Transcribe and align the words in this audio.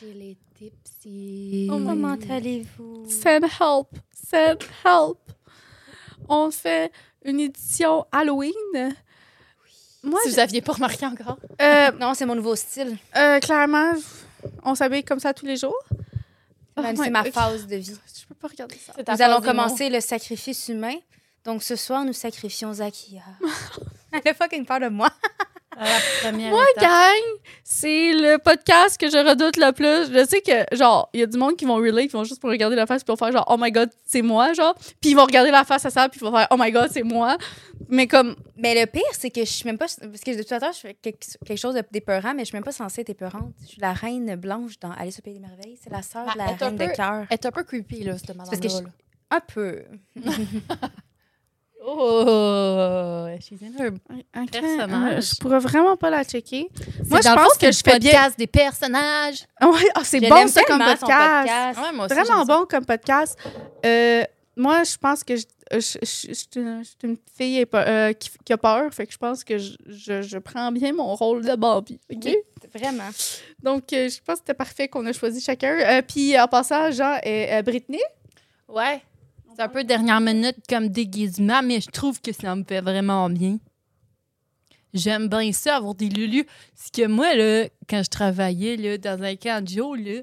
Chez 0.00 0.12
les 0.14 0.36
Tipsy. 0.58 1.68
Oh 1.70 1.74
Comment 1.84 2.16
allez-vous? 2.30 3.04
Send 3.08 3.44
help. 3.44 3.88
Send 4.12 4.58
help. 4.84 5.18
On 6.28 6.50
fait 6.50 6.90
une 7.24 7.40
édition 7.40 8.06
Halloween. 8.10 8.52
Moi, 10.02 10.18
Si 10.24 10.30
vous 10.30 10.38
aviez 10.38 10.62
pas 10.62 10.72
remarqué 10.72 11.04
encore. 11.04 11.38
euh, 11.60 11.92
Non, 12.00 12.14
c'est 12.14 12.24
mon 12.24 12.34
nouveau 12.34 12.56
style. 12.56 12.96
euh, 13.16 13.38
clairement, 13.40 13.92
on 14.64 14.74
s'habille 14.74 15.04
comme 15.04 15.20
ça 15.20 15.34
tous 15.34 15.44
les 15.44 15.56
jours. 15.56 15.76
Oh 16.76 16.82
Même 16.82 16.96
my- 16.96 17.04
c'est 17.04 17.10
ma 17.10 17.24
phase 17.24 17.66
de 17.66 17.76
vie. 17.76 17.94
Je 18.20 18.26
peux 18.26 18.34
pas 18.34 18.48
regarder 18.48 18.76
ça. 18.76 18.94
Nous 18.96 19.22
allons 19.22 19.42
commencer 19.42 19.90
le 19.90 20.00
sacrifice 20.00 20.68
humain. 20.68 20.94
Donc 21.44 21.62
ce 21.62 21.76
soir, 21.76 22.04
nous 22.04 22.12
sacrifions 22.14 22.72
Zakia. 22.72 23.22
Elle 24.12 24.28
a 24.28 24.34
fucking 24.34 24.64
peur 24.64 24.80
de 24.80 24.88
moi. 24.88 25.10
Moi, 26.32 26.64
étape. 26.76 26.82
gang, 26.84 27.22
c'est 27.64 28.12
le 28.12 28.36
podcast 28.38 28.98
que 29.00 29.08
je 29.10 29.16
redoute 29.16 29.56
le 29.56 29.72
plus. 29.72 30.12
Je 30.12 30.26
sais 30.26 30.40
que, 30.42 30.76
genre, 30.76 31.08
il 31.14 31.20
y 31.20 31.22
a 31.22 31.26
du 31.26 31.38
monde 31.38 31.56
qui 31.56 31.64
vont 31.64 31.76
relate, 31.76 32.06
qui 32.08 32.12
vont 32.16 32.24
juste 32.24 32.40
pour 32.40 32.50
regarder 32.50 32.76
la 32.76 32.86
face, 32.86 33.02
puis 33.02 33.12
vont 33.12 33.16
faire 33.16 33.32
genre, 33.32 33.46
oh 33.48 33.56
my 33.58 33.70
god, 33.72 33.88
c'est 34.04 34.22
moi, 34.22 34.52
genre. 34.52 34.74
Puis 35.00 35.10
ils 35.10 35.14
vont 35.14 35.24
regarder 35.24 35.50
la 35.50 35.64
face 35.64 35.86
à 35.86 35.90
ça, 35.90 36.08
puis 36.08 36.20
ils 36.20 36.24
vont 36.24 36.36
faire, 36.36 36.46
oh 36.50 36.56
my 36.58 36.70
god, 36.70 36.90
c'est 36.92 37.02
moi. 37.02 37.38
Mais 37.88 38.06
comme, 38.06 38.36
Mais 38.56 38.78
le 38.78 38.86
pire, 38.86 39.02
c'est 39.12 39.30
que 39.30 39.40
je 39.40 39.50
suis 39.50 39.64
même 39.66 39.78
pas. 39.78 39.86
Parce 39.86 40.20
que 40.22 40.36
de 40.36 40.42
tout 40.42 40.54
à 40.54 40.58
l'heure, 40.58 40.72
je 40.72 40.80
fais 40.80 40.94
quelque, 40.94 41.56
chose 41.56 41.74
de- 41.74 41.82
d'épeurant, 41.90 42.34
mais 42.34 42.40
je 42.42 42.48
suis 42.48 42.56
même 42.56 42.64
pas 42.64 42.72
censée 42.72 43.00
être 43.00 43.10
épeurante. 43.10 43.52
Je 43.62 43.68
suis 43.68 43.80
la 43.80 43.92
reine 43.94 44.36
blanche 44.36 44.78
dans 44.80 44.90
Alice 44.92 45.18
au 45.18 45.22
Pays 45.22 45.34
des 45.34 45.40
Merveilles. 45.40 45.78
C'est 45.82 45.90
la 45.90 46.02
sœur 46.02 46.26
Bah, 46.26 46.32
de 46.34 46.38
la 46.38 46.44
reine 46.46 46.76
peu- 46.76 46.86
de 46.86 46.92
cœur. 46.92 47.24
Elle 47.30 47.34
est 47.34 47.46
un 47.46 47.50
peu 47.50 47.64
creepy, 47.64 48.04
là, 48.04 48.18
cette 48.18 48.36
parce 48.36 48.50
que 48.50 48.56
madame-là. 48.56 48.90
Un 49.32 49.40
peu. 49.40 49.82
Oh, 51.82 53.26
she's 53.40 53.60
in 53.62 53.72
her... 53.82 53.90
Personnage. 54.50 55.30
je 55.34 55.36
pourrais 55.40 55.58
vraiment 55.60 55.96
pas 55.96 56.10
la 56.10 56.24
checker. 56.24 56.68
Moi, 57.08 57.20
je 57.22 57.28
pense 57.34 57.52
fond, 57.54 57.58
que 57.60 57.72
je 57.72 57.80
fais 57.84 57.98
bien. 57.98 58.10
podcast 58.12 58.38
des 58.38 58.46
personnages. 58.46 59.44
Ouais, 59.62 59.88
c'est 60.04 60.20
bon 60.20 60.46
ça 60.48 60.62
comme 60.64 60.78
podcast. 60.78 61.00
podcast. 61.00 61.78
Ouais, 61.80 61.92
moi 61.94 62.04
aussi, 62.06 62.14
Vraiment 62.14 62.44
ça. 62.46 62.58
bon 62.58 62.66
comme 62.68 62.84
podcast. 62.84 63.38
Euh, 63.86 64.24
moi, 64.56 64.82
je 64.84 64.96
pense 64.98 65.24
que 65.24 65.36
je, 65.36 65.44
je, 65.72 65.78
je- 65.80 65.98
je- 66.02 66.32
je 66.32 66.34
suis 66.34 66.94
une- 67.04 67.16
fille 67.36 67.64
euh, 67.74 68.12
qui, 68.12 68.30
qui 68.44 68.52
a 68.52 68.58
peur, 68.58 68.92
fait 68.92 69.06
que 69.06 69.12
je 69.12 69.18
pense 69.18 69.42
que 69.42 69.56
je, 69.58 70.38
prends 70.38 70.70
bien 70.72 70.92
mon 70.92 71.14
rôle 71.14 71.44
de 71.46 71.54
Barbie. 71.56 71.98
OK? 72.12 72.24
Oui, 72.26 72.36
vraiment. 72.74 73.08
Donc, 73.62 73.90
euh, 73.92 74.08
je 74.10 74.18
pense 74.24 74.36
que 74.36 74.40
c'était 74.46 74.54
parfait 74.54 74.88
qu'on 74.88 75.06
a 75.06 75.12
choisi 75.12 75.40
chacun. 75.40 75.78
Euh, 75.78 76.02
puis, 76.06 76.38
en 76.38 76.46
passant, 76.46 76.90
Jean 76.90 77.16
et 77.22 77.54
euh, 77.54 77.62
Brittany. 77.62 78.00
Ouais. 78.68 79.00
C'est 79.60 79.64
un 79.64 79.68
peu 79.68 79.84
dernière 79.84 80.22
minute 80.22 80.56
comme 80.70 80.88
déguisement, 80.88 81.60
mais 81.62 81.82
je 81.82 81.90
trouve 81.90 82.18
que 82.22 82.32
ça 82.32 82.56
me 82.56 82.64
fait 82.64 82.80
vraiment 82.80 83.28
bien. 83.28 83.58
J'aime 84.94 85.28
bien 85.28 85.52
ça, 85.52 85.76
avoir 85.76 85.94
des 85.94 86.08
lulus. 86.08 86.46
C'est 86.74 86.94
que 86.94 87.06
moi, 87.06 87.34
là, 87.34 87.68
quand 87.86 88.02
je 88.02 88.08
travaillais 88.08 88.78
là, 88.78 88.96
dans 88.96 89.22
un 89.22 89.36
camp 89.36 89.62
de 89.62 89.68
jour, 89.68 89.96
là, 89.96 90.22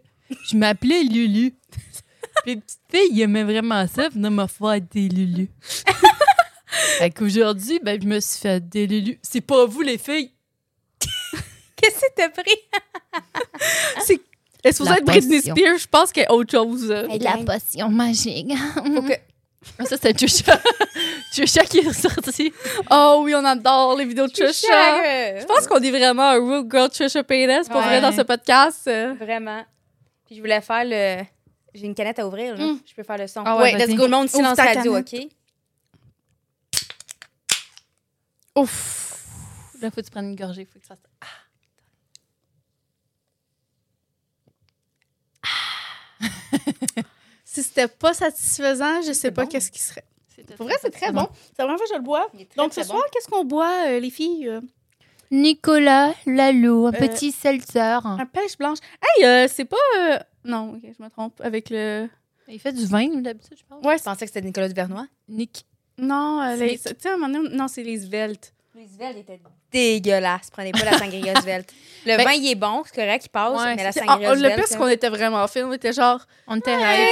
je 0.50 0.58
m'appelais 0.58 1.04
Lulu. 1.04 1.54
Les 2.48 2.56
petites 2.56 2.80
filles 2.90 3.22
aimaient 3.22 3.44
vraiment 3.44 3.86
ça, 3.86 4.10
venir 4.10 4.50
faire 4.50 4.82
des 4.82 5.08
lulus. 5.08 5.52
fait 6.98 7.12
qu'aujourd'hui, 7.12 7.80
ben, 7.84 8.02
je 8.02 8.08
me 8.08 8.20
suis 8.20 8.40
fait 8.40 8.68
des 8.68 8.88
lulus. 8.88 9.20
C'est 9.22 9.42
pas 9.42 9.68
vous, 9.68 9.82
les 9.82 10.00
filles. 10.00 10.32
Qu'est-ce 11.76 12.00
que 12.00 12.12
t'as 12.16 12.30
pris? 12.30 14.18
Est-ce 14.64 14.80
que 14.80 14.84
vous 14.84 14.90
La 14.90 14.98
êtes 14.98 15.06
Britney. 15.06 15.42
Spears? 15.42 15.78
Je 15.78 15.88
pense 15.88 16.12
qu'il 16.12 16.24
y 16.24 16.26
a 16.26 16.34
autre 16.34 16.52
chose. 16.52 16.90
euh. 16.92 17.08
Hey, 17.10 17.20
gang. 17.20 17.46
potion 17.46 17.90
magique. 17.90 18.48
Que... 19.68 19.74
Ah, 19.80 19.86
ça, 19.86 19.98
c'est 20.02 20.14
Trisha. 20.14 20.58
Trisha 21.34 21.64
qui 21.66 21.80
est 21.80 21.92
sortie. 21.92 22.54
Oh 22.90 23.22
oui, 23.24 23.34
on 23.36 23.44
adore 23.44 23.98
les 23.98 24.06
vidéos 24.06 24.28
de 24.28 24.32
Trisha. 24.32 24.52
Trisha. 24.68 25.40
Je 25.42 25.46
pense 25.46 25.68
qu'on 25.68 25.80
est 25.80 25.92
vraiment 25.92 26.30
un 26.30 26.36
real 26.40 26.64
girl 26.72 26.90
Trisha 26.90 27.24
Paytas 27.24 27.66
pour 27.66 27.78
Ouais. 27.78 27.86
vrai 27.86 28.02
dans 28.02 28.14
ce 28.14 28.22
podcast. 28.22 28.90
Vraiment. 29.20 29.66
Puis 30.26 30.36
je 30.36 30.42
voulais 30.42 30.62
faire 30.62 30.84
le. 30.86 31.24
J'ai 31.74 31.86
une 31.86 31.96
canette 31.96 32.18
à 32.20 32.26
ouvrir, 32.28 32.56
là. 32.56 32.66
Mm. 32.66 32.80
Je 32.86 32.94
peux 32.96 33.04
faire 33.04 33.18
le 33.18 33.28
son. 33.28 33.42
Ah 33.46 33.58
ouais, 33.58 33.74
let's 33.78 33.94
go, 33.96 34.04
le 34.06 34.12
monde, 34.12 34.30
silence 34.30 34.58
radio, 34.58 34.94
canette. 35.04 35.14
OK? 35.14 35.28
Ouf. 38.56 39.24
Là, 39.82 39.90
faut 39.92 39.98
que 40.02 40.06
tu 40.06 40.12
prennes 40.12 40.30
une 40.30 40.36
gorgée. 40.36 40.66
Faut 40.66 40.80
que 40.80 40.88
ça... 40.88 40.96
Si 47.50 47.64
c'était 47.64 47.88
pas 47.88 48.14
satisfaisant, 48.14 49.02
je 49.02 49.08
sais 49.08 49.14
C'est 49.14 49.32
pas 49.32 49.44
bon. 49.44 49.48
qu'est-ce 49.50 49.72
qui 49.72 49.80
serait. 49.80 50.04
Pour 50.58 50.66
vrai, 50.68 50.76
c'est 50.82 50.92
très 50.92 51.12
bon. 51.14 51.28
C'est 51.56 51.60
la 51.60 51.66
première 51.66 51.78
fois 51.78 51.88
que 51.88 51.94
je 51.94 51.98
le 51.98 52.04
bois. 52.04 52.28
Donc, 52.58 52.74
ce 52.74 52.82
bon. 52.82 52.86
soir, 52.88 53.04
qu'est-ce 53.12 53.28
qu'on 53.28 53.46
boit, 53.46 53.88
euh, 53.88 54.00
les 54.00 54.10
filles? 54.10 54.48
Euh, 54.50 54.62
Nicolas 55.32 56.14
Lalou, 56.26 56.88
un 56.88 56.94
Euh, 56.94 56.98
petit 57.00 57.32
seltzer. 57.32 58.00
un 58.06 58.26
pêche 58.26 58.58
blanche. 58.58 58.78
Hey, 59.02 59.26
euh, 59.26 59.48
c'est 59.52 59.66
pas... 59.66 59.76
euh, 59.98 60.18
Non, 60.44 60.74
ok, 60.76 60.82
je 60.98 61.04
me 61.04 61.10
trompe. 61.10 61.40
Avec 61.42 61.70
le... 61.70 62.08
Il 62.48 62.60
fait 62.60 62.72
du 62.72 62.86
vin, 62.86 63.08
d'habitude, 63.22 63.58
je 63.58 63.64
pense. 63.68 63.84
Ouais, 63.84 63.98
Je 63.98 64.04
pensais 64.04 64.26
que 64.26 64.32
c'était 64.34 64.46
Nicolas 64.46 64.68
Duvernois? 64.70 65.08
Nick. 65.28 65.66
non, 65.98 66.42
euh, 66.42 66.56
les... 66.56 66.78
C'est- 66.78 66.94
tu 66.96 67.02
sais, 67.02 67.10
à 67.10 67.14
un 67.14 67.18
moment 67.18 67.34
donné, 67.44 67.56
non, 67.56 67.68
c'est 67.68 67.84
les 67.84 68.00
Svelte. 68.02 68.54
Les 68.78 68.88
Svelte 68.88 69.18
étaient 69.18 69.40
dégueulasses. 69.72 70.52
Prenez 70.52 70.72
pas 70.72 70.86
la 70.86 70.98
sangria 71.00 71.42
Svelte. 71.42 71.74
Le 72.06 72.16
Ben- 72.16 72.24
vin, 72.26 72.32
il 72.34 72.48
est 72.52 72.56
bon, 72.56 72.84
c'est 72.86 72.94
correct, 72.96 73.26
il 73.26 73.30
passe, 73.30 73.58
Ouais, 73.60 73.76
mais 73.76 73.84
la 73.84 73.92
sangria 73.92 74.30
ah, 74.32 74.36
le 74.36 74.50
pire, 74.56 74.68
c'est 74.68 74.78
qu'on 74.78 74.88
était 74.88 75.10
vraiment 75.10 75.48
fines. 75.48 75.64
On 75.66 75.74
était 75.74 75.94
genre... 75.94 76.24
On 76.48 76.58
était? 76.58 76.76
Ouais. 76.76 77.10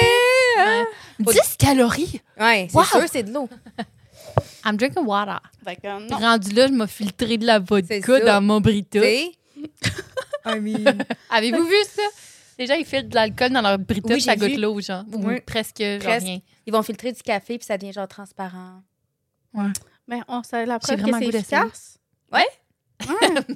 10 1.20 1.58
calories? 1.58 2.22
Ouais, 2.40 2.68
c'est 2.70 2.78
Wow. 2.78 2.84
sûr, 2.84 3.02
c'est 3.12 3.24
de 3.24 3.34
l'eau. 3.34 3.50
I'm 4.66 4.78
drinking 4.78 5.06
water. 5.06 5.40
Fait 5.64 5.76
que, 5.78 5.88
euh, 5.88 6.08
rendu 6.16 6.52
là, 6.54 6.68
je 6.68 6.72
m'ai 6.74 6.88
filtré 6.88 7.38
de 7.38 7.46
la 7.48 7.58
vodka 7.60 8.20
dans 8.20 8.42
mon 8.44 8.62
brita. 8.62 9.00
I 9.04 10.60
mean... 10.60 11.00
Avez-vous 11.32 11.66
vu 11.66 11.76
ça? 11.96 12.04
Les 12.60 12.68
gens, 12.68 12.76
ils 12.76 12.86
filtrent 12.86 13.10
de 13.10 13.16
l'alcool 13.16 13.50
dans 13.50 13.62
leur 13.62 13.80
brita, 13.80 14.08
Oui, 14.10 14.14
puis 14.16 14.22
ça 14.22 14.36
goûte 14.36 14.56
l'eau, 14.58 14.80
genre. 14.82 15.04
Ou 15.14 15.26
Oui. 15.28 15.42
presque, 15.42 15.82
genre 15.82 16.00
Presque. 16.00 16.26
rien. 16.28 16.40
Ils 16.68 16.72
vont 16.74 16.84
filtrer 16.84 17.12
du 17.12 17.22
café, 17.24 17.58
puis 17.58 17.66
ça 17.66 17.76
devient 17.78 17.92
genre 17.94 18.08
transparent. 18.08 18.82
Mais 20.08 20.22
on 20.28 20.44
c'est 20.44 20.66
la 20.66 20.80
preuve 20.80 21.02
que 21.02 21.12
c'est 21.20 21.26
efficace. 21.62 21.98
Ouais. 22.32 22.46
Ouais. 23.08 23.56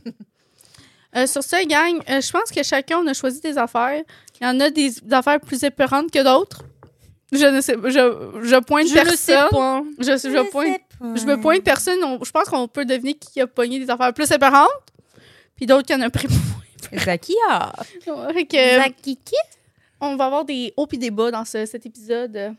Euh, 1.16 1.26
sur 1.26 1.42
ça, 1.44 1.64
gang, 1.66 2.00
euh, 2.10 2.22
je 2.22 2.32
pense 2.32 2.52
que 2.52 2.62
chacun, 2.62 3.00
on 3.00 3.08
a 3.08 3.14
choisi 3.14 3.40
des 3.42 3.58
affaires. 3.58 4.04
Il 4.40 4.44
y 4.44 4.48
en 4.48 4.60
a 4.60 4.70
des, 4.70 4.92
des 4.92 5.14
affaires 5.14 5.40
plus 5.40 5.64
épeurantes 5.64 6.12
que 6.12 6.24
d'autres. 6.24 6.64
Je 7.32 7.46
ne 7.46 7.62
sais 7.62 7.78
pas. 7.78 7.90
Je, 7.90 8.40
je 8.44 8.60
pointe 8.60 8.88
Je 8.88 8.94
personne. 8.94 9.12
ne 9.12 9.18
sais 9.18 9.34
pas. 9.50 9.84
Je, 10.00 10.04
je, 10.30 10.50
pointe, 10.50 10.68
sais 10.68 10.82
pas. 11.00 11.16
je 11.16 11.26
me 11.26 11.42
pointe 11.42 11.64
personne. 11.64 12.04
On- 12.04 12.24
je 12.24 12.30
pense 12.32 12.46
qu'on 12.50 12.68
peut 12.68 12.86
deviner 12.86 13.16
qui 13.16 13.42
a 13.42 13.48
pogné 13.48 13.80
des 13.80 13.90
affaires 13.90 14.14
plus 14.14 14.30
épeurantes. 14.32 14.68
Puis 15.56 15.66
d'autres 15.66 15.88
qui 15.88 15.94
en 15.96 16.02
ont 16.02 16.10
pris 16.12 16.28
moins. 16.28 17.00
Zakia. 17.04 17.74
Zakiki? 18.84 19.36
on 20.02 20.16
va 20.16 20.26
avoir 20.26 20.46
des 20.46 20.74
hauts 20.78 20.88
et 20.92 20.98
des 20.98 21.12
bas 21.12 21.30
dans 21.32 21.44
ce- 21.46 21.66
cet 21.66 21.86
épisode. 21.86 22.54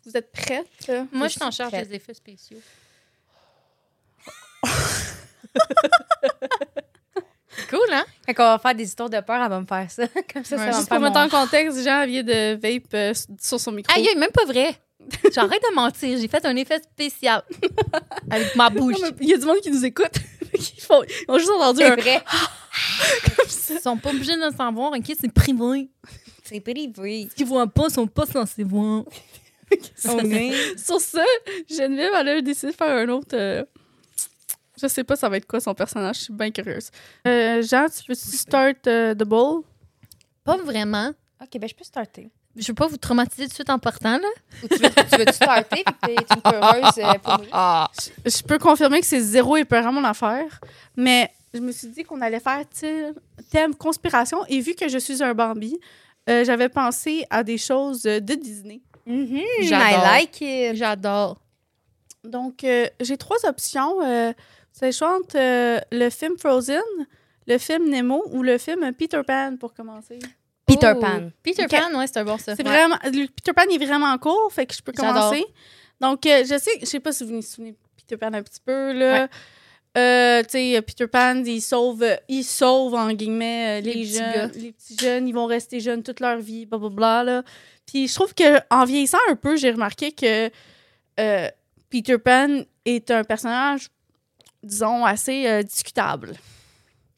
Est-ce 0.00 0.04
que 0.04 0.10
vous 0.10 0.16
êtes 0.16 0.32
prêtes? 0.32 1.08
Moi, 1.12 1.28
Je 1.28 1.32
suis 1.32 1.42
en 1.42 1.50
charge 1.50 1.72
prête? 1.72 1.88
des 1.88 1.96
effets 1.96 2.14
spéciaux. 2.14 2.58
Cool, 7.68 7.92
hein? 7.92 8.04
Quand 8.28 8.44
on 8.44 8.52
va 8.52 8.58
faire 8.58 8.74
des 8.74 8.84
histoires 8.84 9.10
de 9.10 9.20
peur, 9.20 9.42
elle 9.42 9.48
va 9.50 9.60
me 9.60 9.66
faire 9.66 9.90
ça. 9.90 10.06
Comme 10.32 10.44
ça, 10.44 10.56
ça 10.56 10.56
Ouais, 10.56 10.62
va 10.62 10.66
me 10.70 10.72
Juste 10.76 10.88
faire 10.88 10.98
pour 10.98 11.00
mettre 11.08 11.18
mon... 11.18 11.24
en 11.26 11.28
contexte, 11.28 11.84
Jean 11.84 12.06
vient 12.06 12.22
de 12.22 12.54
vape 12.54 12.94
euh, 12.94 13.12
sur 13.40 13.60
son 13.60 13.72
micro. 13.72 13.92
Aïe, 13.94 14.08
même 14.16 14.30
pas 14.30 14.44
vrai. 14.44 14.74
J'arrête 15.32 15.60
de 15.68 15.74
mentir. 15.74 16.18
J'ai 16.18 16.28
fait 16.28 16.44
un 16.46 16.56
effet 16.56 16.80
spécial 16.82 17.42
avec 18.30 18.54
ma 18.56 18.70
bouche. 18.70 18.96
Il 19.20 19.28
y 19.28 19.34
a 19.34 19.36
du 19.36 19.44
monde 19.44 19.58
qui 19.60 19.70
nous 19.70 19.84
écoute. 19.84 20.12
ils, 20.54 20.80
font, 20.80 21.02
ils 21.04 21.24
ont 21.30 21.38
juste 21.38 21.50
entendu 21.50 21.82
un 21.82 21.96
vrai. 21.96 22.22
comme 23.36 23.48
ça. 23.48 23.74
Ils 23.74 23.80
sont 23.80 23.96
pas 23.98 24.10
obligés 24.10 24.36
de 24.36 24.44
le 24.44 24.56
savoir, 24.56 24.92
ok? 24.92 25.12
C'est 25.20 25.32
privé. 25.32 25.90
C'est 26.44 26.60
privé. 26.60 27.28
Ce 27.30 27.34
qu'ils 27.34 27.46
voient 27.46 27.66
pas, 27.66 27.84
ils 27.88 27.94
sont 27.94 28.06
pas 28.06 28.26
censés 28.26 28.64
voir. 28.64 29.04
Sur 30.76 31.00
ça, 31.00 31.24
Geneviève, 31.68 32.12
elle 32.18 32.28
a 32.28 32.40
décidé 32.40 32.72
de 32.72 32.76
faire 32.76 32.90
un 32.96 33.08
autre. 33.08 33.34
euh, 33.34 33.64
Je 34.80 34.86
sais 34.86 35.04
pas, 35.04 35.16
ça 35.16 35.28
va 35.28 35.36
être 35.36 35.46
quoi 35.46 35.60
son 35.60 35.74
personnage. 35.74 36.16
Je 36.16 36.20
suis 36.24 36.32
bien 36.32 36.50
curieuse. 36.50 36.90
Euh, 37.26 37.62
Jean, 37.62 37.86
tu 37.88 38.02
veux 38.08 38.14
start 38.14 38.86
euh, 38.86 39.14
the 39.14 39.24
ball? 39.24 39.60
Pas 40.44 40.56
vraiment. 40.56 41.10
OK, 41.42 41.58
ben 41.58 41.68
je 41.68 41.74
peux 41.74 41.84
starter. 41.84 42.30
Je 42.56 42.66
veux 42.66 42.74
pas 42.74 42.88
vous 42.88 42.96
traumatiser 42.96 43.44
tout 43.44 43.50
de 43.50 43.54
suite 43.54 43.70
en 43.70 43.78
partant, 43.78 44.18
là. 44.18 44.28
Ou 44.64 44.68
tu 44.68 44.76
veux, 44.76 44.88
tu 44.90 45.16
veux 45.18 45.32
starter 45.32 45.84
puis 45.84 45.94
que 45.94 46.06
t'es 46.06 46.16
une 46.34 46.42
peureuse 46.42 46.98
euh, 46.98 47.18
pour 47.22 47.38
nous? 47.38 47.44
Je, 48.24 48.30
je 48.30 48.42
peux 48.42 48.58
confirmer 48.58 49.00
que 49.00 49.06
c'est 49.06 49.20
zéro 49.20 49.56
épeurant 49.56 49.92
mon 49.92 50.02
affaire, 50.04 50.60
mais 50.96 51.30
je 51.54 51.60
me 51.60 51.70
suis 51.70 51.88
dit 51.88 52.02
qu'on 52.02 52.20
allait 52.20 52.40
faire 52.40 52.64
thème, 53.50 53.74
conspiration 53.76 54.44
et 54.48 54.60
vu 54.60 54.74
que 54.74 54.88
je 54.88 54.98
suis 54.98 55.22
un 55.22 55.32
Bambi, 55.32 55.78
euh, 56.28 56.44
j'avais 56.44 56.68
pensé 56.68 57.24
à 57.30 57.44
des 57.44 57.56
choses 57.56 58.02
de 58.02 58.34
Disney. 58.34 58.80
Mhm, 59.10 59.40
J'adore. 59.62 59.88
I 59.88 60.22
like 60.22 60.40
it. 60.40 60.76
J'adore. 60.76 61.38
Donc, 62.24 62.64
euh, 62.64 62.86
j'ai 63.00 63.16
trois 63.16 63.44
options. 63.46 64.02
Euh, 64.02 64.32
choix 64.92 65.16
entre 65.18 65.36
euh, 65.38 65.78
le 65.90 66.10
film 66.10 66.36
Frozen, 66.38 66.82
le 67.46 67.58
film 67.58 67.88
Nemo 67.90 68.22
ou 68.32 68.42
le 68.42 68.58
film 68.58 68.92
Peter 68.94 69.20
Pan 69.26 69.56
pour 69.58 69.72
commencer. 69.74 70.18
Peter 70.66 70.92
Oh. 70.96 71.00
Pan. 71.00 71.30
Peter. 71.42 71.66
Pan, 71.68 71.98
ouais, 71.98 72.06
c'est 72.06 72.18
un 72.18 72.24
bon 72.24 72.38
ça. 72.38 72.54
C'est 72.54 72.62
Ouais. 72.66 72.70
vraiment. 72.72 72.96
le 73.04 73.26
Peter 73.26 73.52
Pan 73.52 73.62
est 73.70 73.84
vraiment 73.84 74.16
court, 74.18 74.52
fait 74.52 74.66
que 74.66 74.74
je 74.74 74.82
peux 74.82 74.92
J'adore. 74.96 75.14
commencer. 75.30 75.44
Donc, 76.00 76.24
euh, 76.26 76.44
je 76.44 76.58
sais, 76.58 76.70
je 76.80 76.86
sais 76.86 77.00
pas 77.00 77.12
si 77.12 77.24
vous 77.24 77.34
vous 77.36 77.42
souvenez 77.42 77.72
de 77.72 77.76
Peter 77.96 78.16
Pan 78.16 78.32
un 78.32 78.42
petit 78.42 78.60
peu, 78.64 78.92
là. 78.92 79.28
euh, 79.98 80.42
tu 80.44 80.50
sais, 80.50 80.82
Peter 80.82 81.08
Pan, 81.08 81.42
il 81.44 81.60
sauve, 81.60 82.04
il 82.28 82.44
sauve 82.44 82.94
en 82.94 83.12
guillemets, 83.12 83.80
euh, 83.80 83.84
les, 83.84 83.92
Les 83.94 84.00
petits 84.02 84.14
jeunes. 84.14 84.32
gars. 84.32 84.46
Les 84.54 84.72
petits 84.72 84.96
jeunes, 85.00 85.28
ils 85.28 85.34
vont 85.34 85.46
rester 85.46 85.80
jeunes 85.80 86.02
toute 86.04 86.20
leur 86.20 86.38
vie, 86.38 86.64
blablabla. 86.66 87.24
Là. 87.24 87.42
Puis 87.90 88.06
je 88.06 88.14
trouve 88.14 88.34
que 88.34 88.60
en 88.70 88.84
vieillissant 88.84 89.18
un 89.28 89.34
peu, 89.34 89.56
j'ai 89.56 89.72
remarqué 89.72 90.12
que 90.12 90.50
euh, 91.18 91.48
Peter 91.90 92.18
Pan 92.18 92.60
est 92.84 93.10
un 93.10 93.24
personnage, 93.24 93.88
disons, 94.62 95.04
assez 95.04 95.46
euh, 95.48 95.62
discutable. 95.64 96.34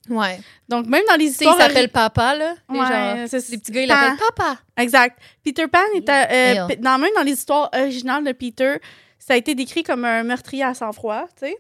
Ouais. 0.09 0.41
Donc, 0.69 0.87
même 0.87 1.03
dans 1.09 1.17
les 1.17 1.29
sais, 1.29 1.45
il 1.45 1.49
histoires. 1.49 1.59
s'appelle 1.59 1.91
Papa, 1.91 2.35
là. 2.35 2.55
Les 2.71 2.79
Ouais, 2.79 3.27
les 3.51 3.59
petits 3.59 3.71
gars, 3.71 3.83
ils 3.83 3.87
l'appellent 3.87 4.19
Papa. 4.35 4.59
Exact. 4.79 5.19
Peter 5.45 5.69
Pan 5.69 5.79
est 5.95 6.09
euh, 6.09 6.77
dans, 6.81 6.99
même 6.99 7.13
dans 7.15 7.23
les 7.23 7.33
histoires 7.33 7.71
originales 7.75 8.25
de 8.25 8.33
Peter, 8.33 8.79
ça 9.19 9.35
a 9.35 9.37
été 9.37 9.55
décrit 9.55 9.83
comme 9.83 10.05
un 10.05 10.25
meurtrier 10.25 10.65
à 10.65 10.75
sang-froid, 10.75 11.27
tu 11.39 11.47
sais. 11.47 11.57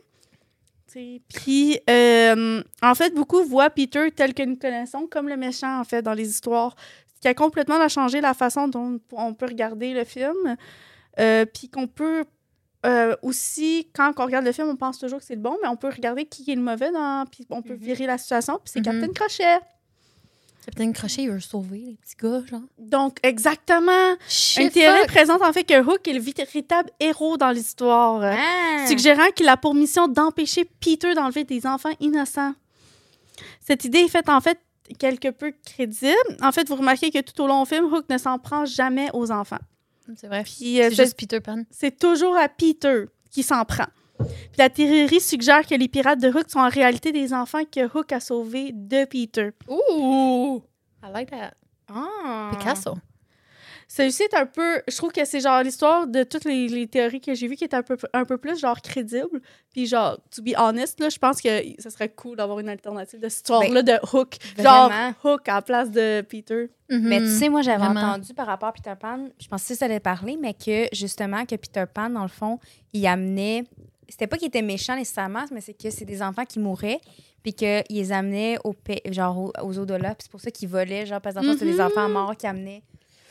Tu 0.90 0.92
sais, 0.98 1.20
Puis, 1.34 1.78
euh, 1.88 2.62
en 2.82 2.94
fait, 2.94 3.14
beaucoup 3.14 3.44
voient 3.44 3.70
Peter 3.70 4.10
tel 4.10 4.34
que 4.34 4.42
nous 4.42 4.56
connaissons 4.56 5.06
comme 5.06 5.28
le 5.28 5.36
méchant, 5.36 5.78
en 5.78 5.84
fait, 5.84 6.02
dans 6.02 6.14
les 6.14 6.28
histoires. 6.28 6.74
Qui 7.22 7.28
a 7.28 7.34
complètement 7.34 7.88
changé 7.88 8.20
la 8.20 8.34
façon 8.34 8.68
dont 8.68 9.00
on 9.12 9.32
peut 9.32 9.46
regarder 9.46 9.94
le 9.94 10.04
film. 10.04 10.56
Euh, 11.18 11.46
puis 11.46 11.68
qu'on 11.70 11.86
peut 11.86 12.24
euh, 12.84 13.14
aussi, 13.22 13.88
quand 13.94 14.12
on 14.18 14.24
regarde 14.24 14.44
le 14.44 14.50
film, 14.50 14.68
on 14.68 14.74
pense 14.76 14.98
toujours 14.98 15.20
que 15.20 15.24
c'est 15.24 15.36
le 15.36 15.40
bon, 15.40 15.56
mais 15.62 15.68
on 15.68 15.76
peut 15.76 15.88
regarder 15.88 16.24
qui 16.24 16.50
est 16.50 16.56
le 16.56 16.60
mauvais, 16.62 16.90
dans, 16.90 17.24
puis 17.30 17.46
on 17.48 17.62
peut 17.62 17.74
Mhm. 17.74 17.78
virer 17.80 18.06
la 18.06 18.18
situation, 18.18 18.54
puis 18.54 18.72
c'est 18.72 18.80
Mhm. 18.80 19.00
Captain 19.00 19.12
Crochet. 19.12 19.60
Capitaine 20.64 20.92
Crochet, 20.92 21.22
il 21.22 21.30
veut 21.30 21.38
sauver 21.40 21.78
les 21.78 21.94
petits 21.96 22.16
gars, 22.20 22.42
genre. 22.48 22.60
Donc, 22.78 23.18
exactement. 23.22 24.14
Shit, 24.28 24.62
Une 24.64 24.70
théorie 24.70 24.98
fuck. 25.00 25.06
présente 25.08 25.42
en 25.42 25.52
fait 25.52 25.62
que 25.64 25.80
Hook 25.80 26.06
est 26.08 26.12
le 26.12 26.20
véritable 26.20 26.90
héros 27.00 27.36
dans 27.36 27.50
l'histoire, 27.50 28.20
Ah! 28.22 28.86
suggérant 28.88 29.30
qu'il 29.34 29.48
a 29.48 29.56
pour 29.56 29.74
mission 29.74 30.08
d'empêcher 30.08 30.64
Peter 30.80 31.14
d'enlever 31.14 31.44
des 31.44 31.66
enfants 31.66 31.92
innocents. 32.00 32.54
Cette 33.60 33.84
idée 33.84 34.00
est 34.00 34.08
faite 34.08 34.28
en 34.28 34.40
fait 34.40 34.58
quelque 34.92 35.28
peu 35.28 35.52
crédible. 35.64 36.12
En 36.42 36.52
fait, 36.52 36.68
vous 36.68 36.76
remarquez 36.76 37.10
que 37.10 37.20
tout 37.20 37.40
au 37.42 37.46
long 37.46 37.62
du 37.64 37.68
film, 37.68 37.92
Hook 37.92 38.06
ne 38.08 38.18
s'en 38.18 38.38
prend 38.38 38.64
jamais 38.64 39.08
aux 39.12 39.30
enfants. 39.30 39.58
C'est 40.16 40.26
vrai. 40.26 40.42
Puis 40.44 40.80
euh, 40.80 40.84
C'est 40.90 40.96
c'est- 40.96 41.04
juste 41.04 41.18
Peter 41.18 41.40
Pan. 41.40 41.62
c'est 41.70 41.98
toujours 41.98 42.36
à 42.36 42.48
Peter 42.48 43.04
qui 43.30 43.42
s'en 43.42 43.64
prend. 43.64 43.86
Puis 44.18 44.28
la 44.58 44.68
théorie 44.70 45.20
suggère 45.20 45.66
que 45.66 45.74
les 45.74 45.88
pirates 45.88 46.20
de 46.20 46.28
Hook 46.28 46.48
sont 46.48 46.58
en 46.60 46.68
réalité 46.68 47.12
des 47.12 47.32
enfants 47.32 47.64
que 47.64 47.86
Hook 47.96 48.12
a 48.12 48.20
sauvés 48.20 48.70
de 48.72 49.04
Peter. 49.04 49.50
Ouh! 49.68 50.62
I 51.04 51.10
like 51.12 51.30
that. 51.30 51.54
Ah. 51.88 52.50
Picasso. 52.52 52.94
Celui-ci 53.94 54.22
est 54.22 54.34
un 54.34 54.46
peu. 54.46 54.80
Je 54.88 54.96
trouve 54.96 55.12
que 55.12 55.22
c'est 55.26 55.40
genre 55.40 55.62
l'histoire 55.62 56.06
de 56.06 56.22
toutes 56.22 56.46
les, 56.46 56.66
les 56.66 56.86
théories 56.86 57.20
que 57.20 57.34
j'ai 57.34 57.46
vues 57.46 57.56
qui 57.56 57.64
est 57.64 57.74
un 57.74 57.82
peu, 57.82 57.98
un 58.14 58.24
peu 58.24 58.38
plus 58.38 58.58
genre 58.58 58.80
crédible. 58.80 59.42
Puis 59.70 59.86
genre, 59.86 60.18
to 60.34 60.42
be 60.42 60.54
honest, 60.56 60.98
là, 60.98 61.10
je 61.10 61.18
pense 61.18 61.42
que 61.42 61.48
ce 61.78 61.90
serait 61.90 62.08
cool 62.08 62.36
d'avoir 62.38 62.58
une 62.60 62.70
alternative 62.70 63.20
de 63.20 63.28
cette 63.28 63.40
histoire-là 63.40 63.82
de 63.82 63.92
Hook. 64.16 64.36
Genre 64.58 64.88
vraiment. 64.88 65.14
Hook 65.22 65.46
à 65.46 65.54
la 65.56 65.62
place 65.62 65.90
de 65.90 66.22
Peter. 66.22 66.70
Mais 66.88 67.18
tu 67.20 67.28
sais, 67.28 67.50
moi, 67.50 67.60
j'avais 67.60 67.84
entendu 67.84 68.32
par 68.32 68.46
rapport 68.46 68.70
à 68.70 68.72
Peter 68.72 68.94
Pan, 68.98 69.28
je 69.38 69.46
pensais 69.48 69.74
que 69.74 69.78
ça 69.78 69.84
allait 69.84 70.00
parler, 70.00 70.38
mais 70.40 70.54
que 70.54 70.86
justement, 70.94 71.44
que 71.44 71.56
Peter 71.56 71.84
Pan, 71.92 72.08
dans 72.08 72.22
le 72.22 72.28
fond, 72.28 72.58
il 72.94 73.06
amenait. 73.06 73.64
C'était 74.08 74.26
pas 74.26 74.38
qu'il 74.38 74.48
était 74.48 74.62
méchant 74.62 74.96
nécessairement, 74.96 75.44
mais 75.52 75.60
c'est 75.60 75.74
que 75.74 75.90
c'est 75.90 76.04
des 76.06 76.22
enfants 76.22 76.44
qui 76.46 76.58
mouraient, 76.58 77.00
puis 77.42 77.52
qu'il 77.54 77.82
les 77.90 78.12
amenait 78.12 78.56
au 78.64 78.74
genre 79.10 79.38
aux, 79.38 79.52
aux 79.62 79.78
au-delà. 79.78 80.14
Puis 80.14 80.24
c'est 80.24 80.30
pour 80.30 80.40
ça 80.40 80.50
qu'ils 80.50 80.68
volaient, 80.68 81.04
genre, 81.06 81.20
parce 81.20 81.34
que 81.34 81.40
le 81.40 81.46
fond, 81.52 81.56
c'est 81.58 81.64
des 81.66 81.74
Mhm. 81.74 81.80
enfants 81.80 82.08
morts 82.08 82.36
qui 82.36 82.46
amenaient 82.46 82.82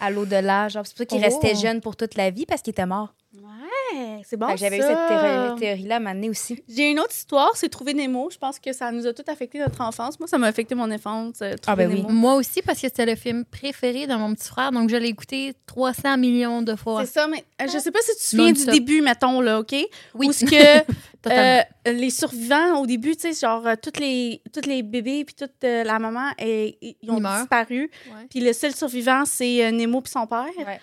à 0.01 0.09
l'au-delà. 0.11 0.67
Genre, 0.67 0.85
c'est 0.85 0.91
pour 0.93 0.97
ça 0.99 1.05
qu'ils 1.05 1.19
Oh. 1.21 1.23
restaient 1.23 1.55
jeunes 1.55 1.79
pour 1.79 1.95
toute 1.95 2.15
la 2.15 2.29
vie 2.29 2.45
parce 2.45 2.61
qu'ils 2.61 2.71
étaient 2.71 2.85
morts. 2.85 3.13
Ouais, 3.33 4.21
c'est 4.27 4.35
bon. 4.37 4.47
Fait 4.47 4.53
que 4.55 4.59
J'avais 4.59 4.77
eu 4.77 4.81
cette 4.81 5.07
théorie- 5.07 5.59
théorie-là 5.59 5.95
à 5.95 5.99
m'amener 5.99 6.29
aussi. 6.29 6.61
J'ai 6.67 6.91
une 6.91 6.99
autre 6.99 7.11
histoire, 7.13 7.51
c'est 7.55 7.69
Trouver 7.69 7.93
Nemo. 7.93 8.29
Je 8.29 8.37
pense 8.37 8.59
que 8.59 8.73
ça 8.73 8.91
nous 8.91 9.07
a 9.07 9.13
tout 9.13 9.23
affecté 9.27 9.59
notre 9.59 9.79
enfance. 9.81 10.19
Moi, 10.19 10.27
ça 10.27 10.37
m'a 10.37 10.47
affecté 10.47 10.75
mon 10.75 10.91
enfance. 10.91 11.35
euh, 11.41 11.55
Trouver 11.57 11.83
Ah, 11.83 11.87
ben 11.87 11.89
oui. 11.93 12.05
Moi 12.09 12.35
aussi, 12.35 12.61
parce 12.61 12.79
que 12.81 12.87
c'était 12.87 13.05
le 13.05 13.15
film 13.15 13.45
préféré 13.45 14.07
de 14.07 14.15
mon 14.15 14.33
petit 14.33 14.47
frère, 14.49 14.71
donc 14.71 14.89
je 14.89 14.95
l'ai 14.97 15.07
écouté 15.09 15.53
300 15.65 16.17
millions 16.17 16.61
de 16.61 16.75
fois. 16.75 17.05
C'est 17.05 17.13
ça, 17.13 17.27
mais 17.27 17.43
euh, 17.61 17.67
je 17.71 17.77
sais 17.79 17.91
pas 17.91 17.99
si 18.01 18.11
tu 18.11 18.17
te 18.17 18.23
souviens 18.23 18.51
du 18.51 18.65
début, 18.65 19.01
mettons, 19.01 19.39
là, 19.39 19.59
OK? 19.59 19.73
Oui, 20.15 20.27
Où 20.27 20.33
ce 20.33 20.43
que 20.45 20.91
totalement. 21.21 21.63
euh, 21.87 21.91
les 21.93 22.09
survivants, 22.09 22.79
au 22.81 22.85
début, 22.85 23.15
tu 23.15 23.33
sais, 23.33 23.39
genre, 23.39 23.65
euh, 23.67 23.75
toutes 23.81 23.99
les, 23.99 24.41
toutes 24.53 24.65
les 24.65 24.83
bébés 24.83 25.23
puis 25.25 25.35
toute 25.35 25.63
euh, 25.63 25.83
la 25.83 25.99
maman, 25.99 26.31
et, 26.39 26.77
ils 26.81 27.11
ont 27.11 27.17
Ils 27.19 27.39
disparu. 27.39 27.91
Puis 28.29 28.39
le 28.39 28.53
seul 28.53 28.73
survivant, 28.75 29.23
c'est 29.25 29.65
euh, 29.65 29.71
Nemo 29.71 30.01
puis 30.01 30.11
son 30.11 30.25
père. 30.27 30.45
Ouais. 30.57 30.79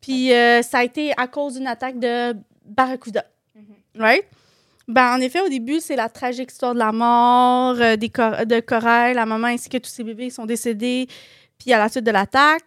Puis 0.00 0.32
euh, 0.32 0.62
ça 0.62 0.78
a 0.78 0.84
été 0.84 1.12
à 1.16 1.26
cause 1.28 1.54
d'une 1.54 1.66
attaque 1.66 1.98
de 1.98 2.34
Barracuda. 2.64 3.24
Mhm. 3.54 3.64
Right? 4.02 4.24
Ben, 4.88 5.14
en 5.16 5.20
effet, 5.20 5.40
au 5.40 5.48
début, 5.48 5.78
c'est 5.80 5.94
la 5.96 6.08
tragique 6.08 6.50
histoire 6.50 6.74
de 6.74 6.78
la 6.80 6.90
mort 6.90 7.76
euh, 7.80 7.96
des 7.96 8.08
cor- 8.08 8.44
de 8.44 8.58
Corail. 8.60 9.14
La 9.14 9.24
maman 9.26 9.46
ainsi 9.48 9.68
que 9.68 9.78
tous 9.78 9.90
ses 9.90 10.02
bébés 10.02 10.30
sont 10.30 10.46
décédés. 10.46 11.06
Puis 11.58 11.72
à 11.72 11.78
la 11.78 11.88
suite 11.88 12.04
de 12.04 12.10
l'attaque, 12.10 12.62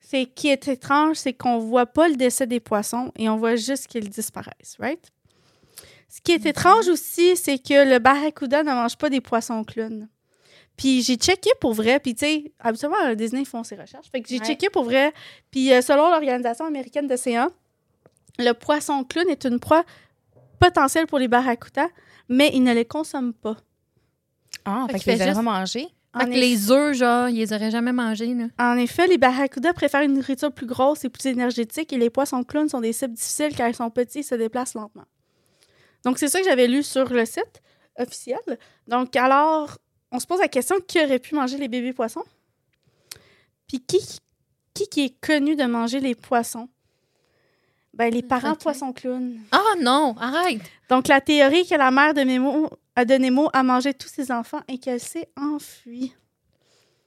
c'est 0.00 0.24
qui 0.24 0.48
est 0.48 0.68
étrange, 0.68 1.16
c'est 1.16 1.32
qu'on 1.32 1.58
voit 1.58 1.84
pas 1.86 2.08
le 2.08 2.14
décès 2.14 2.46
des 2.46 2.60
poissons 2.60 3.10
et 3.18 3.28
on 3.28 3.36
voit 3.36 3.56
juste 3.56 3.88
qu'ils 3.88 4.08
disparaissent, 4.08 4.76
right? 4.78 5.00
Ce 6.08 6.20
qui 6.20 6.32
est 6.32 6.38
Mhm. 6.44 6.46
étrange 6.48 6.88
aussi, 6.88 7.36
c'est 7.36 7.58
que 7.58 7.88
le 7.88 7.98
barracuda 7.98 8.62
ne 8.62 8.70
mange 8.72 8.96
pas 8.96 9.10
des 9.10 9.20
poissons 9.20 9.64
clowns. 9.64 10.08
Puis 10.76 11.02
j'ai 11.02 11.16
checké 11.16 11.50
pour 11.60 11.72
vrai, 11.72 11.98
puis 12.00 12.14
tu 12.14 12.26
sais, 12.26 12.52
habituellement, 12.60 12.98
à 13.02 13.14
Disney, 13.14 13.42
ils 13.42 13.46
font 13.46 13.64
ces 13.64 13.76
recherches. 13.76 14.08
Fait 14.12 14.20
que 14.20 14.28
j'ai 14.28 14.38
Ouais. 14.38 14.44
checké 14.44 14.68
pour 14.70 14.84
vrai, 14.84 15.12
puis 15.50 15.72
euh, 15.72 15.80
selon 15.80 16.10
l'Organisation 16.10 16.66
américaine 16.66 17.06
d'océan, 17.06 17.48
le 18.38 18.52
poisson 18.52 19.02
clown 19.04 19.26
est 19.30 19.44
une 19.46 19.58
proie 19.58 19.84
potentielle 20.60 21.06
pour 21.06 21.18
les 21.18 21.28
barracudas, 21.28 21.88
mais 22.28 22.50
ils 22.52 22.62
ne 22.62 22.72
les 22.74 22.84
consomment 22.84 23.32
pas. 23.32 23.56
Ah, 24.64 24.84
Fait 24.86 24.92
fait 24.92 24.98
qu'il 24.98 25.02
qu'ils 25.04 25.12
les 25.12 25.16
fait 25.18 25.22
avaient 25.24 25.32
juste- 25.32 25.42
mangés. 25.44 25.88
Fait 26.16 26.22
En 26.24 26.26
que 26.26 26.30
eff- 26.32 26.40
les 26.40 26.70
œufs, 26.70 26.96
genre, 26.96 27.28
ils 27.28 27.36
les 27.36 27.52
auraient 27.52 27.70
jamais 27.70 27.92
mangés, 27.92 28.34
là. 28.34 28.46
En 28.58 28.76
effet, 28.78 29.06
les 29.06 29.18
barracudas 29.18 29.72
préfèrent 29.74 30.02
une 30.02 30.14
nourriture 30.14 30.50
plus 30.52 30.66
grosse 30.66 31.04
et 31.04 31.08
plus 31.10 31.26
énergétique 31.26 31.92
et 31.92 31.98
les 31.98 32.10
poissons 32.10 32.42
clowns 32.42 32.68
sont 32.68 32.80
des 32.80 32.92
cibles 32.92 33.14
difficiles 33.14 33.54
car 33.54 33.68
ils 33.68 33.74
sont 33.74 33.90
petits 33.90 34.20
et 34.20 34.22
se 34.22 34.34
déplacent 34.34 34.74
lentement. 34.74 35.04
Donc, 36.06 36.18
c'est 36.20 36.28
ça 36.28 36.38
que 36.38 36.44
j'avais 36.44 36.68
lu 36.68 36.84
sur 36.84 37.12
le 37.12 37.24
site 37.26 37.60
officiel. 37.98 38.38
Donc, 38.86 39.16
alors, 39.16 39.76
on 40.12 40.20
se 40.20 40.26
pose 40.28 40.38
la 40.38 40.46
question 40.46 40.76
qui 40.86 41.00
aurait 41.02 41.18
pu 41.18 41.34
manger 41.34 41.58
les 41.58 41.66
bébés 41.66 41.92
poissons? 41.92 42.22
Puis 43.66 43.80
qui, 43.80 43.98
qui, 44.72 44.88
qui 44.88 45.04
est 45.06 45.20
connu 45.20 45.56
de 45.56 45.64
manger 45.64 45.98
les 45.98 46.14
poissons? 46.14 46.68
Ben, 47.92 48.14
les 48.14 48.22
parents 48.22 48.54
poissons 48.54 48.92
clowns. 48.92 49.40
Ah 49.50 49.74
non, 49.80 50.14
arrête! 50.20 50.60
Donc, 50.88 51.08
la 51.08 51.20
théorie 51.20 51.66
que 51.66 51.74
la 51.74 51.90
mère 51.90 52.14
de 52.14 52.20
Nemo, 52.20 52.70
euh, 53.00 53.04
de 53.04 53.14
Nemo 53.14 53.50
a 53.52 53.64
mangé 53.64 53.92
tous 53.92 54.08
ses 54.08 54.30
enfants 54.30 54.60
et 54.68 54.78
qu'elle 54.78 55.00
s'est 55.00 55.28
enfuie. 55.36 56.14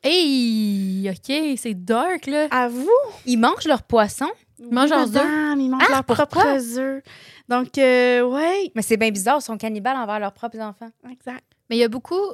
Hey! 0.03 1.10
OK, 1.10 1.58
c'est 1.58 1.74
dark, 1.74 2.25
là. 2.25 2.48
À 2.51 2.68
vous? 2.68 2.89
Ils 3.25 3.38
mangent 3.38 3.65
leurs 3.65 3.84
poissons, 3.84 4.32
Ils 4.60 4.74
mangent 4.74 4.89
leurs 4.89 5.15
œufs. 5.15 5.58
Ils 5.58 5.70
mangent 5.70 5.84
Ah, 5.88 5.91
leurs 5.91 6.03
propres 6.03 6.79
œufs. 6.79 7.01
Donc, 7.50 7.77
euh, 7.79 8.22
ouais, 8.22 8.72
mais 8.75 8.84
c'est 8.84 8.96
bien 8.96 9.10
bizarre, 9.10 9.39
ils 9.39 9.44
sont 9.44 9.58
cannibales 9.58 9.98
envers 9.98 10.20
leurs 10.20 10.34
propres 10.34 10.60
enfants. 10.60 10.91
exact. 11.12 11.44
Mais 11.70 11.77
il 11.77 11.79
y 11.79 11.84
a 11.84 11.89
beaucoup... 11.89 12.34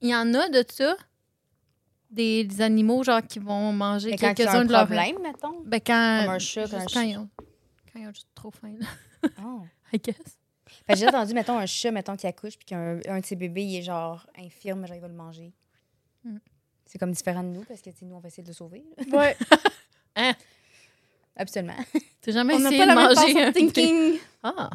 Il 0.00 0.08
y 0.08 0.16
en 0.16 0.34
a 0.34 0.48
de 0.48 0.64
ça, 0.68 0.96
des, 2.10 2.42
des 2.42 2.60
animaux, 2.60 3.04
genre, 3.04 3.22
qui 3.22 3.38
vont 3.38 3.72
manger 3.72 4.16
quand 4.16 4.34
quelques-uns 4.34 4.60
un 4.60 4.64
de 4.64 4.72
leurs... 4.72 4.86
problème, 4.86 5.22
mettons? 5.22 5.62
Ben, 5.64 5.80
quand... 5.80 6.22
Comme 6.24 6.34
un 6.34 6.38
chat, 6.40 6.64
un 6.64 6.80
quand, 6.80 6.88
chien. 6.88 7.02
ils 7.04 7.18
ont, 7.18 7.28
quand 7.92 8.00
ils 8.00 8.08
ont 8.08 8.12
juste 8.12 8.28
trop 8.34 8.50
faim, 8.50 8.74
là, 8.80 8.86
Oh. 9.44 9.62
I 9.92 9.98
guess. 9.98 10.16
J'ai 10.88 11.06
entendu, 11.06 11.34
mettons, 11.34 11.56
un 11.56 11.66
chat, 11.66 11.92
mettons, 11.92 12.16
qui 12.16 12.26
accouche, 12.26 12.56
puis 12.56 12.66
qu'un 12.66 12.98
un 13.06 13.20
de 13.20 13.24
ses 13.24 13.36
bébés, 13.36 13.62
il 13.62 13.76
est 13.76 13.82
genre 13.82 14.26
infirme, 14.36 14.84
genre, 14.88 14.96
il 14.96 15.00
va 15.00 15.08
le 15.08 15.14
manger. 15.14 15.52
Mm. 16.24 16.38
C'est 16.84 16.98
comme 16.98 17.12
différent 17.12 17.44
de 17.44 17.48
nous, 17.48 17.62
parce 17.62 17.80
que, 17.80 17.90
tu 17.90 17.98
sais, 17.98 18.04
nous, 18.04 18.16
on 18.16 18.18
va 18.18 18.26
essayer 18.26 18.42
de 18.42 18.48
le 18.48 18.54
sauver. 18.54 18.84
Ouais. 19.12 19.36
Absolument. 21.36 21.74
T'as 22.20 22.32
jamais 22.32 22.54
On 22.54 22.58
n'a 22.58 22.68
essayé 22.68 22.78
pas 22.78 22.84
de 22.84 22.88
la 22.88 22.94
même 22.94 23.04
manger 23.16 23.32
façon 23.32 23.38
de 23.38 23.44
un 23.44 23.52
thinking. 23.52 24.18
Ah! 24.42 24.70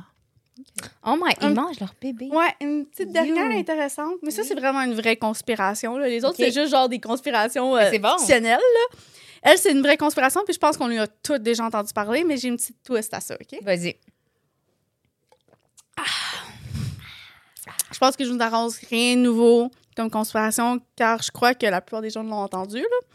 Oh 1.05 1.15
my, 1.21 1.33
ils 1.41 1.49
mangent 1.53 1.79
leur 1.79 1.93
bébé. 2.01 2.29
Ouais, 2.31 2.53
une 2.61 2.85
petite 2.85 3.11
dernière 3.11 3.51
You. 3.51 3.59
intéressante. 3.59 4.15
Mais 4.23 4.31
ça, 4.31 4.43
c'est 4.43 4.55
vraiment 4.55 4.81
une 4.81 4.95
vraie 4.95 5.15
conspiration. 5.15 5.97
là. 5.97 6.07
Les 6.07 6.25
autres, 6.25 6.35
c'est 6.37 6.51
juste 6.51 6.71
genre 6.71 6.89
des 6.89 6.99
conspirations 6.99 7.75
euh, 7.75 7.89
c'est 7.91 7.99
bon. 7.99 8.17
fictionnelles. 8.17 8.57
là. 8.59 8.97
Elle, 9.43 9.57
c'est 9.57 9.71
une 9.71 9.81
vraie 9.81 9.97
conspiration, 9.97 10.41
puis 10.43 10.53
je 10.53 10.59
pense 10.59 10.77
qu'on 10.77 10.87
lui 10.87 10.97
a 10.97 11.07
toutes 11.07 11.43
déjà 11.43 11.63
entendu 11.63 11.93
parler, 11.93 12.23
mais 12.23 12.37
j'ai 12.37 12.47
une 12.47 12.57
petite 12.57 12.81
twist 12.83 13.13
à 13.13 13.19
ça, 13.19 13.35
OK? 13.35 13.59
Vas-y. 13.63 13.95
Je 17.93 17.97
pense 17.99 18.15
que 18.15 18.25
je 18.25 18.31
vous 18.31 18.41
annonce 18.41 18.77
rien 18.89 19.15
de 19.15 19.21
nouveau 19.21 19.71
comme 19.95 20.09
conspiration, 20.11 20.79
car 20.95 21.21
je 21.23 21.31
crois 21.31 21.53
que 21.53 21.65
la 21.65 21.81
plupart 21.81 22.01
des 22.01 22.09
gens 22.09 22.23
l'ont 22.23 22.33
entendu. 22.35 22.77
Là. 22.79 23.07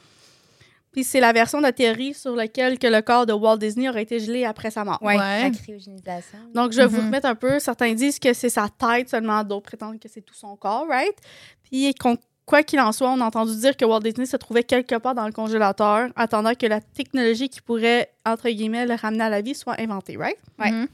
Puis 0.93 1.05
c'est 1.05 1.21
la 1.21 1.33
version 1.33 1.59
de 1.59 1.63
la 1.63 1.73
théorie 1.73 2.13
sur 2.15 2.37
laquelle 2.37 2.79
que 2.79 2.87
le 2.87 3.01
corps 3.01 3.25
de 3.27 3.33
Walt 3.33 3.57
Disney 3.57 3.89
aurait 3.89 4.03
été 4.03 4.21
gelé 4.21 4.45
après 4.45 4.71
sa 4.71 4.85
mort. 4.85 4.99
Ouais, 5.03 5.17
Ouais. 5.17 5.43
la 5.45 5.51
cryogénisation. 5.51 6.39
Donc, 6.55 6.73
je 6.73 6.77
vais 6.79 6.87
vous 6.87 6.99
Mhm. 7.01 7.07
remettre 7.07 7.27
un 7.27 7.35
peu. 7.35 7.59
Certains 7.59 7.93
disent 7.95 8.19
que 8.19 8.33
c'est 8.35 8.51
sa 8.51 8.69
tête 8.69 9.09
seulement, 9.09 9.43
d'autres 9.43 9.63
prétendent 9.67 9.99
que 9.99 10.09
c'est 10.09 10.21
tout 10.21 10.35
son 10.35 10.55
corps, 10.57 10.87
right? 10.89 11.15
Puis, 11.65 11.95
qu'on- 11.95 12.19
quoi 12.45 12.63
qu'il 12.63 12.79
en 12.81 12.93
soit, 12.93 13.11
on 13.11 13.21
a 13.21 13.25
entendu 13.25 13.57
dire 13.57 13.77
que 13.77 13.85
Walt 13.87 14.01
Disney 14.01 14.27
se 14.27 14.37
trouvait 14.37 14.65
quelque 14.65 14.97
part 14.97 15.15
dans 15.15 15.25
le 15.27 15.33
congélateur, 15.33 16.11
attendant 16.15 16.55
que 16.55 16.67
la 16.67 16.81
technologie 16.83 17.49
qui 17.49 17.63
pourrait, 17.63 18.13
entre 18.27 18.51
guillemets, 18.51 18.85
le 18.85 18.95
ramener 18.95 19.25
à 19.25 19.31
la 19.31 19.41
vie 19.41 19.55
soit 19.55 19.81
inventée, 19.81 20.17
right? 20.19 20.37
Ouais. 20.59 20.71
Mhm. 20.73 20.89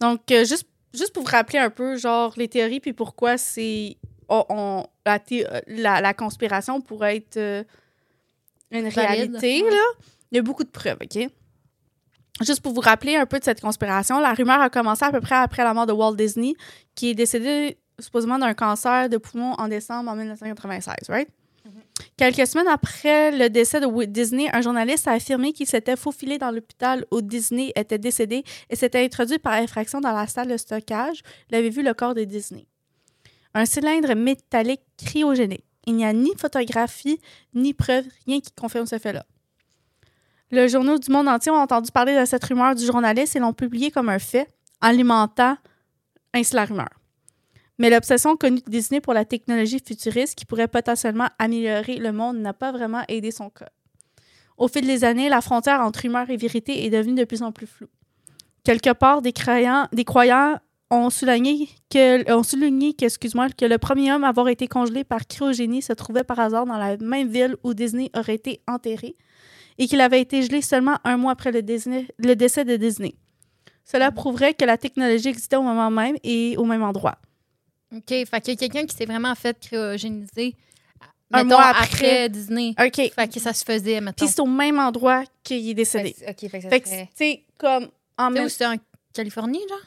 Donc, 0.00 0.20
euh, 0.30 0.44
juste 0.44 0.66
juste 0.94 1.12
pour 1.12 1.22
vous 1.22 1.30
rappeler 1.30 1.58
un 1.58 1.68
peu, 1.70 1.96
genre, 1.96 2.32
les 2.36 2.48
théories, 2.48 2.80
puis 2.80 2.92
pourquoi 2.92 3.38
c'est. 3.38 3.96
on- 4.30 4.84
la, 5.06 5.18
thé- 5.18 5.46
la, 5.68 6.02
la 6.02 6.12
conspiration 6.12 6.80
pourrait 6.82 7.16
être 7.16 7.36
euh, 7.38 7.64
une 8.70 8.88
Valide, 8.88 8.98
réalité, 8.98 9.62
ouais. 9.62 9.70
là. 9.70 9.82
Il 10.30 10.36
y 10.36 10.38
a 10.38 10.42
beaucoup 10.42 10.64
de 10.64 10.68
preuves, 10.68 10.98
OK? 11.02 11.30
Juste 12.42 12.60
pour 12.60 12.72
vous 12.72 12.80
rappeler 12.80 13.16
un 13.16 13.26
peu 13.26 13.38
de 13.38 13.44
cette 13.44 13.60
conspiration, 13.60 14.20
la 14.20 14.32
rumeur 14.32 14.60
a 14.60 14.70
commencé 14.70 15.04
à 15.04 15.10
peu 15.10 15.20
près 15.20 15.34
après 15.34 15.64
la 15.64 15.74
mort 15.74 15.86
de 15.86 15.92
Walt 15.92 16.14
Disney, 16.14 16.54
qui 16.94 17.10
est 17.10 17.14
décédé 17.14 17.78
supposément 17.98 18.38
d'un 18.38 18.54
cancer 18.54 19.08
de 19.08 19.16
poumon 19.16 19.54
en 19.58 19.68
décembre 19.68 20.10
en 20.10 20.14
1996, 20.14 20.94
right? 21.08 21.28
Quelques 22.16 22.46
semaines 22.46 22.68
après 22.68 23.32
le 23.32 23.48
décès 23.48 23.80
de 23.80 23.86
Walt 23.86 24.06
Disney, 24.06 24.48
un 24.52 24.60
journaliste 24.60 25.08
a 25.08 25.12
affirmé 25.12 25.52
qu'il 25.52 25.66
s'était 25.66 25.96
faufilé 25.96 26.38
dans 26.38 26.50
l'hôpital 26.50 27.04
où 27.10 27.20
Disney 27.20 27.72
était 27.74 27.98
décédé 27.98 28.44
et 28.70 28.76
s'était 28.76 29.04
introduit 29.04 29.38
par 29.38 29.54
infraction 29.54 30.00
dans 30.00 30.12
la 30.12 30.26
salle 30.26 30.48
de 30.48 30.56
stockage. 30.56 31.22
Il 31.50 31.56
avait 31.56 31.70
vu 31.70 31.82
le 31.82 31.94
corps 31.94 32.14
de 32.14 32.24
Disney? 32.24 32.66
Un 33.54 33.64
cylindre 33.64 34.14
métallique 34.14 34.82
cryogénique. 34.96 35.64
Il 35.88 35.96
n'y 35.96 36.04
a 36.04 36.12
ni 36.12 36.30
photographie, 36.36 37.18
ni 37.54 37.72
preuve, 37.72 38.04
rien 38.26 38.40
qui 38.40 38.52
confirme 38.52 38.84
ce 38.84 38.98
fait-là. 38.98 39.24
Le 40.50 40.68
journaux 40.68 40.98
du 40.98 41.10
monde 41.10 41.28
entier 41.28 41.50
ont 41.50 41.56
entendu 41.56 41.90
parler 41.90 42.14
de 42.14 42.26
cette 42.26 42.44
rumeur 42.44 42.74
du 42.74 42.84
journaliste 42.84 43.36
et 43.36 43.38
l'ont 43.38 43.54
publié 43.54 43.90
comme 43.90 44.10
un 44.10 44.18
fait, 44.18 44.46
alimentant 44.82 45.56
ainsi 46.34 46.54
la 46.54 46.66
rumeur. 46.66 46.90
Mais 47.78 47.88
l'obsession 47.88 48.36
connue 48.36 48.60
de 48.60 48.70
Disney 48.70 49.00
pour 49.00 49.14
la 49.14 49.24
technologie 49.24 49.80
futuriste 49.82 50.34
qui 50.34 50.44
pourrait 50.44 50.68
potentiellement 50.68 51.28
améliorer 51.38 51.96
le 51.96 52.12
monde 52.12 52.36
n'a 52.36 52.52
pas 52.52 52.70
vraiment 52.70 53.04
aidé 53.08 53.30
son 53.30 53.48
cas. 53.48 53.70
Au 54.58 54.68
fil 54.68 54.86
des 54.86 55.04
années, 55.04 55.30
la 55.30 55.40
frontière 55.40 55.80
entre 55.80 56.00
rumeur 56.00 56.28
et 56.28 56.36
vérité 56.36 56.84
est 56.84 56.90
devenue 56.90 57.14
de 57.14 57.24
plus 57.24 57.42
en 57.42 57.50
plus 57.50 57.66
floue. 57.66 57.88
Quelque 58.62 58.92
part, 58.92 59.22
des 59.22 59.32
croyants, 59.32 59.88
des 59.94 60.04
croyants 60.04 60.58
ont 60.90 61.10
souligné 61.10 61.68
que, 61.90 62.32
ont 62.32 62.42
souligné 62.42 62.94
que, 62.94 63.04
excuse-moi, 63.04 63.48
que 63.50 63.64
le 63.66 63.78
premier 63.78 64.12
homme 64.12 64.24
à 64.24 64.28
avoir 64.28 64.48
été 64.48 64.66
congelé 64.68 65.04
par 65.04 65.26
cryogénie 65.26 65.82
se 65.82 65.92
trouvait 65.92 66.24
par 66.24 66.38
hasard 66.40 66.64
dans 66.66 66.78
la 66.78 66.96
même 66.98 67.28
ville 67.28 67.56
où 67.62 67.74
Disney 67.74 68.10
aurait 68.16 68.36
été 68.36 68.60
enterré 68.66 69.14
et 69.76 69.86
qu'il 69.86 70.00
avait 70.00 70.20
été 70.20 70.42
gelé 70.42 70.62
seulement 70.62 70.96
un 71.04 71.16
mois 71.16 71.32
après 71.32 71.52
le, 71.52 71.62
Disney- 71.62 72.08
le 72.18 72.34
décès 72.34 72.64
de 72.64 72.76
Disney. 72.76 73.14
Cela 73.84 74.10
prouverait 74.12 74.54
que 74.54 74.64
la 74.64 74.76
technologie 74.78 75.28
existait 75.28 75.56
au 75.56 75.62
moment 75.62 75.90
même 75.90 76.16
et 76.24 76.56
au 76.56 76.64
même 76.64 76.82
endroit. 76.82 77.16
OK, 77.94 78.02
fait 78.08 78.40
qu'il 78.42 78.52
y 78.54 78.56
a 78.56 78.56
quelqu'un 78.56 78.84
qui 78.86 78.94
s'est 78.96 79.06
vraiment 79.06 79.34
fait 79.34 79.58
cryogéniser 79.60 80.54
Un 81.32 81.44
mettons, 81.44 81.56
mois 81.56 81.68
après. 81.68 81.84
après. 81.84 82.28
Disney. 82.28 82.74
OK. 82.78 83.12
Fait 83.14 83.28
que 83.32 83.40
ça 83.40 83.52
se 83.54 83.64
faisait, 83.64 84.00
mettons. 84.00 84.24
Puis 84.24 84.28
c'est 84.34 84.40
au 84.40 84.46
même 84.46 84.78
endroit 84.78 85.24
qu'il 85.42 85.68
est 85.68 85.74
décédé. 85.74 86.12
Fait 86.18 86.30
OK, 86.30 86.50
fait 86.50 86.58
que 86.58 86.62
ça 86.64 86.70
Fait 86.70 87.08
serait- 87.16 87.44
comme 87.58 87.88
en 88.18 88.30
même... 88.30 88.44
où 88.44 88.48
c'est 88.48 88.66
en 88.66 88.74
Californie, 89.14 89.60
genre? 89.68 89.78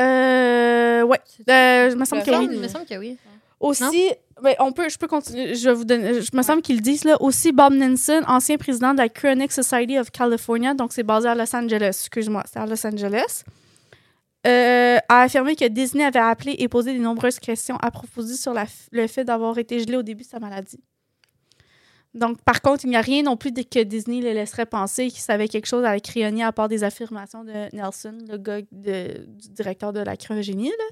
Euh, 0.00 1.02
ouais. 1.02 1.18
Euh, 1.48 1.90
je 1.90 1.96
me 1.96 2.04
semble 2.04 2.22
que 2.22 2.30
Il 2.42 2.48
oui. 2.50 2.58
me 2.58 2.68
semble 2.68 2.86
que 2.86 2.98
oui. 2.98 3.16
Aussi, 3.60 4.10
ben, 4.42 4.54
on 4.58 4.72
peut, 4.72 4.88
je 4.88 4.96
peux 4.96 5.06
continuer. 5.06 5.54
Je 5.54 5.68
vais 5.68 5.74
vous 5.74 5.84
donner. 5.84 6.22
Je 6.22 6.34
me 6.34 6.42
semble 6.42 6.62
qu'ils 6.62 6.80
disent 6.80 7.04
là. 7.04 7.20
Aussi, 7.20 7.52
Bob 7.52 7.74
Ninson, 7.74 8.22
ancien 8.26 8.56
président 8.56 8.92
de 8.92 8.98
la 8.98 9.08
Cryonic 9.10 9.52
Society 9.52 9.98
of 9.98 10.10
California, 10.10 10.72
donc 10.72 10.92
c'est 10.94 11.02
basé 11.02 11.28
à 11.28 11.34
Los 11.34 11.54
Angeles. 11.54 11.88
Excuse-moi, 12.00 12.42
c'est 12.50 12.58
à 12.58 12.64
Los 12.66 12.86
Angeles. 12.86 13.42
euh, 14.46 14.96
a 15.10 15.22
affirmé 15.22 15.54
que 15.54 15.66
Disney 15.68 16.02
avait 16.04 16.18
appelé 16.18 16.54
et 16.58 16.68
posé 16.68 16.94
de 16.94 16.98
nombreuses 16.98 17.38
questions 17.38 17.76
approfondies 17.82 18.38
sur 18.38 18.54
la 18.54 18.64
le 18.92 19.06
fait 19.06 19.24
d'avoir 19.24 19.58
été 19.58 19.78
gelé 19.80 19.96
au 19.96 20.02
début 20.02 20.22
de 20.24 20.28
sa 20.28 20.38
maladie. 20.38 20.80
Donc, 22.12 22.42
par 22.42 22.60
contre, 22.60 22.84
il 22.84 22.90
n'y 22.90 22.96
a 22.96 23.00
rien 23.00 23.22
non 23.22 23.36
plus 23.36 23.52
que 23.52 23.82
Disney 23.84 24.20
le 24.20 24.32
laisserait 24.32 24.66
penser 24.66 25.08
qu'il 25.08 25.20
savait 25.20 25.46
quelque 25.46 25.66
chose 25.66 25.84
à 25.84 25.94
la 25.96 26.46
à 26.46 26.52
part 26.52 26.68
des 26.68 26.82
affirmations 26.82 27.44
de 27.44 27.74
Nelson, 27.74 28.18
le 28.28 28.36
gars 28.36 28.60
de- 28.72 29.24
du 29.28 29.48
directeur 29.50 29.92
de 29.92 30.00
la 30.00 30.16
cryogénie, 30.16 30.70
là, 30.70 30.84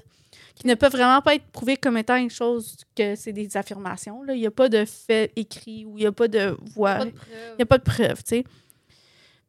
qui 0.55 0.65
ne 0.67 0.75
peuvent 0.75 0.91
vraiment 0.93 1.21
pas 1.21 1.35
être 1.35 1.45
prouvées 1.51 1.75
comme 1.77 1.97
étant 1.97 2.15
une 2.15 2.29
chose 2.29 2.77
que 2.95 3.15
c'est 3.15 3.33
des 3.33 3.57
affirmations. 3.57 4.23
là. 4.23 4.33
Il 4.33 4.39
n'y 4.39 4.47
a 4.47 4.51
pas 4.51 4.69
de 4.69 4.85
fait 4.85 5.31
écrit 5.35 5.83
ou 5.85 5.97
il 5.97 6.01
n'y 6.01 6.07
a 6.07 6.11
pas 6.13 6.27
de 6.29 6.55
voix. 6.73 6.99
Il 6.99 7.55
n'y 7.57 7.63
a 7.63 7.65
pas 7.65 7.77
de 7.77 7.83
preuve, 7.83 8.23
tu 8.23 8.37
sais. 8.37 8.43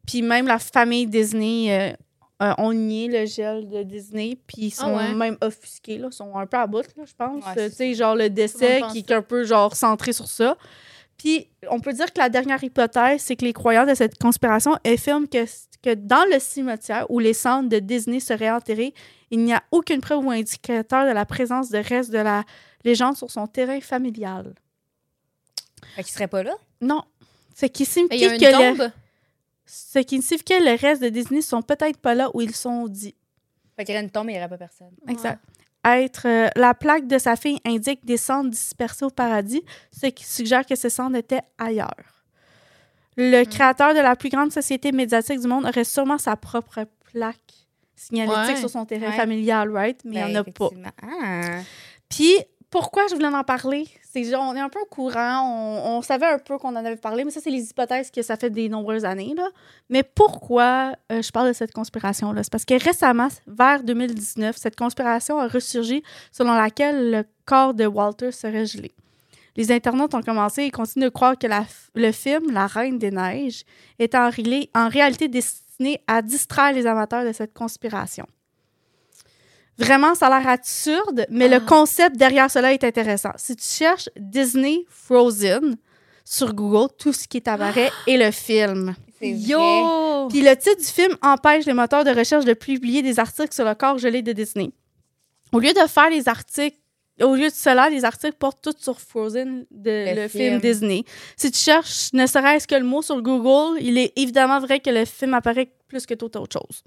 Puis 0.05 0.21
même 0.21 0.47
la 0.47 0.59
famille 0.59 1.07
Disney 1.07 1.71
euh, 1.71 1.93
euh, 2.45 2.53
ont 2.57 2.73
nié 2.73 3.07
le 3.07 3.25
gel 3.25 3.69
de 3.69 3.83
Disney, 3.83 4.37
puis 4.47 4.63
ils 4.67 4.73
Ah 4.79 4.81
sont 4.81 4.95
ouais? 4.95 5.13
même 5.13 5.37
offusqués, 5.41 5.97
là. 5.99 6.07
Ils 6.11 6.15
sont 6.15 6.35
un 6.35 6.45
peu 6.47 6.57
à 6.57 6.67
bout, 6.67 6.85
là, 6.97 7.03
je 7.05 7.13
pense. 7.17 7.45
Ouais, 7.45 7.51
Euh, 7.61 7.69
tu 7.69 7.75
sais, 7.75 7.93
genre 7.93 8.15
le 8.15 8.29
décès 8.29 8.81
qui 8.91 8.99
est 8.99 9.11
un 9.11 9.21
peu, 9.21 9.43
genre, 9.43 9.75
centré 9.75 10.11
sur 10.11 10.27
ça. 10.27 10.57
Puis 11.21 11.47
on 11.69 11.79
peut 11.79 11.93
dire 11.93 12.11
que 12.11 12.17
la 12.19 12.29
dernière 12.29 12.63
hypothèse, 12.63 13.21
c'est 13.21 13.35
que 13.35 13.45
les 13.45 13.53
croyants 13.53 13.85
de 13.85 13.93
cette 13.93 14.17
conspiration 14.17 14.75
affirment 14.83 15.27
que, 15.27 15.45
que 15.83 15.93
dans 15.93 16.27
le 16.33 16.39
cimetière 16.39 17.05
où 17.11 17.19
les 17.19 17.35
cendres 17.35 17.69
de 17.69 17.77
Disney 17.77 18.19
seraient 18.19 18.49
enterrées, 18.49 18.91
il 19.29 19.43
n'y 19.43 19.53
a 19.53 19.61
aucune 19.71 20.01
preuve 20.01 20.25
ou 20.25 20.31
indicateur 20.31 21.05
de 21.05 21.11
la 21.11 21.23
présence 21.27 21.69
de 21.69 21.77
restes 21.77 22.09
de 22.09 22.17
la 22.17 22.43
légende 22.83 23.17
sur 23.17 23.29
son 23.29 23.45
terrain 23.45 23.79
familial. 23.81 24.55
Fait 25.95 26.01
qu'il 26.01 26.11
serait 26.11 26.27
pas 26.27 26.41
là? 26.41 26.55
Non. 26.81 27.03
Ce 27.55 27.67
qui 27.67 27.85
signifie 27.85 28.15
il 28.15 28.21
y 28.21 28.25
a 28.25 28.33
une 28.33 28.41
que 28.41 28.45
le- 28.45 28.77
tombe? 28.77 28.91
ce 29.67 29.99
qui 29.99 30.23
signifie 30.23 30.43
que 30.43 30.63
le 30.63 30.75
reste 30.75 31.03
de 31.03 31.09
Disney 31.09 31.41
sont 31.43 31.61
peut-être 31.61 31.99
pas 31.99 32.15
là 32.15 32.31
où 32.33 32.41
ils 32.41 32.55
sont 32.55 32.87
dits. 32.87 33.13
Fait 33.75 33.85
qu'il 33.85 33.93
y 33.93 33.97
aurait 33.97 34.03
une 34.05 34.09
tombe 34.09 34.27
et 34.29 34.31
il 34.31 34.35
n'y 34.37 34.39
aurait 34.39 34.49
pas 34.49 34.57
personne. 34.57 34.89
Exact. 35.07 35.39
Être 35.83 36.27
euh, 36.27 36.47
la 36.55 36.73
plaque 36.73 37.07
de 37.07 37.17
sa 37.17 37.35
fille 37.35 37.59
indique 37.65 38.05
des 38.05 38.17
cendres 38.17 38.51
dispersées 38.51 39.05
au 39.05 39.09
paradis, 39.09 39.63
ce 39.91 40.07
qui 40.07 40.23
suggère 40.25 40.65
que 40.65 40.75
ces 40.75 40.89
cendres 40.91 41.15
étaient 41.17 41.41
ailleurs. 41.57 41.95
Le 43.17 43.43
créateur 43.45 43.93
de 43.93 43.99
la 43.99 44.15
plus 44.15 44.29
grande 44.29 44.51
société 44.51 44.91
médiatique 44.91 45.39
du 45.39 45.47
monde 45.47 45.65
aurait 45.65 45.83
sûrement 45.83 46.17
sa 46.17 46.35
propre 46.35 46.85
plaque 47.11 47.37
signalétique 47.95 48.55
Ouais. 48.55 48.55
sur 48.55 48.69
son 48.69 48.85
terrain 48.85 49.09
Ouais. 49.09 49.17
familial, 49.17 49.69
right? 49.75 49.99
Mais 50.05 50.21
il 50.21 50.25
n'y 50.27 50.33
Ben, 50.33 50.37
en 50.37 50.41
a 50.41 50.43
pas. 50.51 50.69
Ah. 51.03 51.59
Puis, 52.09 52.33
pourquoi 52.71 53.05
je 53.07 53.15
voulais 53.15 53.27
en 53.27 53.43
parler? 53.43 53.87
C'est 54.01 54.33
on 54.35 54.55
est 54.55 54.59
un 54.61 54.69
peu 54.69 54.79
au 54.79 54.85
courant, 54.85 55.45
on, 55.85 56.01
savait 56.01 56.25
un 56.25 56.39
peu 56.39 56.57
qu'on 56.57 56.69
en 56.69 56.77
avait 56.77 56.95
parlé, 56.95 57.23
mais 57.25 57.31
ça, 57.31 57.41
c'est 57.41 57.49
les 57.49 57.69
hypothèses 57.69 58.09
que 58.09 58.21
ça 58.21 58.37
fait 58.37 58.49
des 58.49 58.69
nombreuses 58.69 59.05
années. 59.05 59.33
Là. 59.35 59.49
Mais 59.89 60.03
pourquoi 60.03 60.93
euh, 61.11 61.21
je 61.21 61.31
parle 61.31 61.49
de 61.49 61.53
cette 61.53 61.73
conspiration-là? 61.73 62.43
C'est 62.43 62.51
parce 62.51 62.65
que 62.65 62.81
récemment, 62.81 63.27
vers 63.45 63.83
2019, 63.83 64.55
cette 64.57 64.77
conspiration 64.77 65.37
a 65.39 65.47
ressurgi 65.47 66.01
selon 66.31 66.53
laquelle 66.53 67.11
le 67.11 67.25
corps 67.45 67.73
de 67.73 67.85
Walter 67.85 68.31
serait 68.31 68.65
gelé. 68.65 68.93
Les 69.57 69.71
internautes 69.71 70.13
ont 70.13 70.21
commencé 70.21 70.63
et 70.63 70.71
continuent 70.71 71.05
de 71.05 71.09
croire 71.09 71.37
que 71.37 71.47
le 71.95 72.11
film 72.13 72.51
La 72.51 72.67
Reine 72.67 72.97
des 72.97 73.11
Neiges 73.11 73.65
est 73.99 74.15
en, 74.15 74.29
en 74.75 74.87
réalité 74.87 75.27
destiné 75.27 76.01
à 76.07 76.21
distraire 76.21 76.71
les 76.71 76.87
amateurs 76.87 77.25
de 77.25 77.33
cette 77.33 77.53
conspiration. 77.53 78.25
Vraiment, 79.77 80.13
ça 80.15 80.27
a 80.27 80.39
l'air 80.39 80.47
absurde, 80.49 81.25
mais 81.29 81.47
le 81.47 81.55
Ah. 81.57 81.59
concept 81.61 82.15
derrière 82.17 82.51
cela 82.51 82.73
est 82.73 82.83
intéressant. 82.83 83.31
Si 83.37 83.55
tu 83.55 83.65
cherches 83.65 84.09
Disney 84.15 84.85
Frozen 84.89 85.75
sur 86.23 86.53
Google, 86.53 86.89
tout 86.99 87.13
ce 87.13 87.27
qui 87.27 87.41
t'apparaît 87.41 87.91
est 88.07 88.17
le 88.25 88.31
film. 88.31 88.95
Yo! 89.21 90.27
Puis 90.29 90.41
le 90.41 90.55
titre 90.55 90.77
du 90.77 90.83
film 90.85 91.15
empêche 91.21 91.65
les 91.65 91.73
moteurs 91.73 92.03
de 92.03 92.11
recherche 92.11 92.45
de 92.45 92.53
publier 92.53 93.01
des 93.01 93.19
articles 93.19 93.53
sur 93.53 93.65
le 93.65 93.75
corps 93.75 93.97
gelé 93.97 94.21
de 94.21 94.31
Disney. 94.31 94.69
Au 95.51 95.59
lieu 95.59 95.73
de 95.73 95.87
faire 95.87 96.09
les 96.09 96.27
articles, 96.29 96.77
au 97.21 97.35
lieu 97.35 97.49
de 97.49 97.53
cela, 97.53 97.89
les 97.89 98.03
articles 98.05 98.37
portent 98.37 98.61
tous 98.63 98.75
sur 98.81 98.99
Frozen, 98.99 99.65
de, 99.69 99.89
le, 100.15 100.21
Le 100.23 100.27
film. 100.27 100.43
film. 100.49 100.59
Disney. 100.61 101.03
Si 101.37 101.51
tu 101.51 101.59
cherches 101.59 102.09
ne 102.13 102.25
serait-ce 102.25 102.67
que 102.67 102.75
le 102.75 102.83
mot 102.85 103.01
sur 103.01 103.21
Google, 103.21 103.77
il 103.81 103.97
est 103.97 104.13
évidemment 104.15 104.59
vrai 104.59 104.79
que 104.79 104.89
le 104.89 105.05
film 105.05 105.33
apparaît 105.33 105.71
plus 105.87 106.05
que 106.05 106.13
toute 106.15 106.35
autre 106.35 106.59
chose. 106.59 106.83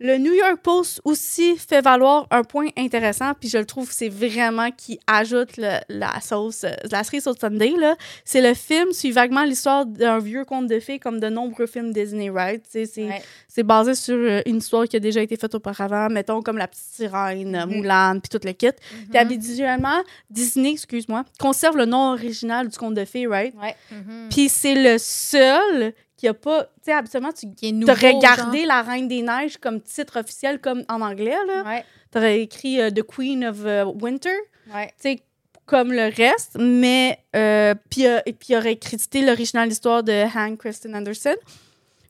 Le 0.00 0.18
New 0.18 0.32
York 0.32 0.56
Post 0.60 1.00
aussi 1.04 1.56
fait 1.56 1.80
valoir 1.80 2.26
un 2.32 2.42
point 2.42 2.66
intéressant, 2.76 3.32
puis 3.38 3.48
je 3.48 3.58
le 3.58 3.64
trouve 3.64 3.92
c'est 3.92 4.08
vraiment 4.08 4.70
qui 4.72 4.98
ajoute 5.06 5.56
le- 5.56 5.78
la 5.88 6.20
sauce, 6.20 6.64
euh, 6.64 6.72
la 6.90 7.04
cerise 7.04 7.28
au 7.28 7.34
Sunday. 7.34 7.72
là. 7.78 7.94
C'est 8.24 8.40
le 8.40 8.54
film 8.54 8.92
suit 8.92 9.12
vaguement 9.12 9.44
l'histoire 9.44 9.86
d'un 9.86 10.18
vieux 10.18 10.44
conte 10.44 10.66
de 10.66 10.80
fées 10.80 10.98
comme 10.98 11.20
de 11.20 11.28
nombreux 11.28 11.66
films 11.66 11.92
Disney, 11.92 12.28
right? 12.28 12.62
C'est 12.68 12.88
Ouais. 12.98 13.22
c'est 13.46 13.62
basé 13.62 13.94
sur 13.94 14.16
euh, 14.16 14.40
une 14.46 14.56
histoire 14.56 14.88
qui 14.88 14.96
a 14.96 15.00
déjà 15.00 15.22
été 15.22 15.36
faite 15.36 15.54
auparavant, 15.54 16.08
mettons 16.10 16.42
comme 16.42 16.58
La 16.58 16.66
Petite 16.66 16.84
Sirène. 16.84 17.64
Moulin, 17.68 18.18
puis 18.18 18.28
tout 18.36 18.44
le 18.44 18.52
kit. 18.52 18.70
Puis 19.10 19.16
habituellement, 19.18 20.02
Disney, 20.28 20.72
excuse-moi, 20.72 21.24
conserve 21.38 21.76
le 21.76 21.84
nom 21.86 22.12
original 22.12 22.68
du 22.68 22.76
conte 22.76 22.94
de 22.94 23.04
fées, 23.04 23.28
right? 23.28 23.54
Ouais. 23.62 23.76
Mhm. 23.92 24.28
Puis 24.28 24.48
c'est 24.48 24.74
le 24.74 24.98
seul 24.98 25.92
qui 26.24 26.28
a 26.28 26.34
pas... 26.34 26.64
Tu 26.64 26.70
sais, 26.84 26.92
habituellement, 26.92 27.32
tu 27.32 27.46
nouveau, 27.74 27.92
aurais 27.92 28.12
genre. 28.12 28.22
gardé 28.22 28.64
La 28.64 28.80
Reine 28.80 29.08
des 29.08 29.20
Neiges 29.20 29.58
comme 29.58 29.82
titre 29.82 30.18
officiel, 30.20 30.58
comme 30.58 30.82
en 30.88 31.02
anglais, 31.02 31.36
là. 31.46 31.62
Ouais. 31.64 31.84
T'aurais 32.10 32.40
écrit 32.40 32.80
euh, 32.80 32.90
The 32.90 33.02
Queen 33.02 33.44
of 33.44 33.58
euh, 33.64 33.84
Winter, 33.84 34.30
Ouais. 34.74 34.86
tu 34.86 35.10
sais, 35.10 35.22
comme 35.66 35.92
le 35.92 36.10
reste, 36.14 36.56
mais... 36.58 37.18
Euh, 37.36 37.74
puis 37.90 38.06
euh, 38.06 38.20
et 38.24 38.32
puis 38.32 38.48
il 38.50 38.56
aurait 38.56 38.76
crédité 38.76 39.20
l'original 39.20 39.68
histoire 39.70 40.02
de 40.02 40.24
Han 40.34 40.56
Christian 40.56 40.94
Andersen. 40.94 41.36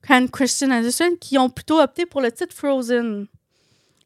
Han 0.08 0.28
Christian 0.28 0.70
Andersen, 0.70 1.18
qui 1.18 1.36
ont 1.36 1.50
plutôt 1.50 1.80
opté 1.80 2.06
pour 2.06 2.20
le 2.20 2.30
titre 2.30 2.54
Frozen. 2.54 3.26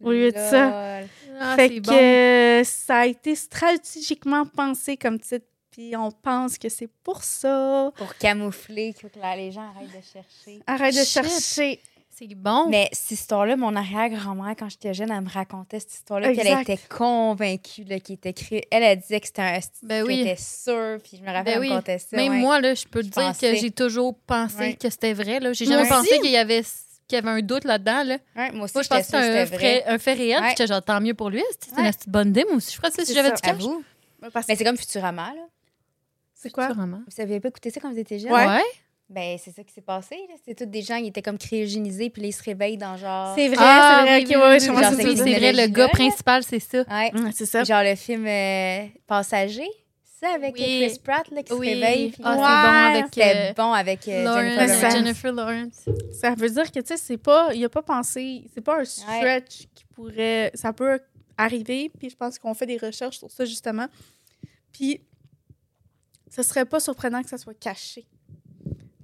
Au 0.03 0.13
lieu 0.13 0.31
de 0.31 0.37
ça. 0.39 1.01
Ah, 1.41 1.57
fait 1.57 1.81
que 1.81 2.61
bon. 2.61 2.65
ça 2.65 2.99
a 3.01 3.07
été 3.07 3.35
stratégiquement 3.35 4.47
pensé 4.47 4.97
comme 4.97 5.19
titre, 5.21 5.47
puis 5.71 5.97
on 5.97 6.11
pense 6.11 6.59
que 6.59 6.69
c'est 6.69 6.89
pour 7.05 7.23
ça. 7.23 7.91
Pour 7.97 8.15
camoufler, 8.17 8.95
que 8.95 9.07
les 9.37 9.53
gens 9.53 9.63
arrêtent 9.75 9.89
de 9.97 10.03
chercher. 10.13 10.61
Arrête 10.67 10.95
de 10.95 11.01
Shit. 11.01 11.09
chercher. 11.09 11.81
C'est 12.11 12.35
bon. 12.35 12.67
Mais 12.69 12.89
cette 12.91 13.13
histoire-là, 13.13 13.57
mon 13.57 13.77
arrière-grand-mère, 13.77 14.57
quand 14.59 14.69
j'étais 14.69 14.93
jeune, 14.93 15.13
elle 15.13 15.21
me 15.21 15.31
racontait 15.31 15.79
cette 15.79 15.93
histoire-là, 15.95 16.31
puis 16.33 16.41
elle 16.41 16.63
était 16.63 16.79
convaincue 16.89 17.85
là, 17.85 18.01
qu'il 18.01 18.17
était 18.17 18.31
écrit. 18.31 18.63
Elle, 18.73 18.83
elle 18.83 18.99
disait 18.99 19.21
que 19.21 19.27
c'était 19.29 19.43
un. 19.43 19.61
Ben 19.85 20.03
oui. 20.05 20.23
était 20.23 20.35
sûre, 20.35 20.99
puis 21.01 21.17
je 21.19 21.23
me 21.23 21.27
rappelle, 21.27 21.45
Ben 21.45 21.53
elle 21.55 21.61
oui. 21.61 21.69
me 21.71 21.75
contait 21.77 21.99
ça. 22.01 22.17
Même 22.17 22.33
ouais. 22.33 22.39
moi, 22.41 22.61
là, 22.61 22.75
je 22.75 22.87
peux 22.87 23.03
te 23.03 23.09
dire 23.09 23.13
pensais. 23.29 23.53
que 23.53 23.59
j'ai 23.61 23.71
toujours 23.71 24.17
pensé 24.27 24.59
Ouais. 24.59 24.75
que 24.75 24.91
c'était 24.91 25.13
vrai. 25.13 25.39
Là. 25.39 25.53
J'ai 25.53 25.65
jamais 25.67 25.83
aussi. 25.83 25.91
pensé 25.91 26.19
qu'il 26.19 26.33
y 26.33 26.37
avait 26.37 26.65
qu'il 27.07 27.17
y 27.17 27.19
avait 27.21 27.31
un 27.31 27.41
doute 27.41 27.65
là-dedans. 27.65 28.03
Là. 28.05 28.19
Ouais, 28.37 28.51
moi 28.51 28.65
aussi, 28.65 28.75
Moi, 28.75 28.83
je 28.83 28.89
pense 28.89 28.99
que 28.99 29.05
c'était 29.05 29.17
un, 29.17 29.47
c'était 29.47 29.85
un 29.87 29.99
fait 29.99 30.13
réel. 30.15 30.37
Ouais. 30.41 30.41
puis 30.41 30.51
J'étais 30.51 30.67
genre, 30.67 30.83
tant 30.83 31.01
mieux 31.01 31.15
pour 31.15 31.31
lui. 31.31 31.43
C'est 31.61 31.71
une 31.81 31.87
petite 31.91 32.09
bonne 32.09 32.29
idée. 32.31 32.45
Moi 32.49 32.57
aussi, 32.57 32.73
je 32.73 32.77
ferais 32.77 32.91
ça 32.91 33.03
si 33.03 33.07
C'est 33.07 33.15
j'avais 33.15 33.29
ça. 33.31 33.35
du 33.37 33.41
cash. 33.43 33.63
Mais 34.49 34.57
c'est 34.57 34.65
comme 34.65 34.77
Futurama, 34.77 35.33
là. 35.35 35.43
C'est 36.41 36.51
quoi? 36.51 36.73
Sûrement. 36.73 37.01
Vous 37.07 37.11
saviez 37.15 37.41
pas 37.41 37.49
écouter 37.49 37.71
ça 37.71 37.81
quand 37.81 37.91
vous 37.93 37.99
étiez 37.99 38.19
jeune? 38.19 38.33
Ouais. 38.33 38.61
Ben, 39.11 39.39
c'est 39.43 39.51
ça 39.53 39.65
qui 39.65 39.73
s'est 39.73 39.81
passé. 39.81 40.17
C'était 40.37 40.65
tous 40.65 40.71
des 40.71 40.83
gens 40.83 41.01
qui 41.01 41.07
étaient 41.07 41.23
comme 41.23 41.39
cryogénisés, 41.39 42.11
puis 42.11 42.21
là, 42.23 42.29
ils 42.29 42.33
se 42.33 42.43
réveillent 42.43 42.77
dans 42.77 42.97
genre. 42.99 43.35
C'est 43.35 43.49
vrai, 43.49 43.57
Ah, 43.59 44.05
c'est 44.05 44.05
vrai. 44.05 44.19
oui, 44.19 44.25
ok, 44.25 44.31
oui, 44.31 44.49
ouais, 44.51 44.61
c'est 44.61 44.67
c'est 45.17 45.39
vrai, 45.39 45.53
le 45.55 45.67
gars 45.69 45.89
principal, 45.89 46.43
c'est 46.43 46.61
ça. 46.61 46.79
Ouais. 46.91 47.11
Ouais, 47.15 47.31
c'est 47.33 47.47
ça. 47.47 47.65
Genre 47.65 47.83
le 47.83 47.95
film 47.95 48.27
euh, 48.27 48.85
Passager, 49.07 49.67
ça, 50.21 50.29
avec 50.35 50.55
Oui. 50.57 50.61
Chris 50.87 51.01
Pratt, 51.03 51.27
là, 51.31 51.43
qui 51.43 51.53
Oui. 51.55 51.69
se 51.69 51.75
réveille. 51.75 52.11
puis- 52.11 52.23
Ah, 52.23 52.35
c'est 52.35 52.41
Ouais. 52.43 53.01
bon 53.01 53.01
avec 53.01 53.19
euh, 53.19 53.53
bon 53.55 53.73
avec 53.73 54.09
euh, 54.09 54.25
Lawrence- 54.25 54.43
Jennifer 54.45 54.69
Ça- 54.69 54.77
Lawrence. 54.83 54.95
Jennifer 54.95 55.33
Lawrence. 55.33 55.89
Ça 56.21 56.35
veut 56.37 56.51
dire 56.51 56.71
que, 56.71 56.81
tu 56.81 56.87
sais, 56.89 56.97
c'est 56.99 57.17
pas. 57.17 57.49
Il 57.55 57.65
a 57.65 57.69
pas 57.71 57.83
pensé. 57.83 58.45
C'est 58.53 58.61
pas 58.61 58.81
un 58.81 58.85
stretch 58.85 59.61
qui 59.75 59.85
pourrait. 59.95 60.51
Ça 60.55 60.75
peut 60.75 61.01
arriver, 61.39 61.91
puis 61.99 62.11
je 62.11 62.17
pense 62.17 62.39
qu'on 62.39 62.53
fait 62.53 62.67
des 62.67 62.77
recherches 62.77 63.17
sur 63.19 63.31
ça, 63.31 63.47
justement. 63.47 63.87
Puis, 64.71 65.01
ce 66.43 66.49
serait 66.49 66.65
pas 66.65 66.81
surprenant 66.81 67.23
que 67.23 67.29
ça 67.29 67.39
soit 67.39 67.59
caché. 67.59 68.07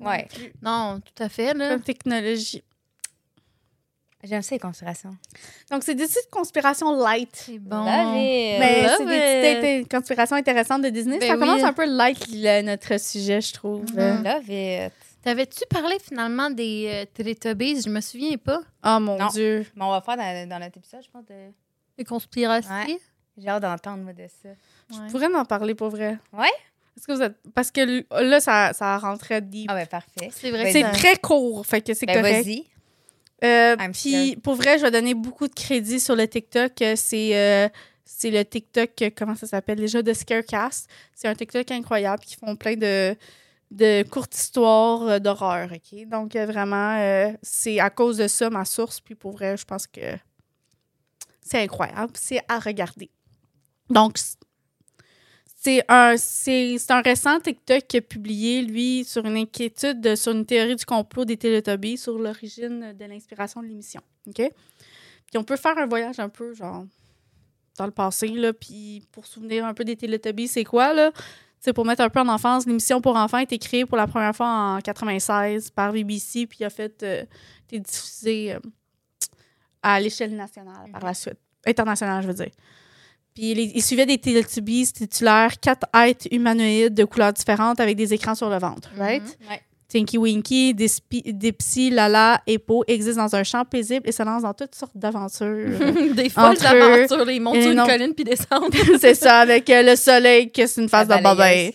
Ouais. 0.01 0.23
Non 0.23 0.27
plus. 0.39 0.53
Non, 0.63 1.01
tout 1.01 1.23
à 1.23 1.29
fait. 1.29 1.55
Là. 1.55 1.71
Comme 1.71 1.83
technologie. 1.83 2.63
J'aime 4.23 4.41
ça, 4.41 4.55
les 4.55 4.59
conspirations. 4.59 5.15
Donc, 5.71 5.83
c'est 5.83 5.95
des 5.95 6.05
petites 6.07 6.31
conspirations 6.31 6.97
light. 6.99 7.29
C'est 7.35 7.59
bon. 7.59 7.85
Love 7.85 8.17
it. 8.17 8.59
Mais 8.59 8.89
c'est 8.97 9.05
des 9.07 9.53
it. 9.53 9.61
petites 9.61 9.91
conspirations 9.91 10.37
intéressantes 10.37 10.83
de 10.83 10.89
Disney. 10.89 11.19
Ben 11.19 11.29
ça 11.29 11.37
commence 11.37 11.63
un 11.63 11.75
peu 11.75 11.85
light, 11.85 12.27
notre 12.65 12.99
sujet, 12.99 13.41
je 13.43 13.53
trouve. 13.53 13.85
Mhm. 13.95 14.25
Love 14.25 14.49
it. 14.51 14.93
T'avais-tu 15.23 15.65
parlé 15.69 15.99
finalement 15.99 16.51
des 16.51 16.87
euh, 16.91 17.05
Teletubbies? 17.15 17.83
Je 17.83 17.89
me 17.91 18.01
souviens 18.01 18.37
pas. 18.37 18.61
Oh 18.85 18.99
mon 19.01 19.19
Non. 19.19 19.27
Dieu. 19.29 19.67
Mais 19.75 19.85
on 19.85 19.91
va 19.91 20.01
faire 20.03 20.17
dans, 20.19 20.49
dans 20.49 20.59
notre 20.59 20.77
épisode, 20.79 21.03
je 21.03 21.11
pense. 21.11 21.25
De... 21.27 21.51
Les 21.99 22.05
conspirations? 22.05 22.71
Ouais. 22.71 22.99
J'ai 23.37 23.49
hâte 23.49 23.63
d'entendre, 23.63 24.05
moi, 24.05 24.13
de 24.13 24.27
ça. 24.43 24.51
Je 24.91 24.99
Ouais. 25.01 25.07
pourrais 25.11 25.35
en 25.35 25.45
parler 25.47 25.75
pour 25.75 25.89
vrai. 25.91 26.19
Ouais? 26.33 26.53
Est-ce 26.97 27.07
que 27.07 27.13
vous 27.13 27.23
êtes. 27.23 27.37
Parce 27.55 27.71
que 27.71 28.05
là, 28.23 28.41
ça, 28.41 28.73
ça 28.73 28.99
rentrait 28.99 29.41
deep. 29.41 29.67
Ah, 29.71 29.75
ben, 29.75 29.87
parfait. 29.87 30.31
C'est 30.33 30.51
vrai 30.51 30.71
c'est 30.73 30.83
très 30.93 31.17
court, 31.17 31.67
fait 31.67 31.81
que 31.81 31.93
c'est 31.95 32.07
Ben, 32.07 32.21
correct. 32.23 32.45
vas-y. 32.45 32.65
Euh, 33.43 33.77
Puis 33.93 34.37
pour 34.37 34.55
vrai, 34.55 34.79
je 34.79 34.83
vais 34.85 34.91
donner 34.91 35.13
beaucoup 35.15 35.49
de 35.49 35.55
crédit 35.55 36.01
sur 36.01 36.17
le 36.17 36.27
TikTok. 36.27 36.81
Euh, 36.83 36.95
C'est 36.97 37.37
euh, 37.37 37.69
c'est 38.07 38.31
le 38.31 38.45
TikTok, 38.45 38.91
comment 39.17 39.35
ça 39.35 39.47
s'appelle 39.47 39.79
déjà, 39.79 40.03
de 40.03 40.13
Scarecast. 40.13 40.89
C'est 41.15 41.27
un 41.27 41.35
TikTok 41.35 41.71
incroyable 41.73 42.23
qui 42.23 42.37
font 42.37 42.55
plein 42.55 42.77
de, 42.77 43.17
de 43.71 44.03
courtes 44.09 44.35
histoires 44.37 45.21
d'horreur. 45.21 45.71
OK? 45.73 46.09
Donc 46.09 46.37
vraiment, 46.37 46.97
euh, 46.99 47.33
c'est 47.43 47.81
à 47.81 47.91
cause 47.91 48.19
de 48.19 48.29
ça 48.29 48.51
ma 48.51 48.65
source. 48.65 49.01
Puis 49.01 49.15
pour 49.15 49.33
vrai, 49.33 49.57
je 49.57 49.65
pense 49.65 49.87
que 49.87 50.01
c'est 51.41 51.59
incroyable. 51.63 52.13
C'est 52.15 52.41
à 52.49 52.59
regarder. 52.59 53.11
Donc, 53.91 54.17
c'est 55.65 55.83
un, 55.89 56.15
un 56.91 57.01
récent 57.01 57.41
TikTok 57.41 57.87
qui 57.87 57.97
a 57.97 58.01
publié, 58.03 58.63
lui, 58.63 59.05
sur 59.05 59.25
une 59.25 59.37
inquiétude, 59.37 60.01
de- 60.01 60.15
sur 60.15 60.33
une 60.33 60.45
théorie 60.45 60.77
du 60.77 60.85
complot 60.85 61.25
des 61.25 61.37
Teletubbies, 61.39 61.97
sur 61.97 62.19
l'origine 62.19 62.93
de 62.93 63.05
l'inspiration 63.07 63.63
de 63.63 63.69
l'émission. 63.69 64.03
OK? 64.27 64.37
Puis 64.37 65.39
on 65.39 65.45
peut 65.45 65.57
faire 65.57 65.77
un 65.79 65.87
voyage 65.87 66.19
un 66.21 66.29
peu, 66.29 66.55
genre, 66.55 66.85
dans 67.79 67.87
le 67.87 67.93
passé, 67.93 68.29
là, 68.29 68.53
puis 68.53 69.03
pour 69.11 69.27
souvenir 69.27 69.65
un 69.65 69.73
peu 69.75 69.85
des 69.85 69.97
Teletubbies, 69.97 70.49
c'est 70.49 70.65
quoi, 70.65 70.93
là? 70.93 71.13
C'est 71.61 71.73
pour 71.73 71.87
mettre 71.87 72.03
un 72.03 72.11
peu 72.11 72.21
en 72.21 72.29
enfance, 72.29 72.67
l'émission 72.67 73.01
pour 73.01 73.17
enfants 73.17 73.39
a 73.39 73.43
été 73.43 73.59
créée 73.59 73.87
pour 73.87 73.97
la 73.97 74.07
première 74.07 74.37
fois 74.37 74.47
en 74.77 74.81
96 74.81 75.71
par 75.71 75.93
BBC, 75.93 76.47
puis 76.47 76.63
a 76.63 76.69
fait, 76.69 77.03
euh, 77.03 77.25
été 77.69 77.81
diffusée 77.81 78.53
euh, 78.55 78.59
à 79.83 79.99
l'échelle 79.99 80.37
nationale 80.37 80.91
par 80.93 81.03
la 81.05 81.15
suite. 81.15 81.39
Internationale, 81.67 82.23
je 82.23 82.29
veux 82.29 82.35
dire. 82.35 82.51
Puis 83.35 83.55
les- 83.55 83.73
il 83.75 83.83
suivait 83.83 84.07
des 84.07 84.19
Teletubbies 84.19 84.93
titulaires, 84.93 85.59
quatre 85.61 85.87
êtres 85.95 86.29
humanoïdes 86.31 86.95
de 86.95 87.05
couleurs 87.05 87.33
différentes 87.33 87.81
avec 87.81 87.97
des 87.97 88.15
écrans 88.15 88.35
sur 88.35 88.49
le 88.49 88.59
ventre, 88.59 88.91
right? 88.97 89.23
Ouais. 89.51 89.61
Tinky 89.89 90.19
Winky, 90.19 90.75
Dispi- 90.75 91.33
Dipsy, 91.33 91.91
Lala 91.91 92.41
et 92.47 92.59
Po 92.59 92.85
existent 92.89 93.23
dans 93.25 93.37
un 93.37 93.45
champ 93.45 93.65
paisible 93.65 94.09
et 94.09 94.13
se 94.13 94.23
lancent 94.23 94.43
dans 94.43 94.55
toutes 94.55 94.75
sortes 94.75 94.97
d'aventures. 94.97 95.69
des 96.17 96.31
folles 96.31 96.57
aventures, 96.65 97.25
les 97.25 97.39
montent 97.39 97.57
et 97.57 97.63
sur 97.63 97.71
une 97.73 97.77
non. 97.77 97.87
colline 97.87 98.15
puis 98.15 98.25
descendent. 98.25 98.75
c'est 99.01 99.15
ça, 99.15 99.41
avec 99.41 99.69
euh, 99.71 99.83
le 99.83 99.95
soleil 99.97 100.51
qui 100.51 100.63
est 100.63 100.77
une 100.77 100.89
face 100.89 101.07
de 101.07 101.23
bobé. 101.23 101.75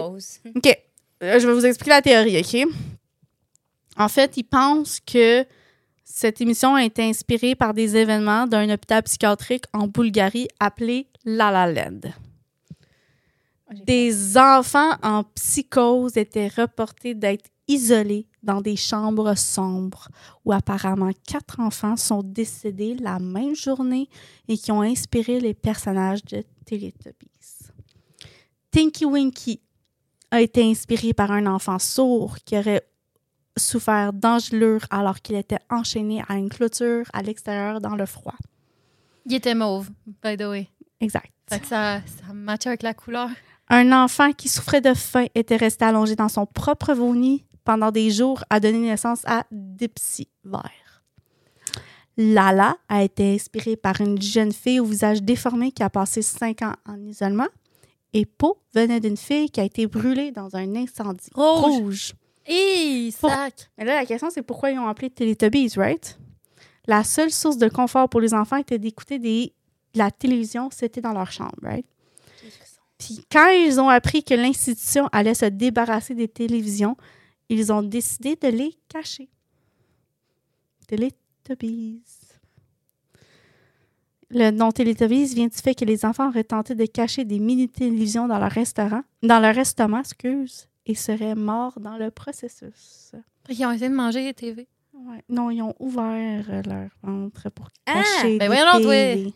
rose. 0.00 0.38
OK. 0.54 0.78
Euh, 1.22 1.38
je 1.38 1.46
vais 1.46 1.52
vous 1.52 1.66
expliquer 1.66 1.90
la 1.90 2.02
théorie, 2.02 2.38
OK? 2.40 2.68
En 3.98 4.08
fait, 4.08 4.36
ils 4.36 4.44
pensent 4.44 5.00
que 5.00 5.44
cette 6.14 6.42
émission 6.42 6.74
a 6.74 6.84
été 6.84 7.02
inspirée 7.02 7.54
par 7.54 7.72
des 7.72 7.96
événements 7.96 8.46
d'un 8.46 8.68
hôpital 8.68 9.02
psychiatrique 9.02 9.64
en 9.72 9.86
Bulgarie 9.86 10.46
appelé 10.60 11.08
La 11.24 11.50
La 11.50 11.66
Land. 11.66 12.00
Des 13.86 14.36
enfants 14.36 14.92
en 15.02 15.24
psychose 15.24 16.18
étaient 16.18 16.48
reportés 16.48 17.14
d'être 17.14 17.48
isolés 17.66 18.28
dans 18.42 18.60
des 18.60 18.76
chambres 18.76 19.34
sombres 19.38 20.08
où 20.44 20.52
apparemment 20.52 21.12
quatre 21.26 21.60
enfants 21.60 21.96
sont 21.96 22.22
décédés 22.22 22.94
la 22.94 23.18
même 23.18 23.54
journée 23.54 24.10
et 24.48 24.58
qui 24.58 24.70
ont 24.70 24.82
inspiré 24.82 25.40
les 25.40 25.54
personnages 25.54 26.24
de 26.24 26.44
Teletubbies. 26.66 27.70
Tinky 28.70 29.06
Winky 29.06 29.62
a 30.30 30.42
été 30.42 30.62
inspiré 30.62 31.14
par 31.14 31.30
un 31.30 31.46
enfant 31.46 31.78
sourd 31.78 32.36
qui 32.44 32.58
aurait 32.58 32.86
souffert 33.56 34.12
d'engelure 34.12 34.80
alors 34.90 35.20
qu'il 35.20 35.36
était 35.36 35.58
enchaîné 35.70 36.22
à 36.28 36.34
une 36.34 36.48
clôture 36.48 37.04
à 37.12 37.22
l'extérieur 37.22 37.80
dans 37.80 37.96
le 37.96 38.06
froid. 38.06 38.34
Il 39.26 39.34
était 39.34 39.54
mauve, 39.54 39.90
by 40.22 40.36
the 40.36 40.42
way. 40.42 40.68
Exact. 41.00 41.32
Fait 41.48 41.60
que 41.60 41.66
ça, 41.66 42.00
ça 42.06 42.32
match 42.32 42.66
avec 42.66 42.82
la 42.82 42.94
couleur. 42.94 43.28
Un 43.68 43.92
enfant 43.92 44.32
qui 44.32 44.48
souffrait 44.48 44.80
de 44.80 44.94
faim 44.94 45.26
était 45.34 45.56
resté 45.56 45.84
allongé 45.84 46.16
dans 46.16 46.28
son 46.28 46.46
propre 46.46 46.92
vomi 46.92 47.44
pendant 47.64 47.90
des 47.90 48.10
jours 48.10 48.44
a 48.50 48.60
donné 48.60 48.78
naissance 48.78 49.22
à 49.24 49.44
Dipsy 49.50 50.28
Vert. 50.44 51.04
Lala 52.16 52.76
a 52.88 53.02
été 53.02 53.34
inspirée 53.34 53.76
par 53.76 54.00
une 54.00 54.20
jeune 54.20 54.52
fille 54.52 54.80
au 54.80 54.84
visage 54.84 55.22
déformé 55.22 55.72
qui 55.72 55.82
a 55.82 55.90
passé 55.90 56.20
cinq 56.22 56.62
ans 56.62 56.74
en 56.86 57.00
isolement. 57.06 57.48
Et 58.12 58.26
Po 58.26 58.58
venait 58.74 59.00
d'une 59.00 59.16
fille 59.16 59.50
qui 59.50 59.60
a 59.60 59.64
été 59.64 59.86
brûlée 59.86 60.32
dans 60.32 60.54
un 60.54 60.76
incendie 60.76 61.30
Rouge. 61.34 61.80
rouge. 61.80 62.12
Pour- 63.20 63.30
sac! 63.30 63.70
Mais 63.78 63.84
là, 63.84 63.96
la 63.96 64.06
question, 64.06 64.28
c'est 64.30 64.42
pourquoi 64.42 64.70
ils 64.70 64.78
ont 64.78 64.86
appelé 64.86 65.10
Teletubbies, 65.10 65.74
right? 65.76 66.18
La 66.86 67.04
seule 67.04 67.30
source 67.30 67.58
de 67.58 67.68
confort 67.68 68.08
pour 68.08 68.20
les 68.20 68.34
enfants 68.34 68.56
était 68.56 68.78
d'écouter 68.78 69.18
des... 69.18 69.52
de 69.94 69.98
la 69.98 70.10
télévision, 70.10 70.68
c'était 70.72 71.00
dans 71.00 71.12
leur 71.12 71.30
chambre, 71.30 71.54
right? 71.62 71.86
Puis 72.98 73.24
quand 73.30 73.48
ils 73.48 73.80
ont 73.80 73.88
appris 73.88 74.22
que 74.22 74.34
l'institution 74.34 75.08
allait 75.12 75.34
se 75.34 75.46
débarrasser 75.46 76.14
des 76.14 76.28
télévisions, 76.28 76.96
ils 77.48 77.72
ont 77.72 77.82
décidé 77.82 78.36
de 78.36 78.48
les 78.48 78.76
cacher. 78.88 79.28
Teletubbies. 80.86 82.02
Le 84.30 84.50
nom 84.50 84.72
Teletubbies 84.72 85.34
vient 85.34 85.48
du 85.48 85.56
fait 85.58 85.74
que 85.74 85.84
les 85.84 86.04
enfants 86.04 86.28
auraient 86.28 86.44
tenté 86.44 86.74
de 86.74 86.86
cacher 86.86 87.24
des 87.24 87.38
mini-télévisions 87.38 88.26
dans 88.28 88.38
leur 88.38 88.50
restaurant, 88.50 89.02
dans 89.22 89.40
leur 89.40 89.58
estomac, 89.58 90.00
excuse, 90.00 90.68
et 90.86 90.94
seraient 90.94 91.34
morts 91.34 91.78
dans 91.80 91.96
le 91.96 92.10
processus. 92.10 93.12
Ils 93.48 93.64
ont 93.66 93.72
essayé 93.72 93.88
de 93.88 93.94
manger 93.94 94.22
les 94.24 94.34
TV. 94.34 94.66
Ouais. 94.94 95.22
Non, 95.28 95.50
ils 95.50 95.62
ont 95.62 95.74
ouvert 95.80 96.44
euh, 96.50 96.62
leur 96.66 96.88
ventre 97.02 97.48
pour 97.50 97.68
Ah! 97.86 97.94
cacher 97.94 98.38
Ben 98.38 98.48
des 98.50 98.56
voyons 98.56 98.88
télés. 98.88 99.34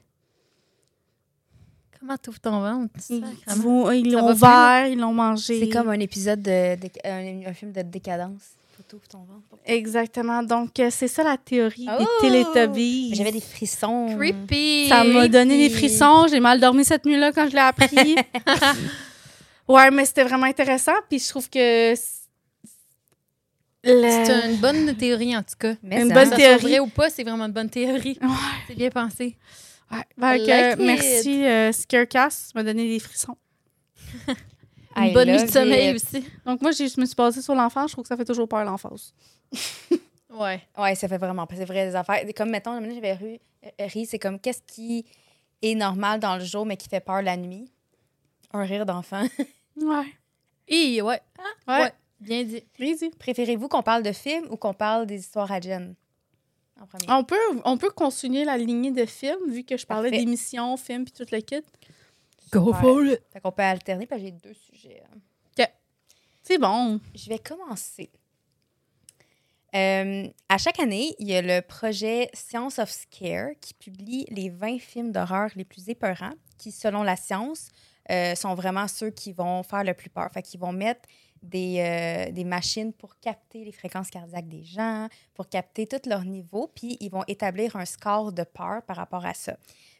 Comment 1.98 2.16
t'ouvres 2.18 2.40
ton 2.40 2.60
ventre? 2.60 2.92
Ils 3.10 3.24
vont- 3.56 3.90
l'ont 3.90 4.26
plus, 4.26 4.32
ouvert, 4.36 4.86
ils 4.86 4.98
l'ont 4.98 5.14
mangé. 5.14 5.60
C'est 5.60 5.68
comme 5.70 5.88
un 5.88 5.98
épisode 5.98 6.42
de, 6.42 6.76
de- 6.76 6.90
un, 7.04 7.48
un 7.48 7.52
film 7.54 7.72
de 7.72 7.82
décadence. 7.82 8.42
Faut 8.76 8.82
t'ouvrir 8.86 9.08
ton 9.08 9.18
ventre. 9.20 9.42
Exactement. 9.64 10.42
Donc, 10.42 10.78
euh, 10.78 10.88
c'est 10.90 11.08
ça 11.08 11.24
la 11.24 11.38
théorie 11.38 11.88
Oh! 11.90 12.04
des 12.22 12.28
Teletubbies. 12.44 13.14
J'avais 13.14 13.32
des 13.32 13.40
frissons. 13.40 14.14
Creepy! 14.16 14.88
Ça 14.88 15.02
m'a 15.04 15.26
donné 15.26 15.56
des 15.68 15.74
frissons. 15.74 16.26
J'ai 16.28 16.38
mal 16.40 16.60
dormi 16.60 16.84
cette 16.84 17.06
nuit-là 17.06 17.32
quand 17.32 17.48
je 17.48 17.52
l'ai 17.54 17.58
appris. 17.60 18.16
ouais, 19.68 19.90
mais 19.90 20.04
c'était 20.04 20.24
vraiment 20.24 20.46
intéressant. 20.46 20.92
Puis 21.08 21.18
je 21.18 21.28
trouve 21.28 21.48
que... 21.50 21.94
c'est- 21.94 22.26
le- 23.84 24.02
C'est 24.24 24.50
une 24.50 24.56
bonne 24.56 24.96
théorie, 24.96 25.36
en 25.36 25.42
tout 25.42 25.54
cas. 25.58 25.74
Mais 25.82 26.02
Une 26.02 26.08
ça- 26.08 26.14
bonne 26.14 26.30
ça 26.30 26.36
théorie. 26.36 26.62
vrai 26.62 26.78
ou 26.80 26.88
pas, 26.88 27.08
c'est 27.10 27.22
vraiment 27.22 27.44
une 27.46 27.52
bonne 27.52 27.70
théorie. 27.70 28.18
Ouais. 28.20 28.28
C'est 28.66 28.74
bien 28.74 28.90
pensé. 28.90 29.36
Ouais. 29.90 30.02
Like 30.18 30.42
it. 30.42 30.78
merci, 30.84 31.44
euh, 31.46 31.70
Scarecast. 31.72 32.46
Ça 32.46 32.52
m'a 32.56 32.64
donné 32.64 32.88
des 32.88 32.98
frissons. 32.98 33.36
Une 34.96 35.04
I 35.04 35.12
bonne 35.12 35.28
nuit 35.30 35.42
de 35.42 35.46
sommeil 35.50 35.90
it. 35.90 35.94
aussi. 35.96 36.24
Donc, 36.44 36.62
moi, 36.62 36.72
j'ai- 36.72 36.88
je 36.88 36.98
me 37.00 37.06
suis 37.06 37.14
basée 37.14 37.42
sur 37.42 37.54
l'enfance. 37.54 37.90
Je 37.90 37.94
trouve 37.94 38.02
que 38.04 38.08
ça 38.08 38.16
fait 38.16 38.24
toujours 38.24 38.48
peur, 38.48 38.64
l'enfance. 38.64 39.14
Ouais. 40.28 40.60
Ouais, 40.76 40.94
ça 40.94 41.08
fait 41.08 41.16
vraiment 41.16 41.46
c'est 41.50 41.64
vrai 41.64 41.88
des 41.88 41.94
affaires. 41.96 42.20
Comme, 42.36 42.50
mettons, 42.50 42.78
j'avais 42.92 43.14
ri, 43.14 43.40
ri, 43.78 44.04
c'est 44.04 44.18
comme 44.18 44.38
qu'est-ce 44.38 44.60
qui 44.66 45.06
est 45.62 45.74
normal 45.74 46.20
dans 46.20 46.36
le 46.36 46.44
jour, 46.44 46.66
mais 46.66 46.76
qui 46.76 46.90
fait 46.90 47.00
peur 47.00 47.22
la 47.22 47.38
nuit? 47.38 47.72
Un 48.52 48.64
rire 48.64 48.84
d'enfant. 48.84 49.22
Ouais. 49.76 50.06
Et 50.68 51.02
ouais. 51.02 51.20
Ouais. 51.68 51.80
Ouais. 51.80 51.92
Bien 52.20 52.44
dit. 52.44 52.62
Préférez-vous 53.18 53.68
qu'on 53.68 53.82
parle 53.82 54.02
de 54.02 54.12
films 54.12 54.46
ou 54.50 54.56
qu'on 54.56 54.74
parle 54.74 55.06
des 55.06 55.18
histoires 55.20 55.50
à 55.52 55.60
Jen? 55.60 55.94
En 56.80 56.86
premier. 56.86 57.06
On 57.08 57.24
peut, 57.24 57.60
on 57.64 57.76
peut 57.78 57.90
continuer 57.90 58.44
la 58.44 58.56
lignée 58.58 58.90
de 58.90 59.06
films, 59.06 59.50
vu 59.50 59.64
que 59.64 59.76
je 59.76 59.86
parlais 59.86 60.10
d'émissions, 60.10 60.76
films, 60.76 61.04
puis 61.04 61.12
tout 61.12 61.26
le 61.32 61.40
kit. 61.40 61.62
Go 62.52 62.72
Ouais. 62.72 62.80
for 62.80 63.04
it. 63.04 63.20
Fait 63.32 63.40
qu'on 63.40 63.52
peut 63.52 63.62
alterner, 63.62 64.06
parce 64.06 64.20
que 64.20 64.26
j'ai 64.26 64.32
deux 64.32 64.54
sujets. 64.54 65.02
hein. 65.12 65.18
C'est 66.42 66.58
bon. 66.58 67.00
Je 67.12 67.28
vais 67.28 67.40
commencer. 67.40 68.08
Euh, 69.74 70.28
à 70.48 70.58
chaque 70.58 70.78
année, 70.78 71.14
il 71.18 71.28
y 71.28 71.34
a 71.34 71.42
le 71.42 71.60
projet 71.60 72.30
Science 72.32 72.78
of 72.78 72.88
Scare 72.90 73.50
qui 73.60 73.74
publie 73.74 74.26
les 74.30 74.48
20 74.48 74.78
films 74.78 75.10
d'horreur 75.10 75.50
les 75.56 75.64
plus 75.64 75.88
épeurants 75.88 76.34
qui, 76.56 76.70
selon 76.70 77.02
la 77.02 77.16
science, 77.16 77.70
euh, 78.10 78.34
sont 78.34 78.54
vraiment 78.54 78.88
ceux 78.88 79.10
qui 79.10 79.32
vont 79.32 79.62
faire 79.62 79.84
le 79.84 79.94
plus 79.94 80.10
peur. 80.10 80.30
Fait 80.32 80.42
qu'ils 80.42 80.60
vont 80.60 80.72
mettre 80.72 81.02
des, 81.42 81.78
euh, 81.80 82.32
des 82.32 82.44
machines 82.44 82.92
pour 82.92 83.18
capter 83.20 83.64
les 83.64 83.72
fréquences 83.72 84.10
cardiaques 84.10 84.48
des 84.48 84.64
gens, 84.64 85.08
pour 85.34 85.48
capter 85.48 85.86
tout 85.86 86.00
leur 86.08 86.24
niveau, 86.24 86.70
puis 86.74 86.96
ils 87.00 87.10
vont 87.10 87.24
établir 87.28 87.76
un 87.76 87.84
score 87.84 88.32
de 88.32 88.42
peur 88.42 88.82
par 88.86 88.96
rapport 88.96 89.24
à 89.24 89.34
ça. 89.34 89.56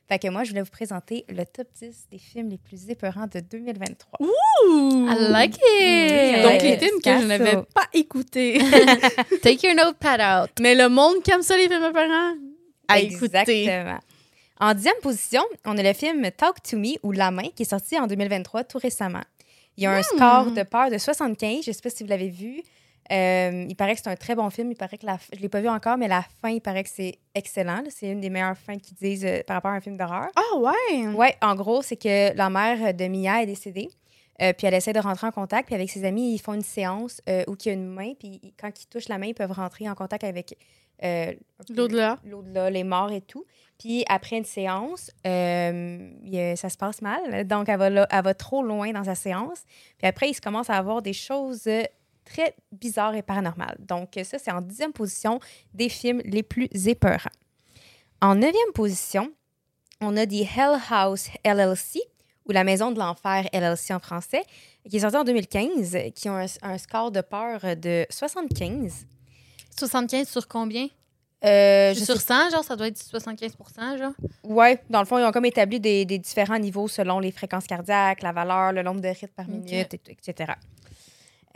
Fait 0.09 0.21
que 0.21 0.29
moi, 0.29 0.45
je 0.45 0.51
voulais 0.51 0.63
vous 0.63 0.71
présenter 0.71 1.25
le 1.29 1.45
top 1.45 1.67
10 1.81 2.07
des 2.13 2.19
films 2.19 2.49
les 2.49 2.59
plus 2.59 2.89
épeurants 2.91 3.27
de 3.27 3.41
2023. 3.41 4.21
Ouh. 4.21 5.09
I 5.09 5.17
like 5.31 5.57
it. 5.57 6.43
Donc, 6.43 6.63
les 6.63 6.79
films 6.79 7.01
que 7.03 7.11
je 7.11 7.27
n'avais 7.27 7.57
pas 7.75 7.89
écoutés. 7.93 8.59
Take 9.43 9.67
your 9.67 9.75
notepad 9.75 10.21
out. 10.21 10.51
Mais 10.61 10.77
le 10.77 10.89
monde 10.89 11.17
aime 11.29 11.43
ça, 11.43 11.57
les 11.57 11.69
films 11.69 11.93
parents, 11.93 12.35
à 12.87 13.01
écouter. 13.01 13.37
Exactement. 13.37 13.99
En 14.61 14.73
dixième 14.75 14.95
position, 15.03 15.43
on 15.65 15.77
a 15.77 15.83
le 15.83 15.93
film 15.93 16.31
Talk 16.31 16.63
to 16.63 16.77
Me 16.79 16.95
ou 17.03 17.13
La 17.13 17.31
main 17.31 17.49
qui 17.55 17.63
est 17.63 17.71
sorti 17.71 17.99
en 17.99 18.07
2023 18.07 18.65
tout 18.65 18.79
récemment. 18.79 19.23
Il 19.77 19.85
y 19.85 19.87
a 19.87 19.93
un 19.93 20.03
score 20.03 20.51
de 20.53 20.63
peur 20.63 20.91
de 20.91 20.97
75. 20.97 21.65
Je 21.65 21.71
ne 21.71 21.75
sais 21.75 21.83
pas 21.83 21.91
si 21.91 22.03
vous 22.03 22.09
l'avez 22.09 22.31
vu. 22.31 22.63
Euh, 23.13 23.67
il 23.69 23.77
paraît 23.77 23.95
que 23.95 24.01
c'est 24.03 24.09
un 24.11 24.17
très 24.17 24.35
bon 24.35 24.49
film. 24.49 24.73
Il 24.73 24.77
paraît 24.77 24.97
que 24.97 25.05
la, 25.05 25.19
je 25.31 25.37
ne 25.37 25.43
l'ai 25.43 25.49
pas 25.51 25.61
vu 25.61 25.69
encore, 25.69 25.99
mais 25.99 26.09
la 26.09 26.25
fin, 26.41 26.49
il 26.49 26.61
paraît 26.63 26.83
que 26.83 26.89
c'est 26.91 27.19
excellent. 27.35 27.83
C'est 27.91 28.09
une 28.11 28.21
des 28.21 28.31
meilleures 28.31 28.57
fins 28.57 28.79
qu'ils 28.79 28.97
disent 28.97 29.27
euh, 29.27 29.43
par 29.47 29.57
rapport 29.57 29.71
à 29.71 29.75
un 29.75 29.81
film 29.81 29.97
d'horreur. 29.99 30.29
Ah 30.35 30.57
ouais. 30.57 31.07
Ouais, 31.09 31.37
en 31.43 31.55
gros, 31.55 31.83
c'est 31.83 31.97
que 31.97 32.35
la 32.35 32.49
mère 32.49 32.95
de 32.95 33.05
Mia 33.09 33.43
est 33.43 33.47
décédée. 33.47 33.91
euh, 34.41 34.53
puis 34.55 34.67
elle 34.67 34.75
essaie 34.75 34.95
de 34.95 34.99
rentrer 35.01 35.27
en 35.27 35.33
contact. 35.33 35.67
Puis 35.67 35.75
avec 35.75 35.91
ses 35.91 36.05
amis, 36.05 36.33
ils 36.35 36.39
font 36.41 36.55
une 36.55 36.63
séance 36.63 37.21
où 37.47 37.55
il 37.61 37.67
y 37.67 37.69
a 37.69 37.73
une 37.75 37.87
main. 37.87 38.15
Puis 38.19 38.55
quand 38.59 38.71
ils 38.83 38.87
touchent 38.87 39.09
la 39.09 39.19
main, 39.19 39.27
ils 39.27 39.35
peuvent 39.35 39.53
rentrer 39.53 39.89
en 39.91 39.95
contact 39.95 40.25
avec 40.25 40.57
L'au-delà. 41.69 42.19
l'au-delà, 42.25 42.71
les 42.71 42.83
morts 42.85 43.13
et 43.13 43.21
tout. 43.21 43.45
Puis 43.79 44.05
après 44.09 44.39
une 44.39 44.45
séance, 44.45 45.11
euh, 45.27 46.11
a- 46.33 46.57
ça 46.57 46.69
se 46.69 46.77
passe 46.77 47.03
mal. 47.03 47.47
Donc, 47.47 47.69
elle 47.69 47.79
va, 47.79 48.35
trop 48.35 48.63
loin 48.63 48.91
dans 48.93 49.05
sa 49.05 49.15
séance. 49.15 49.63
Puis 49.99 50.07
après, 50.07 50.31
il 50.31 50.35
se 50.35 50.41
commence 50.41 50.71
à 50.71 50.77
avoir 50.77 51.03
des 51.03 51.13
choses 51.13 51.67
euh, 51.67 51.83
très 52.25 52.55
bizarres 52.73 53.15
et 53.15 53.23
paranormales. 53.23 53.77
Donc, 53.79 54.19
ça, 54.25 54.39
c'est 54.39 54.51
en 54.51 54.61
dixième 54.61 54.93
position 54.93 55.41
des 55.75 55.89
films 55.89 56.23
les 56.25 56.43
plus 56.43 56.69
épeurants. 56.89 57.31
En 58.23 58.35
neuvième 58.35 58.73
position, 58.75 59.31
on 60.01 60.17
a 60.17 60.27
The 60.27 60.33
Hell 60.57 60.79
House 60.91 61.29
LLC, 61.45 62.01
ou 62.49 62.53
La 62.53 62.65
Maison 62.65 62.93
de 62.93 62.99
l'Enfer 62.99 63.45
LLC 63.53 63.93
en 63.93 63.99
français, 63.99 64.43
qui 64.89 64.97
est 64.97 65.01
sorti 65.01 65.17
en 65.17 65.25
2015, 65.25 65.97
qui 66.15 66.29
un, 66.29 66.47
un 66.63 66.79
score 66.79 67.11
de 67.11 67.21
peur 67.21 67.61
de 67.77 68.07
75. 68.09 69.07
75 69.79 70.29
sur 70.29 70.49
combien? 70.49 70.87
Euh, 71.45 71.93
je 71.93 72.03
sur 72.03 72.17
sais 72.17 72.27
100, 72.27 72.51
genre, 72.51 72.65
ça 72.65 72.77
doit 72.77 72.89
être 72.89 73.01
75 73.01 73.53
genre? 73.99 74.13
Ouais, 74.43 74.81
dans 74.89 75.01
le 75.01 75.05
fond, 75.05 75.19
ils 75.19 75.25
ont 75.25 75.33
comme 75.33 75.45
établi 75.45 75.79
des, 75.79 76.05
des 76.05 76.19
différents 76.19 76.59
niveaux 76.59 76.89
selon 76.89 77.21
les 77.21 77.31
fréquences 77.31 77.67
cardiaques, 77.67 78.23
la 78.23 78.33
valeur, 78.33 78.73
le 78.73 78.83
nombre 78.83 79.01
de 79.01 79.09
rythmes 79.09 79.29
par 79.37 79.47
minute, 79.47 79.95
etc. 80.09 80.55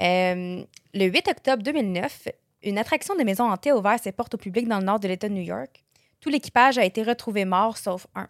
Euh, 0.01 0.64
le 0.95 1.05
8 1.05 1.29
octobre 1.29 1.62
2009, 1.62 2.29
une 2.62 2.79
attraction 2.79 3.14
de 3.16 3.23
maison 3.23 3.51
hantée 3.51 3.71
a 3.71 3.77
ouvert 3.77 3.99
ses 3.99 4.12
portes 4.12 4.35
au 4.35 4.38
public 4.38 4.69
dans 4.69 4.79
le 4.79 4.85
nord 4.85 5.01
de 5.01 5.09
l'État 5.09 5.29
de 5.29 5.35
New 5.35 5.43
York. 5.43 5.83
Tout 6.21 6.29
l'équipage 6.29 6.77
a 6.79 6.85
été 6.85 7.03
retrouvé 7.03 7.45
mort, 7.45 7.77
sauf 7.79 8.07
un. 8.14 8.29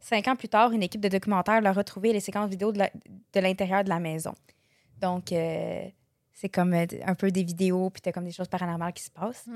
Cinq 0.00 0.28
ans 0.28 0.36
plus 0.36 0.48
tard, 0.48 0.72
une 0.72 0.82
équipe 0.82 1.00
de 1.00 1.08
documentaires 1.08 1.60
l'a 1.60 1.72
retrouvé 1.72 2.10
et 2.10 2.12
les 2.14 2.20
séquences 2.20 2.48
vidéo 2.48 2.72
de 2.72 3.40
l'intérieur 3.40 3.84
de 3.84 3.88
la 3.88 3.98
maison. 3.98 4.34
Donc, 5.00 5.32
euh, 5.32 5.86
c'est 6.38 6.50
comme 6.50 6.74
euh, 6.74 6.84
un 7.06 7.14
peu 7.14 7.30
des 7.30 7.42
vidéos, 7.42 7.88
puis 7.88 8.02
t'as 8.02 8.12
comme 8.12 8.24
des 8.26 8.30
choses 8.30 8.48
paranormales 8.48 8.92
qui 8.92 9.02
se 9.02 9.10
passent. 9.10 9.46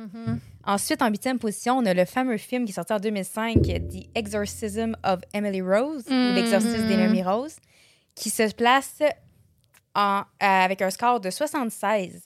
Ensuite, 0.64 1.02
en 1.02 1.08
huitième 1.10 1.38
position, 1.38 1.76
on 1.76 1.84
a 1.84 1.92
le 1.92 2.06
fameux 2.06 2.38
film 2.38 2.64
qui 2.64 2.70
est 2.72 2.74
sorti 2.74 2.94
en 2.94 2.98
2005, 2.98 3.60
The 3.62 4.08
Exorcism 4.14 4.94
of 5.04 5.20
Emily 5.34 5.60
Rose, 5.60 6.04
ou 6.08 6.12
Mhm. 6.14 6.34
L'exorcisme 6.34 6.88
d'Emily 6.88 7.22
Rose, 7.22 7.56
qui 8.14 8.30
se 8.30 8.50
place 8.54 9.02
en- 9.94 10.22
euh, 10.22 10.46
avec 10.46 10.80
un 10.80 10.88
score 10.90 11.20
de 11.20 11.28
76. 11.30 12.24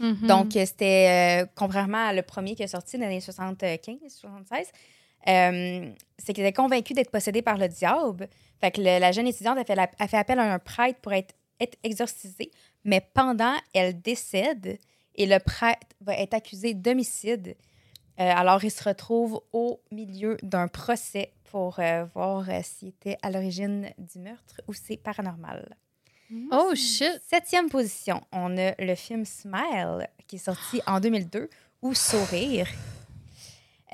Mhm. 0.00 0.26
Donc, 0.26 0.56
euh, 0.56 0.64
c'était, 0.66 1.42
euh, 1.44 1.46
contrairement 1.54 2.08
à 2.08 2.12
le 2.12 2.22
premier 2.22 2.56
qui 2.56 2.64
est 2.64 2.66
sorti 2.66 2.96
dans 2.96 3.02
les 3.02 3.12
années 3.12 3.20
75-76, 3.20 4.72
euh, 5.28 5.92
c'est 6.18 6.32
qu'elle 6.32 6.46
était 6.46 6.52
convaincue 6.52 6.94
d'être 6.94 7.10
possédée 7.12 7.42
par 7.42 7.56
le 7.58 7.68
diable. 7.68 8.28
Fait 8.60 8.72
que 8.72 8.80
le- 8.80 8.98
la 8.98 9.12
jeune 9.12 9.28
étudiante 9.28 9.58
a 9.58 9.64
fait, 9.64 9.76
la- 9.76 9.90
a 10.00 10.08
fait 10.08 10.16
appel 10.16 10.38
à 10.40 10.52
un 10.54 10.58
prêtre 10.58 10.98
pour 11.00 11.12
être, 11.12 11.34
être 11.60 11.76
exorcisée, 11.84 12.50
mais 12.84 13.00
pendant, 13.14 13.54
elle 13.74 14.00
décède 14.00 14.78
et 15.14 15.26
le 15.26 15.38
prêtre 15.38 15.86
va 16.00 16.14
être 16.16 16.34
accusé 16.34 16.74
d'homicide. 16.74 17.56
Euh, 18.20 18.32
alors, 18.34 18.62
il 18.64 18.70
se 18.70 18.84
retrouve 18.84 19.40
au 19.52 19.80
milieu 19.90 20.36
d'un 20.42 20.68
procès 20.68 21.32
pour 21.44 21.78
euh, 21.78 22.04
voir 22.14 22.48
euh, 22.48 22.60
s'il 22.62 22.88
était 22.88 23.18
à 23.22 23.30
l'origine 23.30 23.90
du 23.98 24.18
meurtre 24.18 24.60
ou 24.68 24.74
c'est 24.74 24.96
paranormal. 24.96 25.76
Oh 26.50 26.74
shit! 26.74 27.20
Septième 27.28 27.68
position, 27.68 28.22
on 28.32 28.56
a 28.56 28.74
le 28.78 28.94
film 28.94 29.26
Smile 29.26 30.08
qui 30.26 30.36
est 30.36 30.38
sorti 30.38 30.80
en 30.86 30.98
2002 30.98 31.50
ou 31.82 31.92
Sourire. 31.92 32.68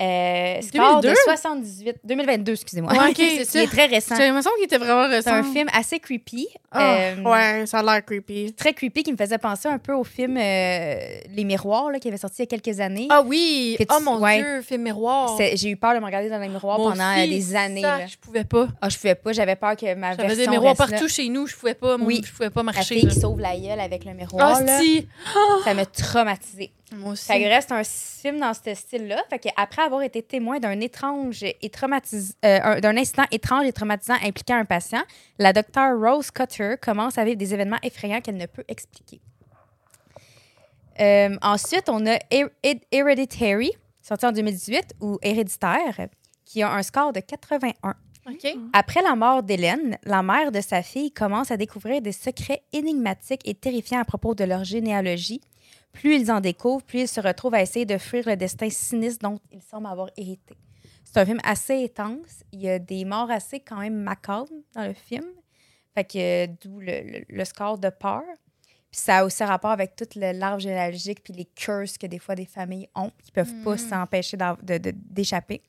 Euh, 0.01 0.61
score 0.61 1.01
2002? 1.01 1.09
de 1.09 1.15
78 1.25 1.95
2022 2.05 2.51
excusez-moi. 2.53 2.93
Ouais, 2.93 3.09
ok, 3.09 3.15
c'est 3.17 3.35
Il 3.41 3.45
ça. 3.45 3.63
est 3.63 3.67
très 3.67 3.85
récent. 3.87 4.15
J'ai 4.15 4.23
l'impression 4.27 4.51
qu'il 4.55 4.65
était 4.65 4.77
vraiment 4.77 5.07
récent. 5.09 5.29
C'est 5.31 5.35
un 5.37 5.43
film 5.43 5.67
assez 5.73 5.99
creepy. 5.99 6.47
Euh, 6.75 7.21
ouais, 7.23 7.65
ça 7.65 7.79
a 7.79 7.83
l'air 7.83 8.05
creepy. 8.05 8.53
Très 8.53 8.73
creepy 8.73 9.03
qui 9.03 9.11
me 9.11 9.17
faisait 9.17 9.37
penser 9.37 9.67
un 9.67 9.77
peu 9.77 9.93
au 9.93 10.03
film 10.03 10.37
euh, 10.37 10.95
Les 11.35 11.43
Miroirs 11.43 11.91
là, 11.91 11.99
qui 11.99 12.07
avait 12.07 12.17
sorti 12.17 12.37
il 12.43 12.51
y 12.51 12.55
a 12.55 12.57
quelques 12.59 12.79
années. 12.79 13.07
Ah 13.09 13.21
oui! 13.25 13.75
Tu- 13.79 13.85
Oh 13.91 13.99
mon 14.01 14.19
ouais. 14.19 14.37
Dieu, 14.37 14.61
film 14.61 14.83
miroir. 14.83 15.35
J'ai 15.37 15.69
eu 15.69 15.75
peur 15.75 15.93
de 15.95 15.99
me 15.99 16.05
regarder 16.05 16.29
dans 16.29 16.39
les 16.39 16.47
miroirs 16.47 16.77
pendant 16.77 17.17
euh, 17.17 17.27
des 17.27 17.55
années. 17.55 17.81
ça, 17.81 17.97
là. 17.97 18.05
Je 18.07 18.15
pouvais 18.17 18.43
pas. 18.45 18.67
Ah, 18.81 18.87
je 18.89 18.95
pouvais 18.97 19.15
pas. 19.15 19.33
J'avais 19.33 19.55
peur 19.55 19.75
que 19.75 19.93
ma 19.95 20.11
J'avais 20.11 20.27
version 20.27 20.43
des 20.45 20.49
miroirs 20.49 20.75
là. 20.79 20.87
partout 20.87 21.07
chez 21.09 21.27
nous, 21.29 21.47
je 21.47 21.55
pouvais 21.55 21.73
pas, 21.73 21.97
Oui. 21.99 22.21
je 22.25 22.31
pouvais 22.31 22.49
pas 22.49 22.61
La 22.61 22.71
marcher. 22.71 22.95
fille 22.95 23.05
là. 23.05 23.11
qui 23.13 23.19
sauve 23.19 23.39
la 23.39 23.57
gueule 23.57 23.79
avec 23.79 24.05
le 24.05 24.13
miroir, 24.13 24.59
Ah, 24.65 24.79
si! 24.79 25.07
ça 25.65 25.73
m'a 25.73 25.85
traumatisée. 25.85 26.71
Moi 26.91 27.11
aussi. 27.13 27.25
Fait 27.25 27.39
que 27.41 27.47
reste 27.47 27.71
un 27.71 27.83
film 27.83 28.39
dans 28.39 28.53
ce 28.53 28.73
style-là. 28.73 29.23
Fait 29.29 29.39
que 29.39 29.49
après 29.57 29.81
avoir 29.83 30.01
été 30.01 30.21
témoin 30.23 30.59
d'un 30.59 30.79
étrange 30.79 31.43
et 31.43 31.69
traumatis- 31.69 32.33
euh, 32.43 32.59
un- 32.63 32.79
d'un 32.79 32.97
incident 32.97 33.25
étrange 33.31 33.65
et 33.67 33.73
traumatisant 33.73 34.15
impliquant 34.23 34.55
un 34.55 34.65
patient, 34.65 35.03
la 35.37 35.53
docteure 35.53 35.97
Rose 35.99 36.31
Cutter 36.31 36.75
commence 36.81 37.17
à 37.17 37.23
vivre 37.25 37.37
des 37.37 37.53
événements 37.53 37.79
effrayants 37.83 38.21
qu'elle 38.21 38.37
ne 38.37 38.45
peut 38.47 38.63
expliquer. 38.67 39.21
Euh, 40.99 41.37
ensuite, 41.41 41.87
on 41.89 42.05
a 42.05 42.15
Her- 42.29 42.49
Her- 42.63 42.81
Hereditary, 42.91 43.71
sorti 44.01 44.25
en 44.25 44.31
2018, 44.31 44.95
ou 44.99 45.17
Héréditaire, 45.21 46.07
qui 46.45 46.61
a 46.61 46.71
un 46.73 46.83
score 46.83 47.13
de 47.13 47.19
81. 47.21 47.93
OK. 48.27 48.55
Après 48.73 49.01
la 49.01 49.15
mort 49.15 49.41
d'Hélène, 49.43 49.97
la 50.03 50.21
mère 50.21 50.51
de 50.51 50.59
sa 50.61 50.83
fille 50.83 51.11
commence 51.11 51.51
à 51.51 51.57
découvrir 51.57 52.01
des 52.01 52.11
secrets 52.11 52.61
énigmatiques 52.73 53.41
et 53.45 53.53
terrifiants 53.55 54.01
à 54.01 54.05
propos 54.05 54.35
de 54.35 54.43
leur 54.43 54.63
généalogie. 54.65 55.41
Plus 55.93 56.15
ils 56.19 56.31
en 56.31 56.39
découvrent, 56.39 56.83
plus 56.83 57.01
ils 57.01 57.07
se 57.07 57.19
retrouvent 57.19 57.53
à 57.55 57.61
essayer 57.61 57.85
de 57.85 57.97
fuir 57.97 58.23
le 58.27 58.35
destin 58.37 58.69
sinistre 58.69 59.27
dont 59.27 59.39
ils 59.51 59.61
semblent 59.61 59.87
avoir 59.87 60.09
hérité. 60.17 60.55
C'est 61.03 61.17
un 61.19 61.25
film 61.25 61.39
assez 61.43 61.83
intense. 61.83 62.43
Il 62.51 62.61
y 62.61 62.69
a 62.69 62.77
des 62.79 63.03
morts 63.05 63.31
assez 63.31 63.59
quand 63.59 63.79
même 63.79 63.95
macabres 63.95 64.49
dans 64.75 64.85
le 64.85 64.93
film. 64.93 65.25
Fait 65.95 66.03
que 66.03 66.17
euh, 66.45 66.47
d'où 66.61 66.79
le, 66.79 67.01
le- 67.01 67.25
le 67.27 67.45
score 67.45 67.77
de 67.79 67.89
peur. 67.89 68.21
Puis 68.91 69.01
ça 69.01 69.17
a 69.19 69.25
aussi 69.25 69.43
rapport 69.43 69.71
avec 69.71 69.95
tout 69.95 70.05
l'arbre 70.15 70.59
généalogique 70.59 71.23
puis 71.23 71.33
les 71.33 71.45
curses 71.45 71.97
que 71.97 72.07
des 72.07 72.19
fois 72.19 72.35
des 72.35 72.45
familles 72.45 72.87
ont 72.95 73.11
qui 73.23 73.31
peuvent 73.31 73.53
pas 73.63 73.77
s'empêcher 73.77 74.37
de- 74.37 74.77
de- 74.77 74.93
d'échapper. 74.95 75.61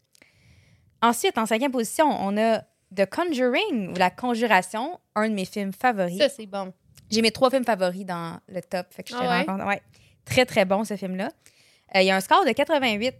Ensuite, 1.02 1.38
en 1.38 1.46
cinquième 1.46 1.72
position, 1.72 2.06
on 2.08 2.36
a 2.36 2.60
The 2.94 3.06
Conjuring 3.08 3.90
ou 3.90 3.94
La 3.94 4.10
Conjuration, 4.10 4.98
un 5.14 5.28
de 5.28 5.34
mes 5.34 5.44
films 5.46 5.72
favoris. 5.72 6.18
Ça, 6.18 6.28
c'est 6.28 6.46
bon. 6.46 6.72
J'ai 7.10 7.22
mes 7.22 7.30
trois 7.30 7.50
films 7.50 7.64
favoris 7.64 8.04
dans 8.04 8.38
le 8.48 8.60
top. 8.60 8.86
Fait 8.90 9.02
que 9.02 9.10
je 9.10 9.14
Ah 9.16 9.20
ouais? 9.56 9.64
Ouais. 9.66 9.82
Très, 10.24 10.44
très 10.44 10.64
bon, 10.64 10.84
ce 10.84 10.96
film-là. 10.96 11.30
Euh, 11.94 12.02
il 12.02 12.06
y 12.06 12.10
a 12.10 12.16
un 12.16 12.20
score 12.20 12.44
de 12.44 12.52
88. 12.52 13.14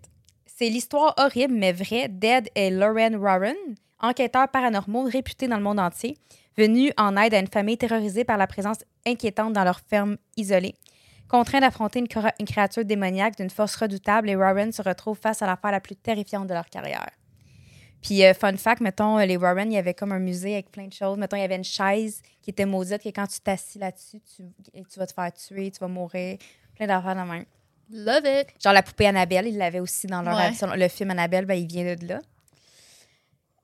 C'est 0.47 0.69
l'histoire 0.69 1.15
horrible, 1.19 1.55
mais 1.55 1.73
vraie 1.73 2.09
d'Ed 2.09 2.51
et 2.55 2.71
Lauren 2.71 3.15
Warren, 3.15 3.57
enquêteurs 3.99 4.49
paranormaux 4.49 5.05
réputés 5.05 5.49
dans 5.49 5.57
le 5.57 5.63
monde 5.63 5.81
entier, 5.81 6.19
venus 6.57 6.93
en 6.97 7.17
aide 7.17 7.35
à 7.35 7.39
une 7.39 7.49
famille 7.49 7.79
terrorisée 7.79 8.25
par 8.25 8.37
la 8.37 8.47
présence 8.47 8.79
inquiétante 9.07 9.55
dans 9.55 9.65
leur 9.65 9.81
ferme 9.81 10.19
isolée. 10.37 10.75
Contraint 11.29 11.61
d'affronter 11.61 12.01
une, 12.01 12.09
créature 12.47 12.85
démoniaque 12.85 13.37
d'une 13.37 13.51
force 13.51 13.77
redoutable, 13.77 14.27
les 14.27 14.37
Warren 14.37 14.73
se 14.73 14.83
retrouvent 14.83 15.19
face 15.19 15.43
à 15.43 15.47
l'affaire 15.47 15.71
la 15.71 15.81
plus 15.81 15.95
terrifiante 15.95 16.49
de 16.49 16.55
leur 16.55 16.69
carrière. 16.69 17.11
Puis, 18.03 18.25
euh, 18.25 18.35
fun 18.35 18.57
fact, 18.57 18.81
mettons, 18.81 19.19
euh, 19.19 19.27
les 19.27 19.37
Warren, 19.37 19.71
il 19.71 19.75
y 19.75 19.79
avait 19.79 19.95
comme 19.95 20.11
un 20.13 20.19
musée 20.19 20.55
avec 20.55 20.71
plein 20.71 20.87
de 20.87 20.93
choses. 20.93 21.19
Mettons, 21.19 21.37
il 21.37 21.41
y 21.41 21.45
avait 21.45 21.57
une 21.57 21.65
chaise 21.65 22.23
qui 22.43 22.51
était 22.51 22.67
maudite, 22.67 23.03
que 23.03 23.11
quand 23.11 23.27
tu 23.27 23.41
t'assis 23.41 23.79
là-dessus, 23.79 24.21
tu 24.27 24.99
vas 24.99 25.07
te 25.07 25.13
faire 25.13 25.33
tuer, 25.33 25.71
tu 25.71 25.79
vas 25.79 25.89
mourir. 25.89 26.39
Plein 26.81 26.87
d'affaires 26.87 27.15
de 27.15 27.31
même. 27.31 27.45
Love 27.91 28.25
it. 28.25 28.49
Genre 28.63 28.73
la 28.73 28.83
poupée 28.83 29.07
Annabelle, 29.07 29.47
ils 29.49 29.59
l'avaient 29.59 29.81
aussi 29.81 30.07
dans 30.07 30.23
leur 30.23 30.35
Ouais. 30.35 30.51
le 30.79 30.89
film 30.89 31.11
Annabelle, 31.11 31.45
ben, 31.45 31.55
il 31.55 31.67
vient 31.67 31.95
de 31.95 32.07
là. 32.07 32.21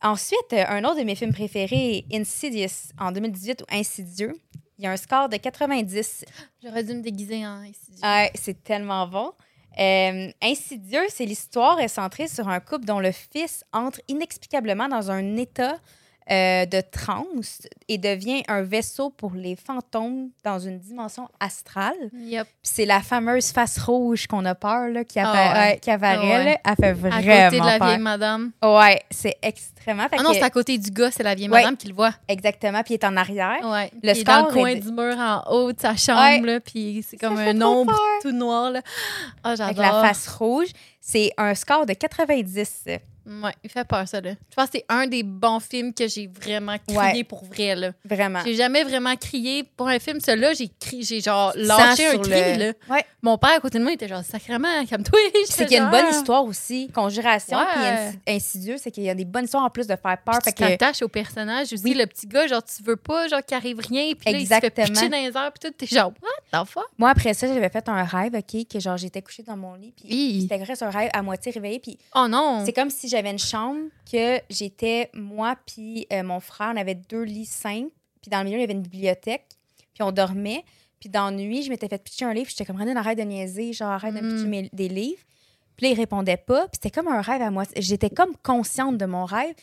Ensuite, 0.02 0.52
euh, 0.52 0.64
un 0.68 0.84
autre 0.84 0.98
de 0.98 1.04
mes 1.04 1.14
films 1.14 1.32
préférés, 1.32 2.04
Insidious, 2.12 2.92
en 3.00 3.12
2018, 3.12 3.62
ou 3.62 3.64
Insidieux. 3.74 4.34
Il 4.78 4.84
y 4.84 4.86
a 4.86 4.90
un 4.90 4.98
score 4.98 5.30
de 5.30 5.38
90. 5.38 6.26
J'aurais 6.62 6.84
dû 6.84 6.92
me 6.92 7.00
déguiser 7.00 7.46
en 7.46 7.62
ici. 7.62 7.92
Ouais, 8.02 8.30
c'est 8.34 8.62
tellement 8.62 9.06
bon. 9.06 9.32
Euh, 9.78 10.30
Insidieux, 10.42 11.06
c'est 11.08 11.24
l'histoire 11.24 11.80
est 11.80 11.88
centrée 11.88 12.28
sur 12.28 12.48
un 12.48 12.60
couple 12.60 12.84
dont 12.84 13.00
le 13.00 13.12
fils 13.12 13.64
entre 13.72 14.00
inexplicablement 14.08 14.88
dans 14.88 15.10
un 15.10 15.36
état 15.36 15.78
euh, 16.30 16.66
de 16.66 16.80
transe 16.80 17.62
et 17.88 17.98
devient 17.98 18.42
un 18.48 18.62
vaisseau 18.62 19.10
pour 19.10 19.32
les 19.34 19.54
fantômes 19.54 20.30
dans 20.44 20.58
une 20.58 20.78
dimension 20.78 21.28
astrale. 21.38 21.94
Yep. 22.12 22.46
C'est 22.62 22.84
la 22.84 23.00
fameuse 23.00 23.52
face 23.52 23.78
rouge 23.78 24.26
qu'on 24.26 24.44
a 24.44 24.54
peur, 24.56 24.88
là, 24.88 25.04
qui, 25.04 25.20
Ah 25.20 25.54
ouais. 25.54 25.78
qui 25.80 25.90
apparaît, 25.90 26.16
Ah 26.16 26.44
ouais. 26.44 26.60
Elle 26.64 26.74
fait 26.76 26.86
À 26.88 26.92
vraiment 26.94 27.16
côté 27.16 27.60
de 27.60 27.64
la 27.64 27.78
peur. 27.78 27.86
vieille 27.88 27.98
madame. 28.00 28.50
Ouais, 28.64 29.02
c'est 29.10 29.36
extrêmement. 29.40 30.08
Fait 30.08 30.16
Ah 30.18 30.22
non, 30.24 30.30
que- 30.30 30.36
c'est 30.36 30.42
à 30.42 30.50
côté 30.50 30.76
du 30.78 30.90
gars, 30.90 31.10
c'est 31.12 31.22
la 31.22 31.34
vieille 31.36 31.48
Ouais. 31.48 31.60
madame 31.62 31.76
qui 31.76 31.86
le 31.88 31.94
voit. 31.94 32.12
Exactement, 32.26 32.82
puis 32.82 32.94
il 32.94 32.98
est 32.98 33.04
en 33.04 33.16
arrière. 33.16 33.58
Ouais. 33.62 33.90
Le 34.02 34.10
Le 34.12 34.18
est 34.18 34.24
dans 34.24 34.46
le 34.46 34.52
coin 34.52 34.66
est- 34.70 34.76
du 34.80 34.90
mur 34.90 35.16
en 35.16 35.42
haut 35.52 35.72
de 35.72 35.80
sa 35.80 35.94
chambre, 35.96 36.44
là, 36.44 36.58
puis 36.60 37.04
c'est 37.08 37.16
comme 37.18 37.38
un 37.38 37.60
ombre 37.62 37.92
peur. 37.92 38.00
tout 38.22 38.32
noir. 38.32 38.70
Là. 38.72 38.82
Ah, 39.44 39.50
Avec 39.50 39.76
j'adore. 39.76 40.02
la 40.02 40.08
face 40.08 40.26
rouge. 40.28 40.68
C'est 41.00 41.30
un 41.36 41.54
score 41.54 41.86
de 41.86 41.92
90. 41.92 42.88
Ouais, 43.26 43.52
il 43.64 43.70
fait 43.70 43.84
peur, 43.86 44.06
ça. 44.06 44.20
Là. 44.20 44.30
Je 44.50 44.54
pense 44.54 44.66
que 44.66 44.78
c'est 44.78 44.84
un 44.88 45.06
des 45.06 45.22
bons 45.22 45.58
films 45.60 45.92
que 45.92 46.06
j'ai 46.06 46.28
vraiment 46.28 46.76
crié 46.86 46.98
Ouais. 46.98 47.24
pour 47.24 47.44
vrai. 47.44 47.74
Là. 47.74 47.90
Vraiment. 48.04 48.40
J'ai 48.44 48.54
jamais 48.54 48.84
vraiment 48.84 49.16
crié 49.16 49.64
pour 49.76 49.88
un 49.88 49.98
film. 49.98 50.20
Celui-là, 50.20 50.52
j'ai 50.54 50.68
crié, 50.80 51.02
j'ai 51.02 51.20
genre 51.20 51.52
lâché 51.56 52.06
un 52.06 52.10
sur 52.12 52.20
cri. 52.22 52.30
le- 52.30 52.66
Là. 52.66 52.72
Ouais. 52.88 53.04
Mon 53.22 53.36
père 53.38 53.50
à 53.50 53.60
côté 53.60 53.78
de 53.78 53.82
moi 53.82 53.90
il 53.92 53.94
était 53.94 54.06
genre 54.08 54.22
sacrément 54.22 54.68
comme 54.88 55.02
toi. 55.02 55.18
C'est 55.46 55.66
qu'il 55.66 55.76
y 55.76 55.80
a 55.80 55.84
une 55.84 55.90
bonne 55.90 56.08
histoire 56.10 56.44
aussi. 56.44 56.88
Conjuration, 56.94 57.58
puis 57.72 57.82
insi- 57.82 58.18
insidieux, 58.36 58.76
c'est 58.78 58.90
qu'il 58.90 59.02
y 59.02 59.10
a 59.10 59.14
des 59.14 59.24
bonnes 59.24 59.44
histoires 59.44 59.64
en 59.64 59.70
plus 59.70 59.86
de 59.86 59.96
faire 59.96 60.18
peur. 60.24 60.38
Puis 60.44 60.52
que, 60.54 61.04
au 61.04 61.08
personnage 61.08 61.72
aussi. 61.72 61.82
Oui. 61.84 61.94
Le 61.94 62.06
petit 62.06 62.26
gars, 62.26 62.46
genre, 62.46 62.62
tu 62.64 62.82
veux 62.82 62.96
pas 62.96 63.26
genre 63.28 63.44
qu'il 63.44 63.56
arrive 63.56 63.80
rien. 63.80 64.12
Puis 64.18 64.32
là, 64.32 64.38
il 64.38 64.46
se 64.46 64.54
fait 64.54 64.70
pitcher 64.70 65.08
dans 65.08 65.16
les 65.18 65.36
airs. 65.36 65.52
Puis 65.52 65.68
tout, 65.68 65.74
t'es 65.76 65.86
genre, 65.86 66.12
what 66.52 66.64
the 66.64 66.68
fuck? 66.68 66.84
moi, 66.98 67.10
après 67.10 67.34
ça, 67.34 67.46
j'avais 67.48 67.68
fait 67.68 67.88
un 67.88 68.04
rêve, 68.04 68.34
OK, 68.34 68.66
que 68.68 68.78
genre, 68.80 68.96
j'étais 68.96 69.22
couchée 69.22 69.42
dans 69.42 69.56
mon 69.56 69.74
lit, 69.74 69.92
puis 69.96 70.46
vrai, 70.46 70.74
c'est 70.74 70.84
un 70.84 70.90
rêve 70.90 71.10
à 71.12 71.22
moitié 71.22 71.52
réveillé, 71.52 71.78
puis 71.78 71.98
Oh 72.14 72.26
non. 72.28 72.62
c'est 72.64 72.72
comme 72.72 72.90
si 72.90 73.08
j'avais 73.16 73.30
une 73.30 73.38
chambre, 73.38 73.88
que 74.10 74.40
j'étais, 74.50 75.10
moi, 75.14 75.56
puis 75.66 76.06
euh, 76.12 76.22
mon 76.22 76.40
frère, 76.40 76.72
on 76.74 76.76
avait 76.76 76.94
deux 76.94 77.22
lits 77.22 77.46
simples, 77.46 77.90
puis 78.20 78.30
dans 78.30 78.38
le 78.38 78.44
milieu, 78.44 78.58
il 78.58 78.60
y 78.60 78.64
avait 78.64 78.72
une 78.74 78.82
bibliothèque, 78.82 79.46
puis 79.94 80.02
on 80.02 80.12
dormait, 80.12 80.64
puis 81.00 81.08
dans 81.08 81.26
la 81.26 81.30
nuit, 81.30 81.62
je 81.62 81.70
m'étais 81.70 81.88
fait 81.88 82.02
pitcher 82.02 82.24
un 82.24 82.34
livre, 82.34 82.48
j'étais 82.50 82.64
comme, 82.64 82.76
René, 82.80 82.94
arrête 82.96 83.18
de 83.18 83.22
niaiser, 83.24 83.72
genre, 83.72 83.90
arrête 83.90 84.14
de 84.14 84.20
Mm. 84.20 84.30
pitcher 84.34 84.46
mes- 84.48 84.70
des 84.72 84.88
livres. 84.88 85.22
Puis 85.76 85.86
là, 85.86 85.92
il 85.92 85.96
répondait 85.96 86.36
pas, 86.38 86.62
puis 86.68 86.72
c'était 86.82 86.90
comme 86.90 87.08
un 87.08 87.20
rêve 87.20 87.42
à 87.42 87.50
moi. 87.50 87.64
J'étais 87.76 88.08
comme 88.10 88.34
consciente 88.42 88.96
de 88.98 89.04
mon 89.06 89.24
rêve, 89.26 89.54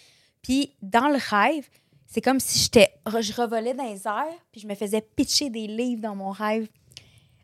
puis 0.42 0.74
dans 0.82 1.08
le 1.08 1.18
rêve, 1.18 1.68
c'est 2.06 2.22
comme 2.22 2.40
si 2.40 2.60
j'étais, 2.60 2.90
je 3.08 3.34
revolais 3.42 3.74
dans 3.74 3.86
les 3.92 4.06
airs, 4.08 4.40
puis 4.52 4.62
je 4.62 4.68
me 4.68 4.76
faisais 4.76 5.02
pitcher 5.02 5.50
des 5.50 5.66
livres 5.68 6.02
dans 6.02 6.16
mon 6.16 6.30
rêve. 6.30 6.68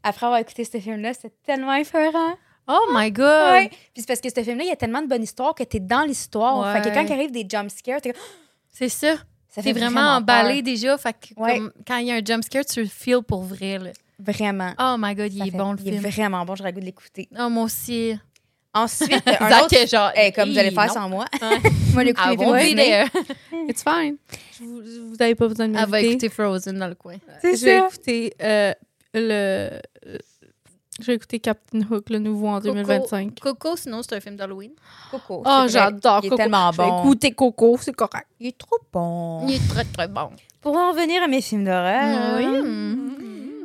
Après 0.03 0.25
avoir 0.27 0.39
écouté 0.39 0.63
ce 0.63 0.79
film-là, 0.79 1.13
c'était 1.13 1.33
tellement 1.43 1.73
effrayant. 1.73 2.37
Oh 2.71 2.87
my 2.93 3.11
god. 3.11 3.51
Ouais. 3.53 3.69
Puis 3.69 3.79
c'est 3.97 4.07
parce 4.07 4.21
que 4.21 4.29
ce 4.29 4.43
film-là, 4.43 4.63
il 4.63 4.69
y 4.69 4.71
a 4.71 4.75
tellement 4.75 5.01
de 5.01 5.07
bonnes 5.07 5.23
histoires 5.23 5.55
que 5.55 5.63
t'es 5.63 5.79
dans 5.79 6.03
l'histoire. 6.03 6.71
Fait 6.73 6.89
que 6.89 6.93
quand 6.93 7.01
il 7.01 7.11
arrive 7.11 7.31
des 7.31 7.45
jump 7.49 7.69
scares, 7.69 7.99
t'es 8.01 8.11
comme, 8.13 8.21
C'est 8.71 8.89
ça. 8.89 9.15
ça 9.49 9.61
T'es 9.63 9.73
fait 9.73 9.79
vraiment, 9.79 10.01
peur. 10.01 10.17
emballé 10.17 10.61
déjà. 10.61 10.97
Fait 10.97 11.13
que 11.13 11.39
Ouais. 11.41 11.57
comme, 11.57 11.71
quand 11.87 11.97
il 11.97 12.07
y 12.07 12.11
a 12.11 12.15
un 12.15 12.21
jumpscare, 12.23 12.63
tu 12.65 12.81
le 12.81 12.87
feel 12.87 13.21
pour 13.27 13.41
vrai. 13.43 13.79
Là. 13.79 13.89
Vraiment. 14.19 14.73
Oh 14.79 14.95
my 14.99 15.15
god, 15.15 15.33
il 15.33 15.39
Ça 15.39 15.45
est 15.47 15.51
fait- 15.51 15.57
bon 15.57 15.71
le 15.73 15.79
Il 15.83 15.87
est 15.93 15.97
film. 15.99 16.11
vraiment 16.11 16.45
bon, 16.45 16.55
j'aurais 16.55 16.69
le 16.71 16.75
goût 16.75 16.81
de 16.81 16.85
l'écouter. 16.85 17.27
Oh, 17.39 17.49
moi 17.49 17.63
aussi. 17.63 18.15
Ensuite, 18.71 19.11
un 19.39 19.49
Zach 19.49 19.63
autre. 19.63 19.73
est 19.75 19.87
genre. 19.87 20.11
Eh, 20.15 20.31
comme 20.31 20.51
vous 20.51 20.57
allez 20.59 20.69
faire 20.69 20.85
non. 20.87 20.93
sans 20.93 21.09
moi. 21.09 21.25
Moi, 21.93 22.03
l'écouter 22.03 22.75
there. 22.75 23.07
It's 23.67 23.81
fine. 23.83 24.17
Vous, 24.59 24.81
vous 25.09 25.15
avez 25.19 25.33
pas 25.33 25.47
besoin 25.47 25.67
de 25.69 25.73
Elle 25.75 25.79
va 25.89 25.97
m'écouter. 25.97 26.25
écouter 26.25 26.29
Frozen 26.29 26.77
dans 26.77 26.87
le 26.87 26.93
coin. 26.93 27.15
C'est 27.41 27.55
Je 27.57 27.65
vais 27.65 27.77
écouter 27.79 28.33
euh, 28.43 28.73
le. 29.15 29.71
Je 30.99 31.05
vais 31.07 31.15
écouter 31.15 31.39
Captain 31.39 31.79
Hook, 31.89 32.09
le 32.09 32.19
nouveau 32.19 32.47
en 32.47 32.59
2025. 32.59 33.39
Coco, 33.39 33.75
sinon, 33.75 34.01
c'est 34.03 34.15
un 34.15 34.19
film 34.19 34.35
d'Halloween. 34.35 34.71
Coco. 35.11 35.43
Oh, 35.45 35.63
j'adore 35.67 36.19
Il 36.23 36.27
est 36.27 36.29
Coco. 36.29 36.35
tellement 36.41 36.71
Je 36.71 36.77
vais 36.81 36.87
bon. 36.89 36.99
écouter 36.99 37.31
Coco, 37.31 37.77
c'est 37.81 37.95
correct. 37.95 38.27
Il 38.39 38.47
est 38.47 38.57
trop 38.57 38.77
bon. 38.91 39.47
Il 39.47 39.55
est 39.55 39.67
très, 39.69 39.85
très 39.85 40.07
bon. 40.07 40.29
Pour 40.61 40.75
en 40.75 40.91
venir 40.93 41.23
à 41.23 41.27
mes 41.27 41.41
films 41.41 41.63
d'horreur. 41.65 42.37
Oui. 42.37 42.97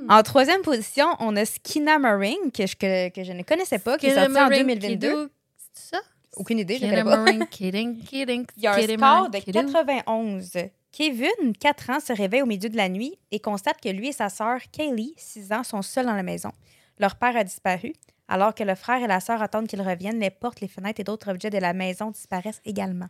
En 0.09 0.23
troisième 0.23 0.61
position, 0.63 1.07
on 1.19 1.35
a 1.37 1.45
Skinamarink, 1.45 2.53
que 2.53 2.67
je, 2.67 2.77
que, 2.77 3.09
que 3.09 3.25
je 3.25 3.33
ne 3.33 3.43
connaissais 3.43 3.79
pas, 3.79 3.97
qui 3.97 4.07
est 4.07 4.15
sorti 4.15 4.39
en 4.39 4.49
2022. 4.49 5.31
C'est 5.73 5.97
ça? 5.97 6.03
Aucune 6.37 6.59
idée, 6.59 6.79
je 6.79 6.85
ne 6.87 6.91
connais 6.91 7.05
pas. 7.05 7.47
Kidding, 7.47 7.99
kidding, 8.01 8.45
Il 8.57 8.63
y 8.65 8.67
a 8.67 8.75
un 8.75 8.83
score 8.83 9.31
de 9.31 9.39
kidding. 9.39 9.73
91. 9.73 10.53
Kevin, 10.93 11.53
4 11.59 11.91
ans, 11.91 12.01
se 12.01 12.13
réveille 12.13 12.43
au 12.43 12.47
milieu 12.47 12.69
de 12.69 12.77
la 12.77 12.89
nuit 12.89 13.19
et 13.33 13.41
constate 13.41 13.81
que 13.83 13.89
lui 13.89 14.09
et 14.09 14.13
sa 14.13 14.29
sœur 14.29 14.59
Kaylee, 14.71 15.15
6 15.17 15.53
ans, 15.53 15.65
sont 15.65 15.83
seuls 15.83 16.07
dans 16.07 16.15
la 16.15 16.23
maison. 16.23 16.51
Leur 16.99 17.17
père 17.17 17.37
a 17.37 17.45
disparu. 17.45 17.93
Alors 18.29 18.55
que 18.55 18.63
le 18.65 18.75
frère 18.75 19.03
et 19.03 19.07
la 19.07 19.21
sœur 19.21 19.43
attendent 19.43 19.67
qu'ils 19.67 19.83
reviennent, 19.83 20.19
les 20.19 20.31
portes, 20.31 20.61
les 20.61 20.69
fenêtres 20.69 21.01
et 21.01 21.05
d'autres 21.05 21.31
objets 21.31 21.51
de 21.51 21.59
la 21.59 21.73
maison 21.75 22.11
disparaissent 22.11 22.63
également. 22.65 23.09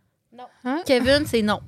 Kevin, 0.85 1.25
c'est 1.25 1.41
non. 1.41 1.61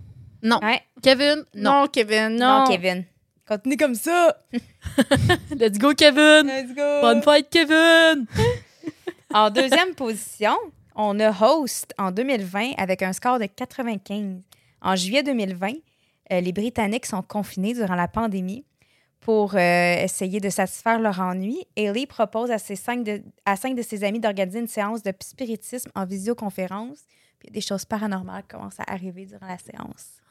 Non. 0.44 0.60
Ouais. 0.62 0.82
Kevin, 1.02 1.46
non. 1.56 1.82
Non, 1.82 1.88
Kevin, 1.88 2.30
Non, 2.36 2.60
non. 2.60 2.68
Kevin. 2.68 3.06
Continue 3.48 3.78
comme 3.78 3.96
ça. 3.96 4.38
Let's 5.58 5.78
go, 5.80 5.94
Kevin. 5.94 6.48
Let's 6.48 6.76
go. 6.76 7.02
Bonne 7.02 7.22
fête, 7.22 7.50
Kevin. 7.50 8.26
En 9.34 9.50
deuxième 9.50 9.94
position, 9.94 10.56
on 10.96 11.20
a 11.20 11.32
Host 11.32 11.94
en 11.98 12.12
2020 12.12 12.72
avec 12.78 13.02
un 13.02 13.12
score 13.12 13.40
de 13.40 13.46
95. 13.46 14.42
En 14.82 14.96
juillet 14.96 15.22
2020, 15.22 15.74
euh, 16.32 16.40
les 16.40 16.54
Britanniques 16.54 17.06
sont 17.06 17.22
confinés 17.22 17.74
durant 17.74 17.96
la 17.96 18.08
pandémie. 18.08 18.64
Pour 19.28 19.56
euh, 19.56 19.96
essayer 20.06 20.40
de 20.40 20.50
satisfaire 20.50 21.02
leur 21.02 21.20
ennui, 21.20 21.66
Haley 21.78 22.06
propose 22.06 22.50
à, 22.50 22.58
ses 22.58 22.78
cinq 22.78 23.04
de, 23.04 23.22
à 23.46 23.58
cinq 23.58 23.76
de 23.76 23.82
ses 23.82 24.06
amis 24.06 24.22
d'organiser 24.22 24.60
une 24.60 24.70
séance 24.70 25.04
de 25.04 25.12
spiritisme 25.22 25.92
en 25.96 26.06
visioconférence. 26.06 27.00
Puis 27.38 27.52
des 27.52 27.60
choses 27.60 27.84
paranormales 27.84 28.44
commencent 28.48 28.80
à 28.80 28.90
arriver 28.90 29.26
durant 29.26 29.48
la 29.48 29.58
séance. 29.58 30.22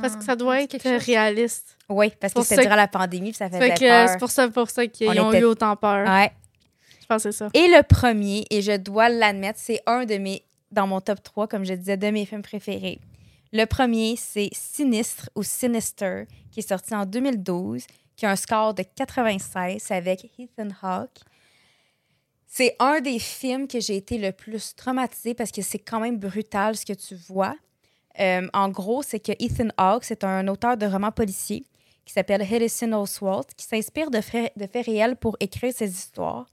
Parce 0.00 0.14
que 0.14 0.22
ça 0.22 0.36
doit 0.36 0.62
être 0.62 0.70
Quelque 0.70 0.88
chose. 0.96 1.04
réaliste. 1.06 1.76
Oui, 1.88 2.12
parce 2.20 2.32
que 2.34 2.42
c'était 2.44 2.62
durant 2.62 2.76
la 2.76 2.86
pandémie, 2.86 3.30
puis 3.30 3.36
ça 3.38 3.48
faisait 3.50 3.58
Fait 3.58 3.74
que 3.74 3.80
peur. 3.88 4.08
c'est 4.10 4.18
pour 4.18 4.30
ça, 4.30 4.48
pour 4.48 4.70
ça 4.70 4.86
qu'ils 4.86 5.08
On 5.10 5.26
ont 5.26 5.32
était- 5.32 5.40
eu 5.40 5.44
autant 5.44 5.74
peur. 5.74 6.06
Ouais. 6.08 6.30
Je 7.00 7.06
pense 7.08 7.24
que 7.24 7.32
c'est 7.32 7.36
ça. 7.38 7.48
Et 7.52 7.66
le 7.66 7.82
premier, 7.82 8.44
et 8.50 8.62
je 8.62 8.76
dois 8.76 9.08
l'admettre, 9.08 9.58
c'est 9.60 9.80
un 9.86 10.04
de 10.04 10.18
mes, 10.18 10.44
dans 10.70 10.86
mon 10.86 11.00
top 11.00 11.20
3, 11.20 11.48
comme 11.48 11.64
je 11.64 11.74
disais, 11.74 11.96
de 11.96 12.06
mes 12.10 12.24
films 12.24 12.42
préférés. 12.42 13.00
Le 13.52 13.64
premier, 13.64 14.14
c'est 14.16 14.50
Sinistre 14.52 15.30
ou 15.34 15.42
Sinister, 15.42 16.26
qui 16.52 16.60
est 16.60 16.68
sorti 16.68 16.94
en 16.94 17.06
2012, 17.06 17.84
qui 18.16 18.26
a 18.26 18.30
un 18.30 18.36
score 18.36 18.74
de 18.74 18.82
96 18.82 19.82
c'est 19.82 19.94
avec 19.94 20.30
Ethan 20.38 20.68
Hawke. 20.82 21.20
C'est 22.46 22.74
un 22.78 23.00
des 23.00 23.18
films 23.18 23.68
que 23.68 23.80
j'ai 23.80 23.96
été 23.96 24.18
le 24.18 24.32
plus 24.32 24.74
traumatisée 24.74 25.34
parce 25.34 25.50
que 25.50 25.62
c'est 25.62 25.78
quand 25.78 26.00
même 26.00 26.18
brutal 26.18 26.76
ce 26.76 26.86
que 26.86 26.94
tu 26.94 27.14
vois. 27.14 27.54
Euh, 28.18 28.48
en 28.54 28.70
gros, 28.70 29.02
c'est 29.02 29.20
que 29.20 29.32
Ethan 29.32 29.68
Hawke, 29.76 30.04
c'est 30.04 30.24
un 30.24 30.48
auteur 30.48 30.76
de 30.76 30.86
romans 30.86 31.12
policiers 31.12 31.64
qui 32.06 32.12
s'appelle 32.12 32.40
Harrison 32.40 32.92
Oswald, 32.92 33.46
qui 33.56 33.66
s'inspire 33.66 34.10
de 34.10 34.20
faits, 34.20 34.52
de 34.56 34.66
faits 34.66 34.86
réels 34.86 35.16
pour 35.16 35.36
écrire 35.40 35.74
ses 35.74 35.90
histoires. 35.90 36.46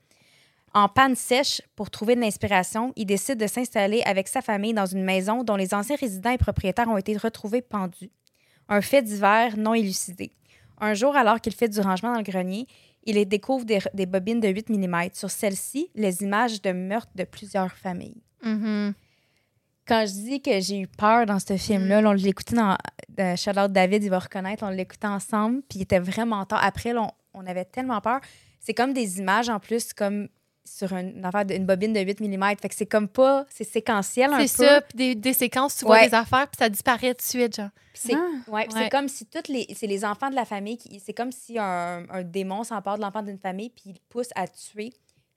En 0.73 0.89
panne 0.89 1.15
sèche, 1.15 1.61
pour 1.75 1.91
trouver 1.91 2.15
de 2.15 2.21
l'inspiration, 2.21 2.91
il 2.95 3.05
décide 3.05 3.37
de 3.37 3.45
s'installer 3.45 4.01
avec 4.05 4.27
sa 4.27 4.41
famille 4.41 4.73
dans 4.73 4.87
une 4.87 5.03
maison 5.03 5.43
dont 5.43 5.55
les 5.55 5.75
anciens 5.75 5.95
résidents 5.95 6.31
et 6.31 6.39
propriétaires 6.39 6.89
ont 6.89 6.97
été 6.97 7.15
retrouvés 7.15 7.61
pendus. 7.61 8.09
Un 8.67 8.81
fait 8.81 9.03
divers 9.03 9.55
non 9.55 9.75
élucidé. 9.75 10.31
Un 10.79 10.93
jour, 10.93 11.15
alors 11.15 11.39
qu'il 11.39 11.53
fait 11.53 11.69
du 11.69 11.79
rangement 11.79 12.11
dans 12.11 12.17
le 12.17 12.23
grenier, 12.23 12.67
il 13.05 13.17
y 13.17 13.25
découvre 13.25 13.65
des, 13.65 13.79
des 13.93 14.05
bobines 14.05 14.39
de 14.39 14.47
8 14.47 14.69
mm. 14.69 15.09
Sur 15.13 15.29
celles-ci, 15.29 15.89
les 15.95 16.21
images 16.23 16.61
de 16.61 16.71
meurtres 16.71 17.11
de 17.15 17.23
plusieurs 17.23 17.73
familles. 17.73 18.21
Mhm. 18.43 18.93
Quand 19.85 20.05
je 20.07 20.13
dis 20.13 20.41
que 20.41 20.61
j'ai 20.61 20.79
eu 20.79 20.87
peur 20.87 21.25
dans 21.25 21.39
ce 21.39 21.57
film-là, 21.57 22.01
là, 22.01 22.09
on 22.09 22.13
l'a 22.13 22.27
écouté 22.27 22.55
dans 22.55 22.77
euh, 23.19 23.35
Shout 23.35 23.59
out 23.59 23.71
David, 23.71 24.03
il 24.03 24.09
va 24.09 24.19
reconnaître, 24.19 24.63
on 24.63 24.69
l'écoutait 24.69 25.07
ensemble, 25.07 25.61
puis 25.67 25.79
il 25.79 25.81
était 25.81 25.99
vraiment 25.99 26.45
tard. 26.45 26.63
Après, 26.63 26.93
là, 26.93 27.01
on, 27.33 27.41
on 27.41 27.45
avait 27.45 27.65
tellement 27.65 27.99
peur. 27.99 28.21
C'est 28.61 28.73
comme 28.73 28.93
des 28.93 29.19
images 29.19 29.49
en 29.49 29.59
plus, 29.59 29.93
comme 29.93 30.29
sur 30.65 30.93
un- 30.93 31.01
une, 31.09 31.25
affaire 31.25 31.45
de- 31.45 31.53
une 31.55 31.65
bobine 31.65 31.93
de 31.93 31.99
8 31.99 32.19
mm. 32.21 32.55
Fait 32.61 32.69
que 32.69 32.75
c'est 32.75 32.85
comme 32.85 33.07
pas. 33.07 33.45
C'est 33.49 33.63
séquentiel 33.63 34.31
un 34.33 34.37
peu. 34.37 34.47
C'est 34.47 34.65
ça, 34.65 34.81
des, 34.95 35.15
des 35.15 35.33
séquences, 35.33 35.77
tu 35.77 35.85
vois 35.85 35.97
Ouais. 35.97 36.07
des 36.09 36.15
affaires, 36.15 36.47
puis 36.47 36.57
ça 36.59 36.69
disparaît 36.69 37.13
tout 37.13 37.17
de 37.17 37.21
suite, 37.21 37.55
genre. 37.55 37.69
C'est 37.93 38.13
Ah. 38.15 38.27
ouais, 38.47 38.61
Ouais. 38.61 38.67
c'est 38.73 38.89
comme 38.89 39.07
si 39.07 39.25
toutes 39.25 39.47
les. 39.49 39.67
C'est 39.75 39.87
les 39.87 40.03
enfants 40.03 40.29
de 40.29 40.35
la 40.35 40.45
famille. 40.45 40.77
qui 40.77 40.99
C'est 40.99 41.13
comme 41.13 41.31
si 41.31 41.59
un, 41.59 42.05
un 42.09 42.23
démon 42.23 42.63
s'empare 42.63 42.97
de 42.97 43.01
l'enfant 43.03 43.21
d'une 43.21 43.37
famille, 43.37 43.69
puis 43.69 43.83
il 43.91 43.99
pousse 44.09 44.29
à 44.35 44.47
tuer 44.47 44.93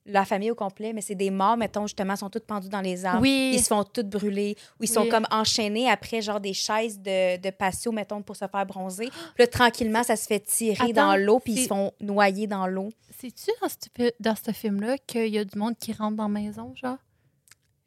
la 0.06 0.24
famille 0.24 0.50
au 0.50 0.54
complet. 0.54 0.92
Mais 0.92 1.00
c'est 1.00 1.14
des 1.14 1.30
morts, 1.30 1.56
mettons, 1.56 1.86
justement, 1.86 2.16
sont 2.16 2.30
toutes 2.30 2.46
pendues 2.46 2.68
dans 2.68 2.80
les 2.80 3.04
arbres. 3.04 3.22
Oui. 3.22 3.52
Ils 3.54 3.60
se 3.60 3.68
font 3.68 3.84
toutes 3.84 4.08
brûler. 4.08 4.56
Ou 4.80 4.84
ils 4.84 4.88
sont 4.88 5.06
comme 5.08 5.26
enchaînés 5.30 5.90
après, 5.90 6.22
genre 6.22 6.40
des 6.40 6.54
chaises 6.54 6.98
de, 7.00 7.36
de 7.38 7.50
patio, 7.50 7.92
mettons, 7.92 8.22
pour 8.22 8.36
se 8.36 8.46
faire 8.46 8.66
bronzer. 8.66 9.08
Puis 9.08 9.44
là, 9.44 9.46
tranquillement, 9.46 10.02
ça 10.02 10.16
se 10.16 10.26
fait 10.26 10.40
tirer 10.40 10.90
Attends, 10.90 11.08
dans 11.08 11.16
l'eau, 11.16 11.40
puis 11.40 11.52
ils 11.52 11.62
se 11.62 11.68
font 11.68 11.92
noyer 12.00 12.46
dans 12.46 12.66
l'eau. 12.66 12.88
C'est-tu 13.18 13.50
dans 13.60 13.68
ce, 13.68 14.12
dans 14.20 14.34
ce 14.36 14.52
film-là 14.52 14.98
qu'il 14.98 15.28
y 15.28 15.38
a 15.38 15.44
du 15.44 15.58
monde 15.58 15.76
qui 15.78 15.92
rentre 15.92 16.16
dans 16.16 16.24
la 16.24 16.40
maison, 16.40 16.74
genre? 16.74 16.98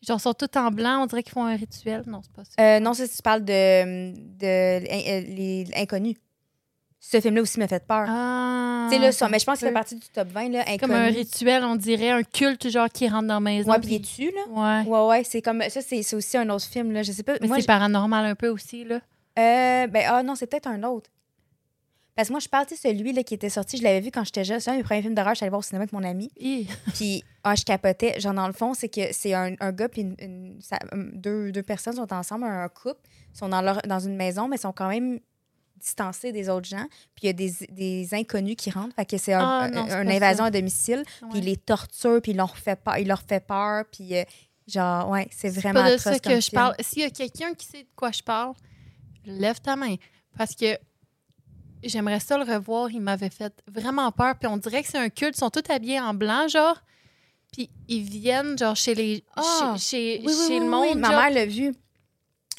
Genre, 0.02 0.18
ils 0.18 0.22
sont 0.22 0.34
tous 0.34 0.58
en 0.58 0.72
blanc, 0.72 1.04
on 1.04 1.06
dirait 1.08 1.24
qu'ils 1.24 1.34
font 1.34 1.44
un 1.44 1.58
rituel. 1.58 2.04
Non, 2.08 2.22
c'est 2.24 2.32
pas 2.32 2.44
ça. 2.46 2.52
Euh, 2.62 2.80
non, 2.80 2.94
ça, 2.94 3.06
tu 3.08 3.22
parles 3.22 3.44
de, 3.44 4.14
de, 4.14 4.46
euh, 4.46 5.22
les 5.28 5.68
inconnus. 5.76 6.16
Ce 7.02 7.20
film-là 7.22 7.42
aussi 7.42 7.60
m'a 7.60 7.68
fait 7.68 7.86
peur. 7.86 8.06
Ah, 8.10 8.88
tu 8.90 8.96
sais, 8.98 9.02
là, 9.02 9.12
ça, 9.12 9.30
mais 9.30 9.40
je 9.40 9.46
pense 9.46 9.60
qu'il 9.60 9.68
fait 9.70 9.74
partie 9.74 9.96
du 9.96 10.08
top 10.10 10.28
20, 10.30 10.50
là, 10.50 10.66
comme 10.78 10.92
un 10.92 11.06
rituel, 11.06 11.64
on 11.64 11.76
dirait, 11.78 12.10
un 12.10 12.24
culte, 12.24 12.70
genre, 12.70 12.90
qui 12.90 13.08
rentre 13.08 13.28
dans 13.28 13.36
la 13.36 13.40
maison. 13.40 13.72
Ouais, 13.72 13.80
puis 13.80 13.90
il 13.92 13.96
est 13.96 14.00
dessus, 14.00 14.32
là. 14.36 14.82
Ouais. 14.84 14.90
Ouais, 14.90 15.08
ouais, 15.08 15.24
c'est 15.24 15.42
comme. 15.42 15.62
Ça, 15.70 15.82
c'est 15.82 16.14
aussi 16.14 16.38
un 16.38 16.50
autre 16.50 16.66
film, 16.66 16.92
là. 16.92 17.02
Je 17.04 17.12
sais 17.14 17.24
pas. 17.24 17.34
Mais 17.42 17.48
c'est 17.62 17.68
paranormal 17.68 18.26
un 18.26 18.36
peu 18.36 18.50
aussi, 18.50 18.84
là. 18.84 18.96
euh, 19.40 19.88
ben, 19.88 20.04
ah 20.08 20.24
non, 20.24 20.36
c'est 20.36 20.48
peut-être 20.48 20.68
un 20.68 20.84
autre. 20.84 21.10
Parce 22.16 22.28
que 22.28 22.34
moi, 22.34 22.42
je 22.42 22.50
parle, 22.50 22.66
tu 22.66 22.76
sais, 22.76 22.90
celui 22.90 23.14
là, 23.14 23.24
qui 23.24 23.34
était 23.34 23.50
sorti, 23.50 23.78
je 23.78 23.84
l'avais 23.84 24.02
vu 24.02 24.12
quand 24.12 24.26
j'étais 24.26 24.44
jeune. 24.44 24.60
C'est 24.60 24.72
un 24.72 24.76
des 24.76 24.84
premiers 24.84 25.02
films 25.02 25.16
d'horreur, 25.16 25.36
je 25.36 25.38
suis 25.38 25.46
allée 25.46 25.52
voir 25.52 25.60
au 25.60 25.64
cinéma 25.64 25.84
avec 25.84 25.94
mon 25.94 26.04
ami. 26.04 26.30
Puis, 26.94 27.24
ah, 27.46 27.56
je 27.56 27.64
capotais. 27.64 28.20
Genre, 28.20 28.34
dans 28.34 28.48
le 28.48 28.52
fond, 28.52 28.74
c'est 28.74 28.90
que 28.90 29.14
c'est 29.14 29.34
un, 29.34 29.54
un 29.62 29.72
gars, 29.72 29.88
puis 29.88 30.02
une, 30.02 30.16
une- 30.20 30.58
ça- 30.62 30.80
deux, 31.14 31.54
deux 31.54 31.64
personnes 31.64 31.94
sont 31.96 32.12
ensemble, 32.12 32.44
un 32.44 32.68
couple, 32.68 33.00
sont 33.34 33.48
dans, 33.48 33.62
leur, 33.62 33.82
dans 33.84 34.00
une 34.00 34.18
maison, 34.18 34.50
mais 34.50 34.58
sont 34.58 34.74
quand 34.74 34.90
même 34.90 35.22
distancés 35.80 36.32
des 36.32 36.50
autres 36.50 36.68
gens. 36.68 36.86
Puis, 37.16 37.24
il 37.24 37.28
y 37.28 37.30
a 37.30 37.34
des, 37.34 37.52
des 37.72 38.14
inconnus 38.14 38.56
qui 38.58 38.70
rentrent. 38.72 38.96
Fait 38.96 39.06
que 39.06 39.18
c'est 39.18 39.34
un, 39.34 39.40
Ah, 39.64 39.70
non, 39.70 39.82
un- 39.90 40.04
une 40.04 40.12
invasion 40.12 40.44
ça. 40.44 40.48
à 40.48 40.52
domicile. 40.52 41.04
Puis, 41.32 41.40
ils 41.40 41.46
les 41.46 41.58
torturent, 41.58 42.22
puis 42.22 42.32
ils 42.34 42.38
leur, 42.38 42.56
fait 42.58 42.76
peur, 42.76 42.98
ils 42.98 43.08
leur 43.08 43.22
fait 43.22 43.46
peur. 43.46 43.86
Puis, 43.92 44.16
euh, 44.16 44.24
genre, 44.68 45.10
ouais, 45.10 45.28
c'est 45.32 45.50
vraiment 45.50 45.82
pas 45.84 45.92
de 45.94 45.98
ça 45.98 46.20
que 46.20 46.40
je 46.40 46.52
parle. 46.52 46.76
S'il 46.82 47.02
y 47.02 47.06
a 47.06 47.10
quelqu'un 47.10 47.54
qui 47.54 47.66
sait 47.66 47.84
de 47.84 47.90
quoi 47.96 48.12
je 48.12 48.22
parle, 48.22 48.54
lève 49.26 49.60
ta 49.62 49.76
main. 49.76 49.96
Parce 50.38 50.54
que 50.56 50.78
j'aimerais 51.84 52.20
ça 52.20 52.38
le 52.38 52.44
revoir. 52.44 52.90
Il 52.92 53.02
m'avait 53.02 53.30
fait 53.30 53.54
vraiment 53.68 54.12
peur. 54.12 54.36
Puis 54.38 54.48
on 54.48 54.58
dirait 54.58 54.84
que 54.84 54.90
c'est 54.90 54.98
un 54.98 55.10
culte. 55.10 55.36
Ils 55.38 55.40
sont 55.40 55.50
tous 55.50 55.64
habillés 55.72 56.00
en 56.00 56.14
blanc, 56.14 56.48
genre. 56.48 56.76
Puis 57.52 57.70
ils 57.88 58.04
viennent, 58.04 58.58
genre, 58.58 58.76
chez 58.76 58.94
les 58.94 59.24
Ah! 59.36 59.76
chez, 59.78 59.80
chez, 59.80 60.22
Oui, 60.26 60.34
oui, 60.38 60.48
chez 60.48 60.54
oui, 60.54 60.60
le 60.60 60.70
monde. 60.70 61.00
Ma 61.00 61.10
mère 61.10 61.30
l'a 61.32 61.46
vu. 61.48 61.74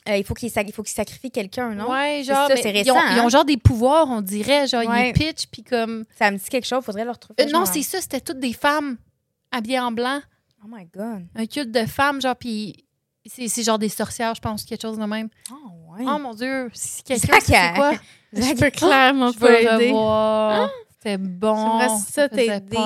Euh, 0.08 0.16
il 0.16 0.24
faut 0.24 0.32
qu'il 0.34 0.50
sac- 0.50 0.66
il 0.66 0.72
faut 0.72 0.82
qu'il 0.82 0.94
sacrifie 0.94 1.30
quelqu'un, 1.30 1.74
non? 1.74 1.86
C'est 1.90 2.24
genre, 2.24 2.48
ça, 2.48 2.54
mais 2.54 2.62
c'est 2.62 2.70
ils, 2.70 2.90
ont, 2.90 2.94
récent, 2.94 3.06
ils 3.14 3.20
ont 3.20 3.26
hein? 3.26 3.28
genre 3.28 3.44
des 3.44 3.58
pouvoirs, 3.58 4.06
on 4.08 4.22
dirait. 4.22 4.66
Genre, 4.66 4.82
Ouais. 4.86 5.10
ils 5.10 5.12
pitchent, 5.12 5.46
puis 5.52 5.62
comme. 5.62 6.04
Ça 6.18 6.30
me 6.30 6.38
dit 6.38 6.44
quelque 6.48 6.66
chose, 6.66 6.82
faudrait 6.84 7.04
le 7.04 7.10
retrouver. 7.10 7.42
Euh, 7.42 7.50
non, 7.50 7.66
c'est 7.66 7.82
ça, 7.82 8.00
c'était 8.00 8.20
toutes 8.20 8.40
des 8.40 8.54
femmes 8.54 8.96
habillées 9.52 9.78
en 9.80 9.92
blanc. 9.92 10.20
Oh 10.64 10.68
my 10.68 10.86
God. 10.86 11.26
Un 11.34 11.46
culte 11.46 11.70
de 11.70 11.84
femmes, 11.86 12.20
genre, 12.20 12.34
puis 12.36 12.84
c'est 13.26 13.48
c'est 13.48 13.62
genre 13.62 13.78
des 13.78 13.88
sorcières, 13.90 14.34
je 14.34 14.40
pense, 14.40 14.64
quelque 14.64 14.80
chose 14.82 14.98
de 14.98 15.04
même. 15.04 15.28
Oh, 15.52 15.94
ouais. 15.98 16.04
Oh 16.08 16.18
mon 16.18 16.32
Dieu, 16.34 16.70
si 16.72 17.02
quelqu'un 17.02 17.34
Zach, 17.40 17.42
sait 17.44 17.72
quoi, 17.74 17.92
Je 18.32 18.54
peux 18.54 18.70
clairement 18.70 19.32
pas 19.34 19.60
aider. 19.60 19.88
revoir. 19.88 20.70
C'était 20.92 21.18
bon. 21.18 21.78
J'aimerais 21.78 21.98
ça 22.10 22.28
t'aider. 22.28 22.76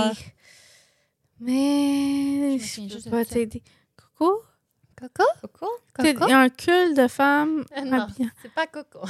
Mais 1.41 2.59
Je 2.59 3.05
peux 3.05 3.11
pas 3.11 3.25
t'aider. 3.25 3.63
Coco? 5.09 5.25
Coco? 5.41 5.67
Coco? 5.95 6.27
Il 6.27 6.31
y 6.31 6.33
a 6.33 6.41
un 6.41 6.49
culte 6.49 6.97
de 6.97 7.09
femmes 7.09 7.65
Euh, 7.77 7.81
non, 7.83 8.07
c'est 8.43 8.53
pas 8.53 8.67
Coco. 8.67 9.01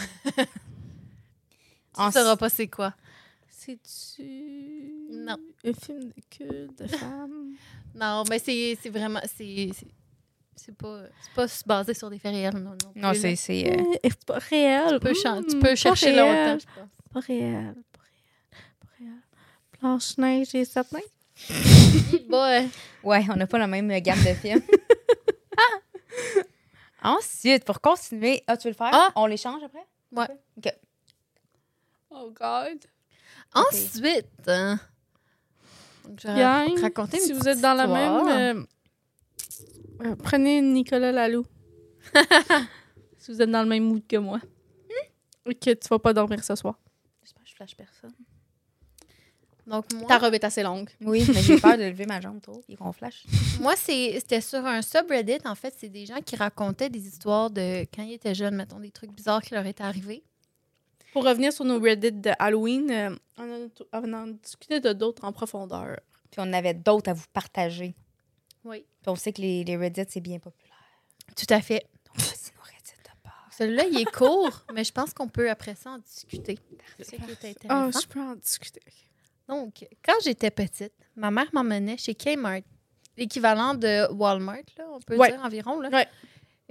En- 1.97 2.09
tu 2.11 2.19
sauras 2.19 2.37
pas 2.37 2.49
c'est 2.49 2.67
quoi. 2.69 2.95
C'est-tu... 3.49 5.07
Non. 5.11 5.37
Un 5.65 5.73
film 5.73 6.01
de 6.09 6.15
culte 6.31 6.79
de 6.83 6.87
femmes? 6.89 7.55
Non, 7.95 8.25
mais 8.29 8.41
c'est 8.41 8.77
c'est 8.83 8.91
vraiment... 8.91 9.21
C'est 9.37 9.71
c'est- 9.73 9.87
c'est 10.57 10.77
pas, 10.77 11.03
c'est 11.49 11.67
pas 11.67 11.79
basé 11.79 11.95
sur 11.95 12.09
des 12.11 12.19
faits 12.19 12.33
réels, 12.33 12.55
non. 12.55 12.71
Non, 12.71 12.93
Non, 12.97 13.13
c'est. 13.15 13.33
euh, 13.33 13.83
c'est 14.03 14.25
pas 14.25 14.39
réel. 14.39 14.95
Tu 14.95 14.99
peux, 15.01 15.15
chan- 15.15 15.43
tu 15.43 15.57
Hmm, 15.57 15.61
peux 15.61 15.75
chercher 15.75 16.11
réel. 16.13 16.19
longtemps, 16.49 16.59
je 16.61 16.81
pense. 16.81 16.89
Pas 17.13 17.21
réel. 17.21 17.75
Pas 17.93 18.01
réel. 18.03 18.55
Pas 18.81 18.89
réel. 18.99 19.21
Blanche-Neige 19.81 20.55
et 20.55 20.65
Sapin? 20.65 20.99
Boy. 22.29 22.69
Ouais, 23.03 23.25
on 23.31 23.37
n'a 23.37 23.47
pas 23.47 23.59
la 23.59 23.67
même 23.67 23.89
gamme 24.01 24.19
de 24.21 24.35
films. 24.35 24.63
Ensuite, 27.03 27.65
pour 27.65 27.81
continuer. 27.81 28.43
Ah, 28.47 28.57
tu 28.57 28.69
veux 28.69 28.71
le 28.73 28.77
faire? 28.77 28.91
Ah! 28.93 29.13
On 29.17 29.27
les 29.27 29.37
change 29.37 29.63
après? 29.63 29.87
Ouais. 30.13 30.29
OK. 30.57 30.73
Oh, 32.11 32.31
God. 32.31 32.79
Ensuite, 33.55 34.27
hein, 34.49 34.79
donc, 36.05 36.21
je 36.21 36.29
vais 36.29 36.35
Gang, 36.37 36.79
raconter 36.81 37.19
une 37.19 37.23
si 37.23 37.33
vous 37.33 37.39
petite 37.41 37.53
êtes 37.57 37.61
dans 37.61 37.75
la 37.75 37.85
histoire. 37.85 38.25
même... 38.25 38.67
euh, 40.03 40.07
euh, 40.07 40.17
prenez 40.17 40.61
Nicolas 40.61 41.13
Lalou. 41.13 41.45
si 43.19 43.31
vous 43.33 43.41
êtes 43.43 43.51
dans 43.51 43.63
le 43.63 43.69
même 43.69 43.85
mood 43.85 44.07
que 44.07 44.17
moi. 44.17 44.41
Et 45.47 45.55
que 45.55 45.75
tu 45.75 45.89
vas 45.89 45.99
pas 45.99 46.13
dormir 46.13 46.43
ce 46.43 46.55
soir. 46.57 46.79
J'espère 47.23 47.43
que 47.45 47.49
je 47.51 47.55
flash 47.55 47.77
personne. 47.77 48.15
Donc, 49.67 49.91
moi, 49.95 50.07
Ta 50.07 50.19
robe 50.19 50.35
est 50.35 50.45
assez 50.45 50.63
longue. 50.63 50.91
Oui, 51.01 51.25
mais 51.33 51.41
j'ai 51.43 51.59
peur 51.59 51.77
de 51.79 51.85
lever 51.85 52.05
ma 52.07 52.21
jambe 52.21 52.41
trop 52.41 52.63
et 52.69 52.77
qu'on 52.77 52.93
flash. 52.93 53.25
Moi, 53.61 53.75
c'est- 53.77 54.13
c'était 54.21 54.41
sur 54.43 54.65
un 54.67 54.83
subreddit. 54.83 55.39
En 55.47 55.55
fait, 55.55 55.75
c'est 55.79 55.89
des 55.89 56.05
gens 56.05 56.21
qui 56.21 56.37
racontaient 56.37 56.91
des 56.91 57.07
histoires 57.07 57.51
de 57.51 57.87
quand 57.95 58.03
ils 58.03 58.13
étaient 58.15 58.35
jeunes, 58.35 58.57
mettons, 58.57 58.79
des 58.81 58.91
trucs 58.91 59.11
bizarres 59.13 59.41
qui 59.43 59.55
leur 59.55 59.65
étaient 59.67 59.83
arrivés. 59.85 60.23
Pour 61.15 61.25
revenir 61.25 61.53
sur 61.53 61.65
nos 61.65 61.79
Reddit 61.81 62.13
de 62.13 62.31
Halloween, 62.39 62.91
euh, 62.91 63.17
on, 63.39 63.69
a, 63.93 64.01
on 64.03 64.13
en 64.13 64.27
discutait 64.27 64.81
de 64.81 64.93
d'autres 64.93 65.25
en 65.25 65.33
profondeur. 65.33 65.99
Puis 66.31 66.41
on 66.45 66.53
avait 66.53 66.75
d'autres 66.75 67.11
à 67.11 67.15
vous 67.15 67.25
partager. 67.33 67.95
Oui. 68.65 68.81
Puis 69.01 69.09
on 69.09 69.15
sait 69.17 69.33
que 69.33 69.41
les, 69.41 69.63
les 69.65 69.77
Reddit, 69.77 70.03
c'est 70.09 70.21
bien 70.21 70.41
populaire. 70.41 70.75
Tout 71.37 71.47
à 71.55 71.61
fait. 71.61 71.87
Donc, 72.07 72.17
nos 72.19 72.63
Reddit 72.65 72.93
de 73.03 73.23
part. 73.23 73.49
Celui-là, 73.57 73.85
il 73.91 73.99
est 74.01 74.11
court, 74.13 74.65
mais 74.75 74.83
je 74.85 74.93
pense 74.93 75.15
qu'on 75.15 75.29
peut 75.29 75.49
après 75.49 75.75
ça 75.77 75.91
en 75.93 75.99
discuter. 75.99 76.59
C'est 76.99 77.05
ça 77.05 77.17
qui 77.17 77.47
est 77.47 77.57
Ah, 77.69 77.85
intéressant. 77.85 78.01
je 78.01 78.07
peux 78.09 78.21
en 78.21 78.35
discuter. 78.35 78.81
Donc, 79.49 79.87
quand 80.05 80.15
j'étais 80.23 80.51
petite, 80.51 80.93
ma 81.17 81.31
mère 81.31 81.49
m'emmenait 81.53 81.97
chez 81.99 82.15
Kmart, 82.15 82.63
l'équivalent 83.17 83.75
de 83.75 84.11
Walmart, 84.13 84.57
là, 84.79 84.85
on 84.91 85.01
peut 85.01 85.17
Ouais. 85.17 85.31
dire 85.33 85.41
environ. 85.45 85.81
Là. 85.81 85.91
Ouais. 85.91 86.09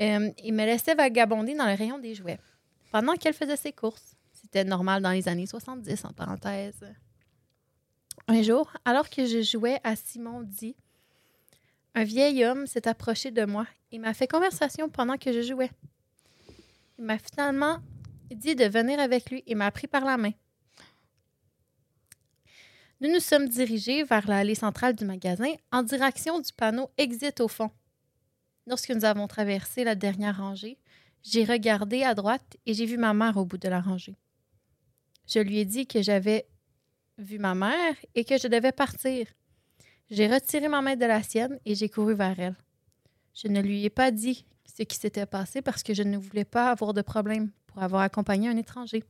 Euh, 0.02 0.32
il 0.44 0.54
me 0.54 0.66
laissait 0.66 0.96
vagabonder 0.96 1.54
dans 1.54 1.68
le 1.68 1.76
rayon 1.76 2.00
des 2.00 2.16
jouets 2.16 2.40
pendant 2.92 3.14
qu'elle 3.14 3.34
faisait 3.34 3.56
ses 3.58 3.72
courses. 3.72 4.16
C'était 4.34 4.64
normal 4.64 5.02
dans 5.04 5.12
les 5.12 5.28
années 5.28 5.46
70, 5.46 6.04
en 6.06 6.14
parenthèse. 6.14 6.80
Un 8.28 8.42
jour, 8.42 8.72
alors 8.86 9.10
que 9.10 9.26
je 9.26 9.42
jouais 9.42 9.80
à 9.84 9.96
Simon 9.96 10.42
dit, 10.42 10.76
un 11.96 12.04
vieil 12.04 12.44
homme 12.44 12.66
s'est 12.66 12.88
approché 12.88 13.30
de 13.32 13.46
moi 13.46 13.68
et 13.92 14.00
m'a 14.00 14.14
fait 14.14 14.28
conversation 14.28 14.90
pendant 14.90 15.18
que 15.18 15.32
je 15.32 15.42
jouais. 15.42 15.70
Il 16.98 17.06
m'a 17.06 17.18
finalement 17.20 17.78
dit 18.32 18.56
de 18.56 18.66
venir 18.66 19.00
avec 19.00 19.30
lui 19.30 19.44
et 19.46 19.54
m'a 19.56 19.70
pris 19.72 19.88
par 19.88 20.06
la 20.06 20.18
main. 20.18 20.32
Nous 23.04 23.12
nous 23.12 23.20
sommes 23.20 23.50
dirigés 23.50 24.06
vers 24.06 24.30
l'allée 24.30 24.56
centrale 24.56 24.96
du 24.96 25.04
magasin 25.04 25.54
en 25.74 25.84
direction 25.84 26.40
du 26.40 26.54
panneau 26.54 26.90
Exit 26.98 27.42
au 27.42 27.50
fond. 27.50 27.70
Lorsque 28.66 28.92
nous 28.92 29.04
avons 29.04 29.28
traversé 29.28 29.84
la 29.84 29.94
dernière 29.94 30.38
rangée, 30.38 30.80
j'ai 31.22 31.44
regardé 31.44 32.04
à 32.04 32.16
droite 32.16 32.56
et 32.66 32.74
j'ai 32.74 32.86
vu 32.86 32.96
ma 32.98 33.14
mère 33.14 33.36
au 33.36 33.44
bout 33.44 33.58
de 33.58 33.68
la 33.68 33.82
rangée. 33.82 34.16
Je 35.28 35.40
lui 35.40 35.58
ai 35.58 35.66
dit 35.66 35.86
que 35.86 36.02
j'avais 36.02 36.48
vu 37.18 37.40
ma 37.40 37.56
mère 37.56 37.96
et 38.16 38.24
que 38.24 38.38
je 38.38 38.48
devais 38.48 38.72
partir. 38.72 39.28
J'ai 40.10 40.34
retiré 40.34 40.70
ma 40.70 40.82
main 40.82 40.96
de 40.96 41.06
la 41.06 41.22
sienne 41.24 41.60
et 41.66 41.76
j'ai 41.76 41.90
couru 41.90 42.14
vers 42.14 42.40
elle. 42.40 42.56
Je 43.34 43.50
ne 43.50 43.60
lui 43.60 43.84
ai 43.84 43.90
pas 43.90 44.12
dit 44.12 44.46
ce 44.78 44.84
qui 44.84 44.96
s'était 44.96 45.26
passé 45.26 45.62
parce 45.62 45.84
que 45.84 45.94
je 45.94 46.04
ne 46.04 46.18
voulais 46.18 46.46
pas 46.46 46.72
avoir 46.72 46.94
de 46.94 47.02
problème 47.02 47.52
pour 47.68 47.84
avoir 47.84 48.04
accompagné 48.04 48.48
un 48.48 48.56
étranger. 48.56 49.04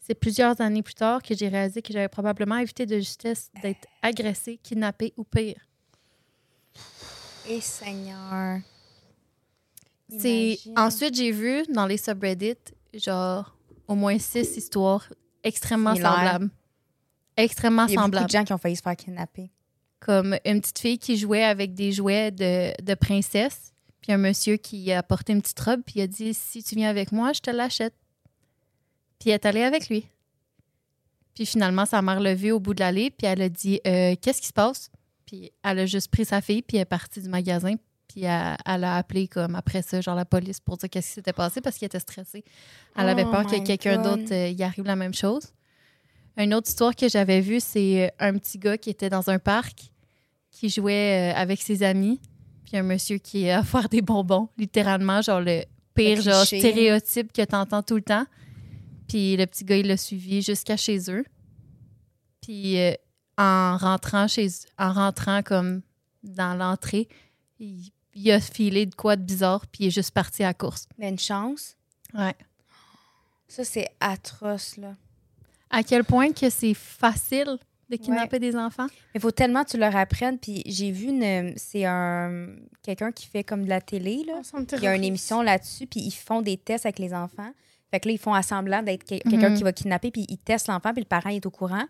C'est 0.00 0.14
plusieurs 0.14 0.60
années 0.60 0.82
plus 0.82 0.94
tard 0.94 1.22
que 1.22 1.34
j'ai 1.36 1.48
réalisé 1.48 1.82
que 1.82 1.92
j'avais 1.92 2.08
probablement 2.08 2.56
évité 2.56 2.86
de 2.86 2.96
justesse 2.96 3.50
d'être 3.62 3.86
agressée, 4.02 4.58
kidnappée 4.62 5.12
ou 5.16 5.24
pire. 5.24 5.56
Et 7.48 7.60
Seigneur. 7.60 8.60
C'est 10.08 10.52
Imagine. 10.64 10.74
ensuite 10.78 11.14
j'ai 11.14 11.30
vu 11.30 11.62
dans 11.72 11.86
les 11.86 11.96
subreddits 11.96 12.56
genre 12.94 13.54
au 13.86 13.94
moins 13.94 14.18
six 14.18 14.56
histoires 14.56 15.08
extrêmement 15.44 15.94
semblables. 15.94 16.50
Extrêmement 17.36 17.86
Il 17.86 17.92
y 17.92 17.96
a 17.96 17.96
beaucoup 17.96 18.04
semblables. 18.06 18.26
de 18.26 18.32
gens 18.32 18.44
qui 18.44 18.52
ont 18.52 18.58
failli 18.58 18.76
se 18.76 18.82
faire 18.82 18.96
kidnapper. 18.96 19.50
Comme 20.00 20.36
une 20.44 20.60
petite 20.60 20.78
fille 20.78 20.98
qui 20.98 21.16
jouait 21.16 21.44
avec 21.44 21.74
des 21.74 21.92
jouets 21.92 22.30
de, 22.30 22.72
de 22.82 22.94
princesse, 22.94 23.72
puis 24.00 24.12
un 24.12 24.18
monsieur 24.18 24.56
qui 24.56 24.90
a 24.92 25.02
porté 25.02 25.32
une 25.32 25.42
petite 25.42 25.60
robe, 25.60 25.82
puis 25.84 26.00
il 26.00 26.02
a 26.02 26.06
dit 26.06 26.34
si 26.34 26.62
tu 26.64 26.74
viens 26.74 26.88
avec 26.90 27.12
moi, 27.12 27.32
je 27.32 27.40
te 27.40 27.50
l'achète. 27.50 27.94
Puis 29.20 29.30
elle 29.30 29.34
est 29.34 29.46
allée 29.46 29.62
avec 29.62 29.88
lui. 29.88 30.08
Puis 31.34 31.46
finalement, 31.46 31.86
sa 31.86 32.02
mère 32.02 32.18
l'a 32.18 32.34
vu 32.34 32.50
au 32.50 32.58
bout 32.58 32.74
de 32.74 32.80
l'allée, 32.80 33.10
puis 33.10 33.26
elle 33.26 33.42
a 33.42 33.48
dit 33.48 33.80
Euh, 33.86 34.16
Qu'est-ce 34.20 34.40
qui 34.40 34.48
se 34.48 34.52
passe? 34.52 34.90
Puis 35.26 35.52
elle 35.62 35.78
a 35.78 35.86
juste 35.86 36.10
pris 36.10 36.24
sa 36.24 36.40
fille, 36.40 36.62
puis 36.62 36.78
elle 36.78 36.82
est 36.82 36.86
partie 36.86 37.20
du 37.20 37.28
magasin. 37.28 37.76
Puis 38.08 38.24
elle, 38.24 38.56
elle 38.66 38.84
a 38.84 38.96
appelé 38.96 39.28
comme 39.28 39.54
après 39.54 39.82
ça, 39.82 40.00
genre 40.00 40.16
la 40.16 40.24
police 40.24 40.58
pour 40.58 40.76
dire 40.76 40.90
qu'est-ce 40.90 41.06
qui 41.08 41.14
s'était 41.14 41.32
passé 41.32 41.60
parce 41.60 41.78
qu'elle 41.78 41.86
était 41.86 42.00
stressée. 42.00 42.44
Elle 42.96 43.08
avait 43.08 43.24
Oh 43.24 43.30
peur 43.30 43.46
que 43.46 43.64
quelqu'un 43.64 44.02
d'autre 44.02 44.32
euh, 44.32 44.48
y 44.48 44.62
arrive 44.64 44.84
la 44.84 44.96
même 44.96 45.14
chose. 45.14 45.52
Une 46.36 46.54
autre 46.54 46.68
histoire 46.68 46.96
que 46.96 47.08
j'avais 47.08 47.40
vue, 47.40 47.60
c'est 47.60 48.06
euh, 48.06 48.10
un 48.18 48.36
petit 48.38 48.58
gars 48.58 48.78
qui 48.78 48.90
était 48.90 49.10
dans 49.10 49.30
un 49.30 49.38
parc, 49.38 49.92
qui 50.50 50.68
jouait 50.68 51.32
avec 51.36 51.62
ses 51.62 51.84
amis, 51.84 52.20
puis 52.64 52.76
un 52.76 52.82
monsieur 52.82 53.18
qui 53.18 53.44
est 53.44 53.52
à 53.52 53.62
faire 53.64 53.88
des 53.88 54.02
bonbons, 54.02 54.48
littéralement, 54.58 55.22
genre 55.22 55.40
le 55.40 55.62
pire 55.94 56.20
genre 56.20 56.44
stéréotype 56.44 57.32
que 57.32 57.42
t'entends 57.42 57.82
tout 57.82 57.96
le 57.96 58.02
temps. 58.02 58.24
Puis 59.10 59.36
le 59.36 59.44
petit 59.46 59.64
gars, 59.64 59.76
il 59.76 59.88
l'a 59.88 59.96
suivi 59.96 60.40
jusqu'à 60.40 60.76
chez 60.76 61.10
eux. 61.10 61.24
Puis 62.40 62.78
euh, 62.78 62.92
en 63.36 63.76
rentrant 63.76 64.28
chez 64.28 64.46
en 64.78 64.92
rentrant 64.92 65.42
comme 65.42 65.82
dans 66.22 66.54
l'entrée, 66.54 67.08
il, 67.58 67.90
il 68.14 68.30
a 68.30 68.38
filé 68.38 68.86
de 68.86 68.94
quoi 68.94 69.16
de 69.16 69.22
bizarre, 69.22 69.66
puis 69.66 69.84
il 69.84 69.86
est 69.88 69.90
juste 69.90 70.12
parti 70.12 70.44
à 70.44 70.48
la 70.48 70.54
course. 70.54 70.86
Mais 70.96 71.08
une 71.08 71.18
chance? 71.18 71.76
Ouais. 72.14 72.36
Ça, 73.48 73.64
c'est 73.64 73.88
atroce, 73.98 74.76
là. 74.76 74.94
À 75.70 75.82
quel 75.82 76.04
point 76.04 76.32
que 76.32 76.48
c'est 76.48 76.74
facile 76.74 77.58
de 77.88 77.96
kidnapper 77.96 78.38
des 78.38 78.54
enfants? 78.54 78.86
Il 79.12 79.20
faut 79.20 79.32
tellement 79.32 79.64
que 79.64 79.70
tu 79.70 79.76
leur 79.76 79.96
apprennes. 79.96 80.38
Puis 80.38 80.62
j'ai 80.66 80.92
vu 80.92 81.08
une. 81.08 81.52
C'est 81.56 81.84
un. 81.84 82.46
Quelqu'un 82.84 83.10
qui 83.10 83.26
fait 83.26 83.42
comme 83.42 83.64
de 83.64 83.70
la 83.70 83.80
télé, 83.80 84.22
là. 84.24 84.40
Il 84.72 84.82
y 84.84 84.86
a 84.86 84.94
une 84.94 85.02
émission 85.02 85.42
là-dessus, 85.42 85.88
puis 85.88 85.98
ils 85.98 86.12
font 86.12 86.42
des 86.42 86.56
tests 86.56 86.86
avec 86.86 87.00
les 87.00 87.12
enfants. 87.12 87.52
Fait 87.90 88.00
que 88.00 88.08
là, 88.08 88.12
ils 88.14 88.18
font 88.18 88.34
à 88.34 88.42
semblant 88.42 88.82
d'être 88.82 89.04
quel- 89.04 89.22
quelqu'un 89.22 89.50
Mhm. 89.50 89.56
qui 89.56 89.62
va 89.64 89.72
kidnapper, 89.72 90.10
puis 90.10 90.26
ils 90.28 90.38
testent 90.38 90.68
l'enfant, 90.68 90.92
puis 90.92 91.02
le 91.02 91.08
parent 91.08 91.30
est 91.30 91.44
au 91.46 91.50
courant. 91.50 91.84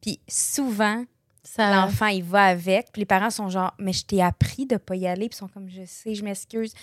Puis 0.00 0.20
souvent, 0.28 1.04
Ça, 1.42 1.74
l'enfant, 1.74 2.06
il 2.08 2.22
va 2.22 2.44
avec, 2.44 2.92
puis 2.92 3.00
les 3.00 3.06
parents 3.06 3.30
sont 3.30 3.48
genre, 3.48 3.72
mais 3.78 3.94
je 3.94 4.04
t'ai 4.04 4.20
appris 4.22 4.66
de 4.66 4.76
pas 4.76 4.94
y 4.94 5.06
aller, 5.06 5.28
puis 5.30 5.36
ils 5.36 5.38
sont 5.38 5.48
comme, 5.48 5.70
je 5.70 5.82
sais, 5.86 6.14
je 6.14 6.22
m'excuse. 6.22 6.74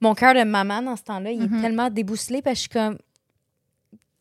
Mon 0.00 0.14
cœur 0.14 0.34
de 0.34 0.42
maman, 0.42 0.82
dans 0.82 0.96
ce 0.96 1.02
temps-là, 1.04 1.30
il 1.30 1.40
Mhm. 1.48 1.58
est 1.58 1.62
tellement 1.62 1.88
débousselé, 1.90 2.42
parce 2.42 2.54
que 2.54 2.56
je 2.56 2.60
suis 2.62 2.68
comme, 2.70 2.98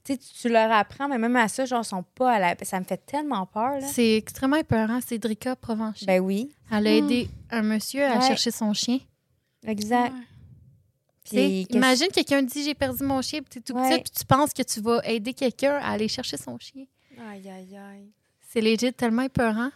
tu 0.03 0.13
sais, 0.13 0.17
tu- 0.19 0.49
leur 0.49 0.71
apprends, 0.71 1.07
mais 1.07 1.17
même 1.17 1.35
à 1.35 1.47
ça, 1.47 1.65
genre, 1.65 1.81
ils 1.83 1.87
sont 1.87 2.03
pas 2.03 2.33
à 2.33 2.39
la. 2.39 2.55
Ça 2.63 2.79
me 2.79 2.85
fait 2.85 3.03
tellement 3.03 3.45
peur, 3.47 3.79
là. 3.79 3.87
c'est 3.87 4.15
extrêmement 4.15 4.55
épeurant. 4.57 4.99
C'est 5.05 5.17
Drika 5.17 5.55
Provencher. 5.55 6.05
Ben 6.05 6.19
oui, 6.21 6.51
Elle 6.71 6.87
a 6.87 6.91
aidé 6.93 7.27
un 7.49 7.63
monsieur 7.63 8.05
à 8.05 8.17
Ouais. 8.19 8.27
chercher 8.27 8.51
son 8.51 8.73
chien. 8.73 8.99
exact. 9.65 10.13
Ouais. 10.13 10.19
Puis 11.30 11.67
imagine 11.69 12.07
quelqu'un 12.07 12.41
dit 12.41 12.63
j'ai 12.63 12.73
perdu 12.75 13.03
mon 13.03 13.21
chien, 13.21 13.41
puis 13.41 13.49
t'es 13.49 13.59
tout 13.61 13.78
Ouais. 13.78 13.89
petit, 13.89 14.01
puis 14.03 14.11
tu 14.19 14.25
penses 14.25 14.53
que 14.53 14.63
tu 14.63 14.80
vas 14.82 15.01
aider 15.05 15.34
quelqu'un 15.34 15.75
à 15.75 15.91
aller 15.91 16.07
chercher 16.07 16.38
son 16.38 16.57
chien. 16.57 16.86
Aïe, 17.32 17.49
aïe, 17.49 17.78
aïe. 17.78 18.09
C'est 18.49 18.61
legit 18.61 18.93
tellement 18.93 19.23
épeurant. 19.23 19.69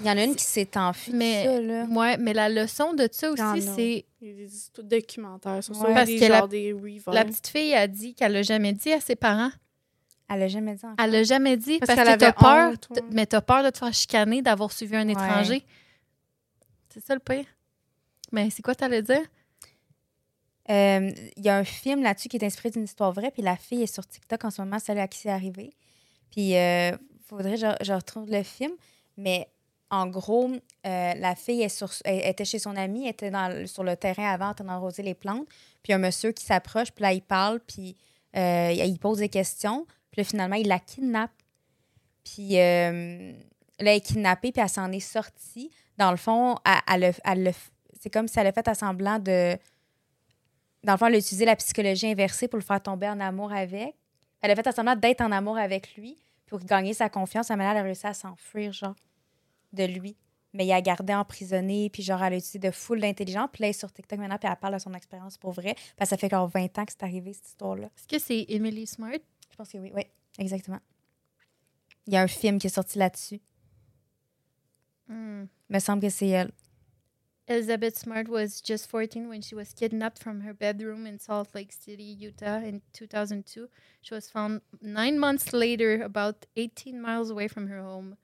Il 0.00 0.06
y 0.06 0.10
en 0.10 0.16
a 0.18 0.24
une 0.24 0.34
qui 0.34 0.42
s'est 0.44 0.76
enfuie, 0.76 1.12
Mais- 1.12 1.44
ça, 1.44 1.60
là. 1.60 1.84
Ouais, 1.84 2.16
mais 2.16 2.32
la 2.32 2.48
leçon 2.48 2.92
de 2.92 3.08
ça 3.12 3.30
aussi, 3.30 3.62
c'est 3.62 4.04
Il 4.20 4.28
y 4.28 4.32
a 4.32 4.34
des 4.34 4.54
histoires 4.54 4.86
documentaires 4.86 5.62
sur 5.62 5.74
Ouais. 5.80 5.88
ça. 5.88 5.94
Parce 5.94 6.06
des, 6.08 6.18
que 6.18 6.24
la- 6.24 6.46
des 6.48 6.74
la 7.06 7.24
petite 7.24 7.46
fille 7.46 7.72
a 7.74 7.86
dit 7.86 8.12
qu'elle 8.14 8.32
l'a 8.32 8.42
jamais 8.42 8.72
dit 8.72 8.92
à 8.92 9.00
ses 9.00 9.14
parents. 9.16 9.50
Elle 10.28 10.42
a 10.42 10.48
jamais 10.48 10.74
dit 10.74 10.84
encore. 10.84 10.96
Elle 11.04 11.10
l'a 11.12 11.22
jamais 11.22 11.56
dit 11.56 11.78
Parce 11.78 11.94
parce, 11.94 12.08
qu'elle 12.08 12.18
que 12.18 12.20
t'as 12.24 12.32
peur, 12.32 12.72
honte, 12.72 12.88
ouais. 12.90 13.00
t- 13.00 13.06
mais 13.12 13.26
t'as 13.26 13.40
peur 13.40 13.62
de 13.62 13.70
te 13.70 13.78
faire 13.78 13.94
chicaner, 13.94 14.42
d'avoir 14.42 14.72
suivi 14.72 14.96
un 14.96 15.06
Ouais. 15.06 15.12
étranger. 15.12 15.64
C'est 16.92 17.04
ça 17.04 17.14
le 17.14 17.20
pire. 17.20 17.44
Mais 18.32 18.50
c'est 18.50 18.62
quoi 18.62 18.74
t'allais 18.74 19.02
dire? 19.02 19.22
Euh, 20.70 21.10
Il 21.36 21.44
y 21.44 21.48
a 21.48 21.56
un 21.56 21.64
film 21.64 22.02
là-dessus 22.02 22.28
qui 22.28 22.36
est 22.36 22.44
inspiré 22.44 22.70
d'une 22.70 22.84
histoire 22.84 23.12
vraie, 23.12 23.30
puis 23.30 23.42
la 23.42 23.56
fille 23.56 23.82
est 23.82 23.92
sur 23.92 24.06
TikTok 24.06 24.44
en 24.44 24.50
ce 24.50 24.62
moment, 24.62 24.78
celle 24.78 24.98
à 24.98 25.08
qui 25.08 25.18
c'est 25.18 25.30
arrivé. 25.30 25.72
Puis, 26.30 26.56
euh, 26.56 26.92
faudrait 27.26 27.56
que 27.58 27.84
je, 27.84 27.92
retrouve 27.92 28.30
le 28.30 28.42
film. 28.42 28.72
Mais 29.16 29.48
en 29.90 30.06
gros, 30.06 30.48
euh, 30.86 31.14
la 31.14 31.34
fille 31.34 31.62
est 31.62 31.68
sur, 31.68 31.90
elle 32.04 32.24
était 32.28 32.44
chez 32.44 32.58
son 32.60 32.76
amie, 32.76 33.08
était 33.08 33.32
sur 33.66 33.82
le 33.82 33.96
terrain 33.96 34.32
avant 34.32 34.50
en 34.50 34.54
train 34.54 34.64
d'arroser 34.64 35.02
les 35.02 35.14
plantes. 35.14 35.46
Puis, 35.82 35.92
un 35.92 35.98
monsieur 35.98 36.32
qui 36.32 36.44
s'approche, 36.44 36.92
puis 36.92 37.02
là, 37.02 37.12
il 37.12 37.22
parle, 37.22 37.60
puis 37.60 37.96
euh, 38.36 38.72
il 38.72 38.98
pose 38.98 39.18
des 39.18 39.28
questions. 39.28 39.86
Puis 40.12 40.20
là, 40.20 40.24
finalement, 40.24 40.56
il 40.56 40.68
la 40.68 40.78
kidnappe. 40.78 41.32
Puis 42.24 42.50
là, 42.52 42.90
elle 42.90 43.88
est 43.96 44.00
kidnappée, 44.00 44.52
puis 44.52 44.62
elle 44.62 44.68
s'en 44.68 44.92
est 44.92 45.00
sortie. 45.00 45.70
Dans 45.96 46.10
le 46.12 46.16
fond, 46.16 46.56
elle, 46.86 47.04
a- 47.04 47.12
a- 47.24 47.52
c'est 48.00 48.10
comme 48.10 48.28
si 48.28 48.38
elle 48.38 48.46
a 48.46 48.52
fait 48.52 48.68
à 48.68 48.74
semblant 48.74 49.18
de 49.18 49.56
dans 50.82 50.92
le 50.92 50.98
fond, 50.98 51.06
elle 51.06 51.14
a 51.14 51.18
utilisé 51.18 51.44
la 51.44 51.56
psychologie 51.56 52.06
inversée 52.06 52.48
pour 52.48 52.58
le 52.58 52.64
faire 52.64 52.82
tomber 52.82 53.08
en 53.08 53.20
amour 53.20 53.52
avec. 53.52 53.94
Elle 54.40 54.50
a 54.50 54.56
fait 54.56 54.72
semblant 54.72 54.96
d'être 54.96 55.20
en 55.20 55.30
amour 55.30 55.58
avec 55.58 55.94
lui 55.96 56.16
pour 56.46 56.60
gagner 56.60 56.94
sa 56.94 57.08
confiance. 57.08 57.50
À 57.50 57.54
elle 57.54 57.60
a 57.60 57.82
réussi 57.82 58.06
à 58.06 58.14
s'enfuir, 58.14 58.72
genre, 58.72 58.96
de 59.72 59.84
lui. 59.84 60.16
Mais 60.52 60.66
il 60.66 60.72
a 60.72 60.80
gardé 60.80 61.14
emprisonné, 61.14 61.90
puis 61.90 62.02
genre, 62.02 62.22
elle 62.22 62.32
a 62.32 62.36
utilisé 62.36 62.58
de 62.58 62.70
full 62.70 63.00
d'intelligence. 63.00 63.48
Puis 63.52 63.62
là, 63.62 63.66
elle 63.68 63.70
est 63.70 63.78
sur 63.78 63.92
TikTok 63.92 64.18
maintenant, 64.18 64.38
puis 64.38 64.48
elle 64.50 64.56
parle 64.56 64.74
de 64.74 64.78
son 64.78 64.94
expérience 64.94 65.36
pour 65.36 65.52
vrai. 65.52 65.74
Parce 65.96 66.10
que 66.10 66.16
ça 66.16 66.18
fait 66.18 66.30
genre 66.30 66.48
20 66.48 66.78
ans 66.78 66.84
que 66.84 66.92
c'est 66.92 67.02
arrivé, 67.02 67.32
cette 67.34 67.48
histoire-là. 67.48 67.86
Est-ce 67.86 68.08
que 68.08 68.18
c'est 68.18 68.46
Emily 68.48 68.86
Smart? 68.86 69.12
Je 69.50 69.56
pense 69.56 69.70
que 69.70 69.78
oui, 69.78 69.92
oui, 69.94 70.02
exactement. 70.38 70.80
Il 72.06 72.14
y 72.14 72.16
a 72.16 72.22
un 72.22 72.26
film 72.26 72.58
qui 72.58 72.66
est 72.66 72.74
sorti 72.74 72.98
là-dessus. 72.98 73.40
Hmm. 75.06 75.44
Il 75.68 75.74
me 75.74 75.78
semble 75.78 76.02
que 76.02 76.08
c'est 76.08 76.28
elle. 76.28 76.50
Elizabeth 77.50 77.98
Smart 77.98 78.28
was 78.28 78.60
just 78.60 78.88
14 78.88 79.28
when 79.28 79.42
she 79.42 79.56
was 79.56 79.74
kidnapped 79.74 80.22
from 80.22 80.42
her 80.42 80.54
bedroom 80.54 81.04
in 81.04 81.18
Salt 81.18 81.52
Lake 81.52 81.72
City, 81.72 82.04
Utah 82.04 82.60
in 82.62 82.80
2002. 82.92 83.68
She 84.02 84.14
was 84.14 84.30
found 84.30 84.60
nine 84.80 85.18
months 85.18 85.52
later, 85.52 86.00
about 86.00 86.46
18 86.54 87.02
miles 87.02 87.28
away 87.28 87.48
from 87.48 87.66
her 87.66 87.80
home, 87.80 88.16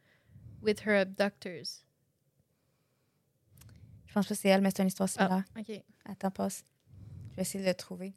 with 0.62 0.81
her 0.87 0.95
abductors. 0.95 1.83
Je 4.07 4.14
pense 4.14 4.27
pas 4.27 4.35
que 4.35 4.41
c'est 4.41 4.49
elle, 4.49 4.61
mais 4.62 4.70
c'est 4.70 4.83
une 4.83 4.89
histoire 4.89 5.09
similaire. 5.09 5.43
OK. 5.59 5.83
Attends, 6.09 6.31
passe. 6.31 6.64
Je 7.33 7.37
vais 7.37 7.43
essayer 7.43 7.64
de 7.64 7.68
le 7.68 7.74
trouver. 7.74 8.14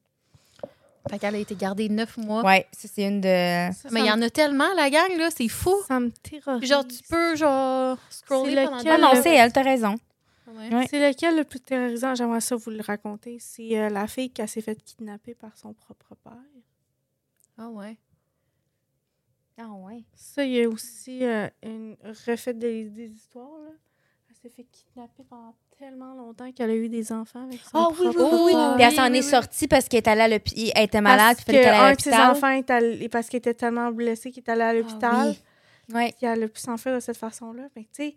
Fait 1.10 1.18
qu'elle 1.18 1.34
a 1.34 1.40
été 1.40 1.56
gardée 1.56 1.90
neuf 1.90 2.18
mois. 2.18 2.46
Ouais, 2.46 2.68
ça, 2.72 2.88
c'est 2.88 3.08
une 3.08 3.20
de. 3.20 3.74
Ça, 3.74 3.90
Mais 3.92 4.02
il 4.02 4.06
y 4.06 4.12
en 4.12 4.22
a 4.22 4.30
tellement, 4.30 4.72
la 4.76 4.92
gang, 4.92 5.10
là, 5.18 5.30
c'est 5.36 5.48
fou. 5.48 5.76
Ça 5.88 6.00
me 6.00 6.12
terrorise. 6.12 6.70
Genre, 6.70 6.88
tu 6.88 7.00
peux, 7.10 7.36
genre, 7.36 7.98
scroller 8.12 8.64
pendant 8.64 8.78
lequel, 8.78 8.92
Ah 8.92 8.98
deux 8.98 9.02
non, 9.02 9.24
c'est 9.24 9.36
elle, 9.36 9.52
t'as 9.52 9.64
raison. 9.64 9.96
Ouais. 10.54 10.74
Ouais. 10.74 10.88
C'est 10.90 11.08
lequel 11.10 11.38
le 11.38 11.44
plus 11.44 11.60
terrorisant? 11.60 12.16
J'aimerais 12.16 12.42
ça 12.42 12.56
vous 12.56 12.70
le 12.72 12.82
raconter. 12.82 13.38
C'est 13.40 13.78
euh, 13.80 13.90
la 13.90 14.08
fille 14.08 14.30
qui 14.32 14.48
s'est 14.48 14.62
fait 14.62 14.76
kidnapper 14.82 15.36
par 15.36 15.56
son 15.58 15.74
propre 15.74 16.16
père. 16.24 16.34
Ah 17.58 17.70
ouais. 17.70 17.98
Ah 19.58 19.68
ouais. 19.72 20.04
Ça, 20.16 20.46
il 20.46 20.52
y 20.54 20.64
a 20.64 20.70
aussi 20.70 21.24
euh, 21.26 21.48
une 21.64 21.98
refait 22.28 22.54
des, 22.54 22.86
des 22.86 23.10
histoires. 23.12 23.60
Là. 23.66 23.72
Elle 24.30 24.36
s'est 24.36 24.56
fait 24.56 24.64
kidnapper 24.72 25.24
pendant 25.30 25.54
tellement 25.78 26.14
longtemps 26.16 26.50
qu'elle 26.54 26.70
a 26.72 26.76
eu 26.76 26.88
des 26.88 27.12
enfants 27.12 27.44
avec 27.44 27.60
son 27.60 27.70
Ah 27.74 27.88
oui, 27.92 28.08
oui, 28.08 28.16
oui, 28.18 28.40
oui. 28.46 28.52
père. 28.54 28.76
Puis 28.76 28.84
elle 28.86 28.94
s'en 28.94 29.12
oui, 29.12 29.18
est 29.18 29.24
oui. 29.24 29.30
sortie 29.30 29.68
parce 29.68 29.88
qu'elle 29.90 29.98
est 30.00 30.08
allée 30.08 30.22
à 30.22 30.28
l'hôpital. 30.30 30.72
Elle 30.76 30.84
était 30.86 31.02
malade, 31.02 31.38
Parce 31.46 31.58
à 31.58 31.62
qu'un 31.62 31.94
de 31.96 32.02
ses 32.02 32.14
enfants 32.14 32.50
est 32.52 32.70
allé, 32.70 33.10
parce 33.10 33.28
qu'il 33.28 33.38
était 33.38 33.54
tellement 33.54 33.92
blessé 33.92 34.32
qu'il 34.32 34.44
est 34.44 34.50
allé 34.50 34.62
à 34.62 34.74
l'hôpital. 34.74 35.30
oui. 35.30 35.96
Ouais. 35.96 36.14
Puis 36.18 36.26
elle 36.28 36.44
a 36.44 36.48
pu 36.48 36.60
s'enfuir 36.60 36.96
de 36.96 37.00
cette 37.00 37.18
façon-là. 37.18 37.64
Que, 37.76 37.80
tu 37.80 37.88
sais, 37.92 38.16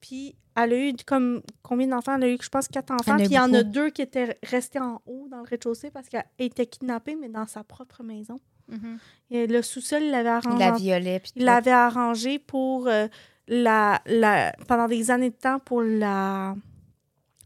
puis 0.00 0.34
elle 0.56 0.72
a 0.72 0.76
eu 0.88 0.92
comme 1.06 1.42
combien 1.62 1.86
d'enfants? 1.86 2.16
Elle 2.16 2.24
a 2.24 2.28
eu, 2.32 2.38
je 2.40 2.48
pense, 2.48 2.68
quatre 2.68 2.90
enfants. 2.92 3.16
Puis 3.16 3.26
il 3.26 3.32
y 3.32 3.38
en 3.38 3.52
a 3.54 3.62
deux 3.62 3.90
qui 3.90 4.02
étaient 4.02 4.38
restés 4.42 4.78
en 4.80 5.00
haut 5.06 5.28
dans 5.30 5.38
le 5.38 5.44
rez-de-chaussée 5.44 5.90
parce 5.90 6.08
qu'elle 6.08 6.24
était 6.38 6.66
kidnappée, 6.66 7.16
mais 7.16 7.28
dans 7.28 7.46
sa 7.46 7.64
propre 7.64 8.02
maison. 8.02 8.40
Mhm. 8.68 8.98
Et 9.30 9.46
le 9.46 9.62
sous-sol, 9.62 10.02
il 10.02 10.10
l'avait 10.10 10.28
Il 10.28 10.32
arrangé. 10.48 10.58
la 10.58 10.72
en- 10.72 10.76
violait. 10.76 11.20
puis 11.20 11.32
Il 11.36 11.44
l'avait 11.44 11.70
arrangé 11.72 12.38
pour 12.38 12.86
euh, 12.88 13.08
la, 13.48 14.00
la, 14.06 14.52
pendant 14.68 14.86
des 14.86 15.10
années 15.10 15.30
de 15.30 15.34
temps 15.36 15.58
pour 15.58 15.82
la 15.82 16.54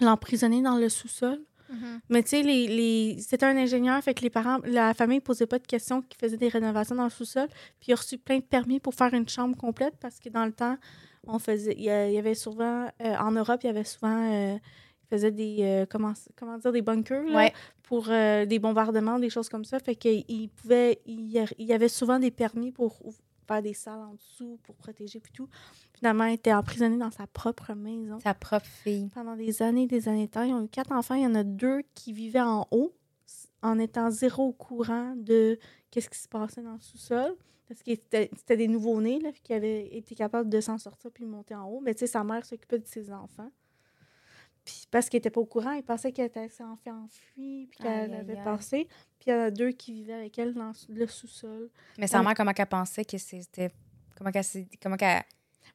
l'emprisonner 0.00 0.60
dans 0.62 0.76
le 0.76 0.88
sous-sol. 0.88 1.40
Mhm. 1.70 2.00
Mais 2.10 2.22
tu 2.22 2.30
sais, 2.30 2.42
les, 2.42 2.66
les... 2.66 3.18
c'était 3.20 3.46
un 3.46 3.56
ingénieur, 3.56 4.02
fait 4.02 4.12
que 4.14 4.20
les 4.22 4.30
parents, 4.30 4.58
la 4.64 4.92
famille 4.92 5.20
posait 5.20 5.46
pas 5.46 5.58
de 5.58 5.66
questions, 5.66 6.02
qui 6.02 6.16
faisait 6.18 6.36
des 6.36 6.48
rénovations 6.48 6.94
dans 6.94 7.04
le 7.04 7.10
sous-sol. 7.10 7.48
Puis 7.80 7.88
il 7.88 7.92
a 7.92 7.96
reçu 7.96 8.18
plein 8.18 8.36
de 8.38 8.42
permis 8.44 8.80
pour 8.80 8.94
faire 8.94 9.14
une 9.14 9.28
chambre 9.28 9.56
complète 9.56 9.94
parce 10.00 10.18
que 10.20 10.28
dans 10.28 10.44
le 10.44 10.52
temps, 10.52 10.76
on 11.27 11.39
faisait, 11.39 11.75
il 11.77 11.83
y 11.85 11.91
avait 11.91 12.35
souvent, 12.35 12.87
euh, 13.03 13.16
en 13.16 13.31
Europe, 13.33 13.61
il 13.64 13.66
y 13.66 13.70
avait 13.70 13.85
souvent, 13.85 14.33
euh, 14.33 14.55
ils 14.57 15.09
faisaient 15.09 15.31
des, 15.33 15.59
euh, 15.62 15.87
comment, 15.89 16.12
comment 16.37 16.59
dire, 16.59 16.72
des 16.72 16.83
bunkers 16.83 17.25
là, 17.25 17.37
Ouais. 17.37 17.53
pour 17.83 18.07
des 18.07 18.59
bombardements, 18.59 19.18
des 19.18 19.31
choses 19.31 19.49
comme 19.49 19.64
ça. 19.64 19.79
Fait 19.79 19.95
qu'il 19.97 20.49
pouvait, 20.51 21.01
il 21.07 21.31
y 21.59 21.72
avait 21.72 21.89
souvent 21.89 22.18
des 22.18 22.31
permis 22.31 22.72
pour 22.72 23.05
ou- 23.07 23.12
faire 23.47 23.61
des 23.61 23.75
salles 23.75 24.01
en 24.01 24.14
dessous 24.14 24.59
pour 24.62 24.75
protéger 24.75 25.20
puis 25.20 25.31
tout. 25.31 25.49
Finalement, 25.93 26.25
il 26.25 26.33
était 26.35 26.55
emprisonné 26.55 26.97
dans 26.97 27.11
sa 27.11 27.27
propre 27.27 27.75
maison 27.75 28.18
Sa 28.20 28.33
propre 28.33 28.64
fille. 28.64 29.11
pendant 29.14 29.37
des 29.37 29.61
années, 29.61 29.87
des 29.87 30.09
années 30.09 30.27
de 30.29 30.31
temps. 30.31 30.45
Ils 30.45 30.55
ont 30.55 30.64
eu 30.64 30.68
quatre 30.68 30.93
enfants. 30.93 31.14
Il 31.14 31.25
y 31.25 31.27
en 31.27 31.35
a 31.35 31.45
deux 31.45 31.83
qui 31.95 32.14
vivaient 32.14 32.41
en 32.41 32.66
haut, 32.70 32.95
en 33.62 33.79
étant 33.79 34.11
zéro 34.11 34.45
au 34.49 34.53
courant 34.55 35.14
de 35.16 35.59
qu'est-ce 35.91 36.09
qui 36.09 36.18
se 36.18 36.27
passait 36.29 36.62
dans 36.62 36.72
le 36.72 36.81
sous-sol. 36.81 37.37
Parce 37.68 37.82
que 37.82 37.92
c'était 37.94 38.56
des 38.56 38.68
nouveaux-nés 38.68 39.20
là, 39.20 39.30
qui 39.42 39.52
avaient 39.54 39.86
été 39.96 40.14
capables 40.14 40.50
de 40.50 40.60
s'en 40.60 40.76
sortir 40.78 41.10
puis 41.10 41.24
monter 41.24 41.54
en 41.54 41.66
haut. 41.66 41.80
Mais 41.80 41.94
tu 41.94 42.00
sais, 42.00 42.06
sa 42.06 42.22
mère 42.22 42.44
s'occupait 42.44 42.78
de 42.78 42.86
ses 42.86 43.10
enfants. 43.10 43.50
Puis 44.64 44.86
parce 44.90 45.08
qu'elle 45.08 45.18
n'était 45.18 45.30
pas 45.30 45.40
au 45.40 45.46
courant, 45.46 45.72
il 45.72 45.82
pensait 45.82 46.10
qu'elle 46.12 46.26
était 46.26 46.48
fait 46.48 46.62
enfui 46.62 47.66
puis 47.70 47.78
qu'elle 47.82 48.14
avait 48.14 48.42
passé. 48.42 48.86
Puis 49.18 49.26
il 49.28 49.30
y 49.30 49.34
en 49.34 49.40
a 49.40 49.50
deux 49.50 49.72
qui 49.72 49.92
vivaient 49.92 50.14
avec 50.14 50.38
elle 50.38 50.54
dans 50.54 50.72
le 50.88 51.06
sous-sol. 51.06 51.70
Mais 51.98 52.06
sa 52.06 52.18
Ouais. 52.18 52.24
mère, 52.24 52.34
comment 52.34 52.52
qu'elle 52.52 52.66
pensait 52.66 53.04
que 53.04 53.18
c'était. 53.18 53.70
Comment 54.16 54.30
qu'elle 54.30 54.44
s'est- 54.44 54.68
Comment 54.82 54.96
qu'elle. 54.96 55.22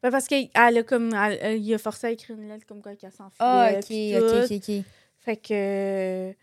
Ben, 0.01 0.09
parce 0.11 0.27
qu'il 0.27 0.49
a 0.53 0.83
comme. 0.83 1.13
elle- 1.13 1.37
elle- 1.41 1.61
il 1.61 1.73
a 1.73 1.77
forcé 1.77 2.07
à 2.07 2.11
écrire 2.11 2.37
une 2.39 2.47
lettre 2.47 2.65
comme 2.65 2.81
quoi 2.81 2.95
qu'elle 2.95 3.11
s'enfuit. 3.11 3.37
Ah, 3.39 3.71
ok, 3.73 3.79
ok, 3.81 4.51
ok, 4.51 4.69
ok. 4.69 4.85
Fait 5.19 5.37
que. 5.37 6.33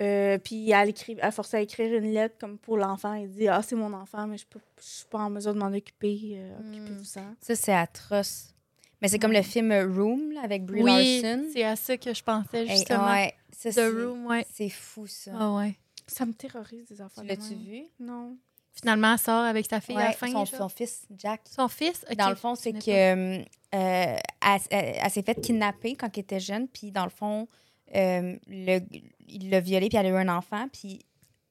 Euh, 0.00 0.38
puis 0.38 0.70
elle, 0.70 0.88
écrit, 0.88 1.12
elle 1.18 1.24
a 1.24 1.30
forcé 1.30 1.56
à 1.58 1.60
écrire 1.60 1.94
une 1.98 2.12
lettre 2.12 2.36
comme 2.38 2.58
pour 2.58 2.76
l'enfant. 2.76 3.12
Elle 3.14 3.30
dit 3.30 3.48
Ah, 3.48 3.62
c'est 3.62 3.76
mon 3.76 3.92
enfant, 3.92 4.26
mais 4.26 4.38
je 4.38 4.46
peux 4.46 4.60
je 4.78 4.84
suis 4.86 5.06
pas 5.06 5.18
en 5.18 5.30
mesure 5.30 5.52
de 5.54 5.58
m'en 5.58 5.72
occuper. 5.72 6.32
euh, 6.36 6.58
Mm. 6.58 6.68
Occupez-vous-en. 6.74 7.34
Ça, 7.40 7.54
c'est 7.56 7.72
atroce. 7.74 8.54
Mais 9.02 9.08
c'est 9.08 9.18
comme 9.18 9.32
le 9.32 9.42
film 9.42 9.72
Room, 9.72 10.32
là, 10.32 10.42
avec 10.44 10.64
Brie 10.64 10.82
Oui, 10.82 11.20
Larson. 11.22 11.44
c'est 11.52 11.64
à 11.64 11.74
ça 11.76 11.96
que 11.96 12.12
je 12.12 12.22
pensais, 12.22 12.62
Hey, 12.66 12.76
justement. 12.76 13.06
ouais, 13.10 13.34
ça, 13.50 13.70
The 13.70 13.72
c'est- 13.72 13.88
Room, 13.88 14.26
ouais. 14.26 14.46
C'est 14.52 14.68
fou, 14.68 15.06
ça. 15.06 15.30
Ah 15.38 15.52
ouais. 15.54 15.74
Ça 16.06 16.26
me 16.26 16.32
terrorise, 16.34 16.86
des 16.86 17.00
enfants. 17.00 17.22
L'as-tu 17.24 17.54
vu? 17.54 17.82
Non. 17.98 18.36
Finalement, 18.72 19.12
elle 19.12 19.18
sort 19.18 19.44
avec 19.44 19.66
sa 19.68 19.80
fille 19.80 19.96
à 19.96 20.00
la 20.00 20.06
Ouais, 20.08 20.12
fin. 20.12 20.44
son, 20.46 20.68
fils, 20.68 21.06
Jack. 21.16 21.40
Son 21.50 21.68
fils? 21.68 22.04
Ok. 22.10 22.16
Dans 22.16 22.28
le 22.30 22.34
fond, 22.36 22.54
c'est 22.54 22.72
que 22.72 22.90
euh, 22.90 23.38
euh, 23.74 24.16
elle, 24.42 24.60
elle- 24.70 24.94
elle 25.02 25.10
s'est 25.10 25.22
fait 25.22 25.40
kidnapper 25.40 25.96
quand 25.96 26.08
elle 26.14 26.20
était 26.22 26.40
jeune, 26.40 26.68
puis 26.68 26.90
dans 26.90 27.04
le 27.04 27.10
fond, 27.10 27.48
euh, 27.94 28.36
le- 28.48 28.80
il 29.28 29.50
l'a 29.50 29.60
violée, 29.60 29.88
puis 29.88 29.98
elle 29.98 30.06
a 30.06 30.10
eu 30.10 30.16
un 30.16 30.28
enfant, 30.28 30.66
puis 30.72 31.00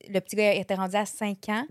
le 0.09 0.19
petit 0.19 0.35
gars 0.35 0.53
était 0.53 0.75
rendu 0.75 0.95
à 0.95 1.05
5 1.05 1.37
ans, 1.49 1.65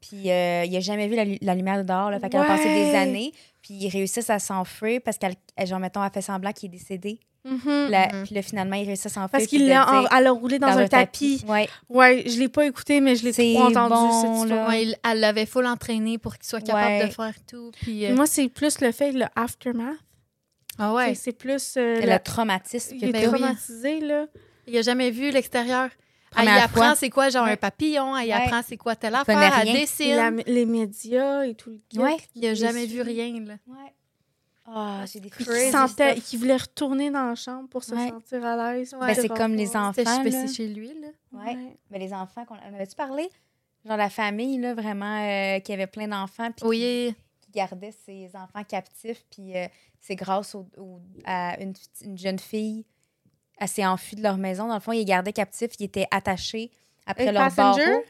puis 0.00 0.30
euh, 0.30 0.64
il 0.64 0.76
a 0.76 0.80
jamais 0.80 1.08
vu 1.08 1.16
la, 1.16 1.24
lu- 1.24 1.38
la 1.42 1.54
lumière 1.54 1.78
de 1.78 1.82
dehors, 1.86 2.10
là, 2.10 2.18
fait 2.20 2.28
qu'elle 2.30 2.40
a 2.40 2.44
passé 2.46 2.64
des 2.64 2.94
années, 2.94 3.32
puis 3.62 3.74
ils 3.74 3.88
réussissent 3.88 4.30
à 4.30 4.38
s'enfuir 4.38 5.00
parce 5.04 5.18
qu'elle, 5.18 5.34
elle, 5.56 5.66
genre, 5.66 5.78
mettons, 5.78 6.02
elle 6.04 6.10
fait 6.10 6.22
semblant 6.22 6.52
qu'il 6.52 6.66
est 6.74 6.78
décédé. 6.78 7.20
Mhm. 7.42 7.88
Là, 7.88 8.08
Mhm. 8.12 8.24
Puis 8.26 8.34
là, 8.34 8.42
finalement, 8.42 8.76
ils 8.76 8.84
réussissent 8.86 9.06
à 9.06 9.08
s'enfuir. 9.08 9.30
Parce 9.30 9.46
qu'il 9.46 9.66
l'a 9.66 9.86
en- 9.90 10.00
dire 10.02 10.10
elle 10.14 10.26
a 10.26 10.30
roulé 10.30 10.58
dans, 10.58 10.66
un 10.68 10.86
tapis. 10.86 11.42
Ouais. 11.48 11.68
Ouais, 11.88 12.22
je 12.26 12.38
l'ai 12.38 12.48
pas 12.50 12.66
écouté, 12.66 13.00
mais 13.00 13.16
je 13.16 13.24
l'ai 13.24 13.32
C'est 13.32 13.54
trop 13.54 13.64
entendu, 13.64 13.94
bon, 13.94 14.42
cette 14.42 14.50
là. 14.50 14.68
Ouais, 14.68 14.82
il- 14.84 14.96
elle 15.10 15.20
l'avait 15.20 15.46
full 15.46 15.64
entraîné 15.66 16.18
pour 16.18 16.34
qu'il 16.36 16.44
soit 16.44 16.60
capable 16.60 16.86
Ouais. 17.02 17.06
de 17.06 17.12
faire 17.12 17.34
tout. 17.48 17.70
Puis, 17.72 17.84
Puis 17.84 18.06
euh, 18.06 18.14
Moi, 18.14 18.26
c'est 18.26 18.48
plus 18.50 18.80
le 18.82 18.92
fait, 18.92 19.12
le 19.12 19.24
aftermath. 19.36 19.96
Ah 20.78 20.94
ouais. 20.94 21.14
C'est- 21.14 21.32
plus. 21.32 21.74
euh, 21.76 22.00
Le 22.00 22.18
traumatisme. 22.18 22.96
Il 22.96 23.04
est 23.04 23.18
oui. 23.18 23.24
traumatisé, 23.26 24.00
là. 24.00 24.26
Il 24.66 24.76
a 24.76 24.82
jamais 24.82 25.10
vu 25.10 25.30
l'extérieur. 25.30 25.90
Elle 26.32 26.44
Première 26.44 26.58
y 26.58 26.60
apprend 26.60 26.94
c'est 26.94 27.10
quoi, 27.10 27.28
genre 27.28 27.44
Ouais. 27.44 27.52
un 27.52 27.56
papillon. 27.56 28.16
Elle 28.16 28.28
y 28.28 28.32
Ouais. 28.32 28.34
apprend 28.34 28.60
c'est 28.66 28.76
quoi 28.76 28.94
telle 28.94 29.16
affaire. 29.16 29.36
Elle 29.36 29.68
rien. 29.68 29.80
dessine. 29.80 30.14
La- 30.16 30.30
les 30.30 30.64
médias 30.64 31.42
et 31.44 31.54
tout 31.54 31.70
le. 31.70 32.00
Ouais. 32.00 32.16
Il 32.36 32.46
a 32.46 32.50
Les 32.50 32.54
jamais 32.54 32.86
vu 32.86 33.00
rien. 33.02 33.32
Là. 33.40 33.54
Ouais. 33.66 33.92
Ah, 34.72 35.02
j'ai 35.12 35.18
des 35.18 35.30
qu'il 35.30 35.44
sentait, 35.72 36.20
qu'il 36.20 36.38
voulait 36.38 36.56
retourner 36.56 37.10
dans 37.10 37.24
la 37.24 37.34
chambre 37.34 37.68
pour 37.68 37.82
se 37.82 37.92
Ouais. 37.92 38.08
sentir 38.10 38.44
à 38.46 38.74
l'aise. 38.74 38.94
Ben, 39.00 39.12
c'est 39.14 39.28
comme 39.28 39.56
les 39.56 39.74
enfants. 39.76 39.92
C'était 40.22 40.46
chez 40.46 40.68
lui. 40.68 40.92
Là. 41.00 41.08
Ouais. 41.32 41.56
Mais 41.90 41.98
les 41.98 42.12
enfants, 42.12 42.44
qu'on... 42.44 42.54
en 42.54 42.74
avais-tu 42.74 42.94
parlé? 42.94 43.28
Genre 43.84 43.96
la 43.96 44.10
famille, 44.10 44.58
là, 44.58 44.74
vraiment, 44.74 45.24
euh, 45.26 45.58
qui 45.58 45.72
avait 45.72 45.88
plein 45.88 46.06
d'enfants, 46.06 46.50
Oui. 46.62 46.78
qui, 46.78 47.16
qui 47.50 47.58
gardait 47.58 47.92
ses 47.92 48.30
enfants 48.34 48.64
captifs, 48.64 49.24
puis 49.30 49.56
euh, 49.56 49.66
c'est 50.00 50.16
grâce 50.16 50.54
au- 50.54 50.68
au- 50.78 51.00
à 51.24 51.60
une, 51.60 51.74
jeune 52.16 52.38
fille, 52.38 52.84
elle 53.58 53.68
s'est 53.68 53.84
enfuie 53.86 54.16
de 54.16 54.22
leur 54.22 54.36
maison. 54.36 54.68
Dans 54.68 54.74
le 54.74 54.80
fond, 54.80 54.92
ils 54.92 54.98
les 54.98 55.04
gardaient 55.04 55.32
captifs, 55.32 55.70
ils 55.78 55.84
étaient 55.84 56.06
attachés 56.10 56.70
après 57.06 57.24
Et 57.26 57.32
leur 57.32 57.42
barreau. 57.88 58.02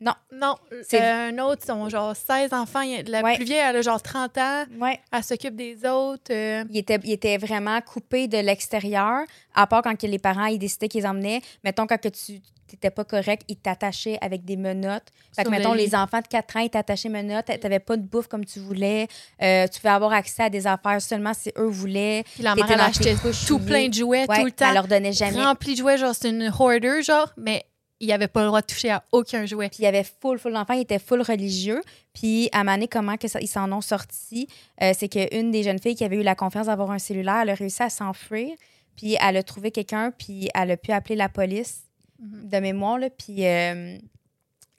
Non, 0.00 0.54
C'est- 0.88 1.02
euh, 1.02 1.30
un 1.30 1.38
autre, 1.38 1.62
ils 1.66 1.72
ont 1.72 1.88
genre 1.88 2.14
16 2.14 2.52
enfants. 2.52 2.82
Il 2.82 3.02
La 3.10 3.22
Ouais. 3.22 3.34
plus 3.34 3.44
vieille, 3.44 3.58
elle 3.64 3.76
a 3.76 3.82
genre 3.82 4.00
30 4.00 4.38
ans. 4.38 4.64
Ouais. 4.80 5.00
Elle 5.12 5.24
s'occupe 5.24 5.56
des 5.56 5.84
autres. 5.84 6.30
euh, 6.32 6.64
Ils 6.70 6.78
étaient, 6.78 7.00
ils 7.02 7.12
étaient 7.12 7.36
vraiment 7.38 7.80
coupés 7.80 8.28
de 8.28 8.38
l'extérieur, 8.38 9.22
à 9.54 9.66
part 9.66 9.82
quand 9.82 10.00
les 10.02 10.18
parents 10.18 10.46
ils 10.46 10.58
décidaient 10.58 10.88
qu'ils 10.88 11.02
les 11.02 11.06
emmenaient. 11.08 11.40
Mettons, 11.64 11.86
quand 11.86 12.00
que 12.00 12.08
tu 12.08 12.40
n'étais 12.70 12.90
pas 12.90 13.04
correct, 13.04 13.42
ils 13.48 13.56
t'attachaient 13.56 14.18
avec 14.20 14.44
des 14.44 14.56
menottes. 14.56 15.08
Fait 15.34 15.42
que, 15.42 15.48
mettons, 15.48 15.72
les 15.72 15.94
enfants 15.94 16.20
de 16.20 16.26
4 16.28 16.56
ans, 16.58 16.60
ils 16.60 16.70
t'attachaient 16.70 17.08
menottes. 17.08 17.46
Tu 17.46 17.58
n'avais 17.62 17.78
pas 17.80 17.96
de 17.96 18.02
bouffe 18.02 18.28
comme 18.28 18.44
tu 18.44 18.60
voulais. 18.60 19.08
Euh, 19.42 19.66
tu 19.66 19.80
pouvais 19.80 19.92
avoir 19.94 20.12
accès 20.12 20.44
à 20.44 20.50
des 20.50 20.66
affaires 20.66 21.00
seulement 21.00 21.32
si 21.34 21.50
eux 21.58 21.66
voulaient. 21.66 22.24
Puis 22.34 22.42
la 22.42 22.54
mère, 22.54 22.70
elle 22.70 22.80
achetait 22.80 23.16
tout 23.46 23.58
plein 23.58 23.88
de 23.88 23.94
jouets 23.94 24.26
Ouais, 24.28 24.38
tout 24.38 24.44
le 24.44 24.52
temps. 24.52 24.68
Elle 24.68 24.74
leur 24.74 24.86
donnait 24.86 25.12
jamais. 25.12 25.42
Rempli 25.42 25.72
de 25.72 25.78
jouets, 25.78 25.96
genre 25.98 26.14
c'est 26.14 26.28
une 26.28 26.52
hoarder, 26.56 27.02
genre, 27.02 27.32
mais 27.38 27.64
il 28.00 28.12
avait 28.12 28.28
pas 28.28 28.40
le 28.42 28.46
droit 28.46 28.60
de 28.60 28.66
toucher 28.66 28.90
à 28.90 29.02
aucun 29.12 29.44
jouet. 29.46 29.68
Puis 29.68 29.78
il 29.80 29.82
y 29.82 29.86
avait 29.86 30.04
full, 30.04 30.38
full 30.38 30.52
d'enfants, 30.52 30.74
ils 30.74 30.82
étaient 30.82 30.98
full 30.98 31.20
religieux. 31.22 31.82
Puis 32.14 32.48
à 32.52 32.62
Mané, 32.64 32.86
comment 32.88 33.16
que 33.16 33.26
ça, 33.28 33.40
ils 33.40 33.48
s'en 33.48 33.70
ont 33.72 33.80
sorti, 33.80 34.48
euh, 34.82 34.92
c'est 34.96 35.08
qu'une 35.08 35.50
des 35.50 35.62
jeunes 35.62 35.80
filles 35.80 35.96
qui 35.96 36.04
avait 36.04 36.16
eu 36.16 36.22
la 36.22 36.34
confiance 36.34 36.66
d'avoir 36.66 36.90
un 36.90 36.98
cellulaire, 36.98 37.40
elle 37.42 37.50
a 37.50 37.54
réussi 37.54 37.82
à 37.82 37.90
s'enfuir. 37.90 38.54
Puis 38.96 39.16
elle 39.20 39.36
a 39.36 39.42
trouvé 39.42 39.70
quelqu'un, 39.70 40.10
puis 40.16 40.48
elle 40.54 40.70
a 40.72 40.76
pu 40.76 40.92
appeler 40.92 41.16
la 41.16 41.28
police 41.28 41.82
Mhm. 42.20 42.48
de 42.48 42.58
mémoire, 42.58 42.98
là, 42.98 43.10
puis 43.10 43.46
euh, 43.46 43.96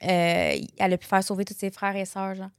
euh, 0.04 0.60
elle 0.78 0.92
a 0.92 0.98
pu 0.98 1.06
faire 1.06 1.22
sauver 1.24 1.44
tous 1.46 1.54
ses 1.56 1.70
frères 1.70 1.96
et 1.96 2.04
sœurs, 2.04 2.34
genre. 2.34 2.50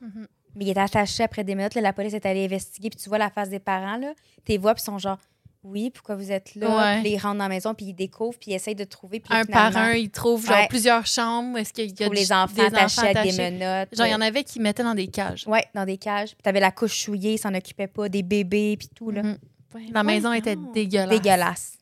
Mhm. 0.00 0.26
Mais 0.54 0.64
il 0.64 0.70
était 0.70 0.80
attaché 0.80 1.22
après 1.22 1.44
des 1.44 1.54
minutes, 1.54 1.74
là, 1.74 1.82
la 1.82 1.92
police 1.92 2.14
est 2.14 2.24
allée 2.26 2.46
investiguer, 2.46 2.88
puis 2.90 2.98
tu 2.98 3.08
vois 3.10 3.18
la 3.18 3.28
face 3.30 3.50
des 3.50 3.58
parents, 3.58 3.98
là, 3.98 4.12
t'es 4.46 4.56
vois, 4.56 4.74
puis 4.74 4.82
sont 4.82 4.98
genre, 4.98 5.18
oui, 5.64 5.90
pourquoi 5.90 6.14
vous 6.16 6.30
êtes 6.30 6.54
là? 6.54 6.68
Ouais. 6.96 7.00
Puis 7.02 7.10
ils 7.12 7.18
rentrent 7.18 7.38
dans 7.38 7.44
la 7.44 7.48
maison, 7.48 7.74
puis 7.74 7.86
ils 7.86 7.94
découvrent, 7.94 8.38
puis 8.38 8.52
ils 8.52 8.54
essayent 8.54 8.74
de 8.74 8.84
trouver, 8.84 9.20
puis 9.20 9.34
Un 9.34 9.44
par 9.44 9.76
un, 9.76 9.92
ils 9.92 10.10
trouvent 10.10 10.46
genre 10.46 10.56
Ouais. 10.56 10.68
plusieurs 10.68 11.04
chambres. 11.06 11.58
Est-ce 11.58 11.72
qu'il 11.72 11.84
y 11.84 12.02
a 12.02 12.06
ils 12.06 12.10
du- 12.10 12.14
les 12.16 12.32
enfants 12.32 12.54
des 12.54 12.62
attachés 12.62 13.08
à 13.08 13.22
des 13.24 13.32
menottes. 13.32 13.94
Genre, 13.96 14.06
il 14.06 14.12
y 14.12 14.14
en 14.14 14.20
avait 14.20 14.44
qui 14.44 14.60
mettaient 14.60 14.84
dans 14.84 14.94
des 14.94 15.08
cages. 15.08 15.46
Ouais, 15.46 15.64
dans 15.74 15.84
des 15.84 15.98
cages. 15.98 16.30
Puis 16.30 16.42
t'avais 16.42 16.60
la 16.60 16.70
couche 16.70 17.02
souillée, 17.02 17.34
ils 17.34 17.38
s'en 17.38 17.54
occupaient 17.54 17.86
pas, 17.88 18.08
des 18.08 18.22
bébés, 18.22 18.76
puis 18.78 18.88
tout, 18.94 19.10
là. 19.10 19.22
Mhm. 19.22 19.38
Ben, 19.74 19.82
La 19.92 20.02
maison 20.02 20.32
était 20.32 20.56
dégueulasse. 20.56 21.10
Dégueulasse. 21.10 21.78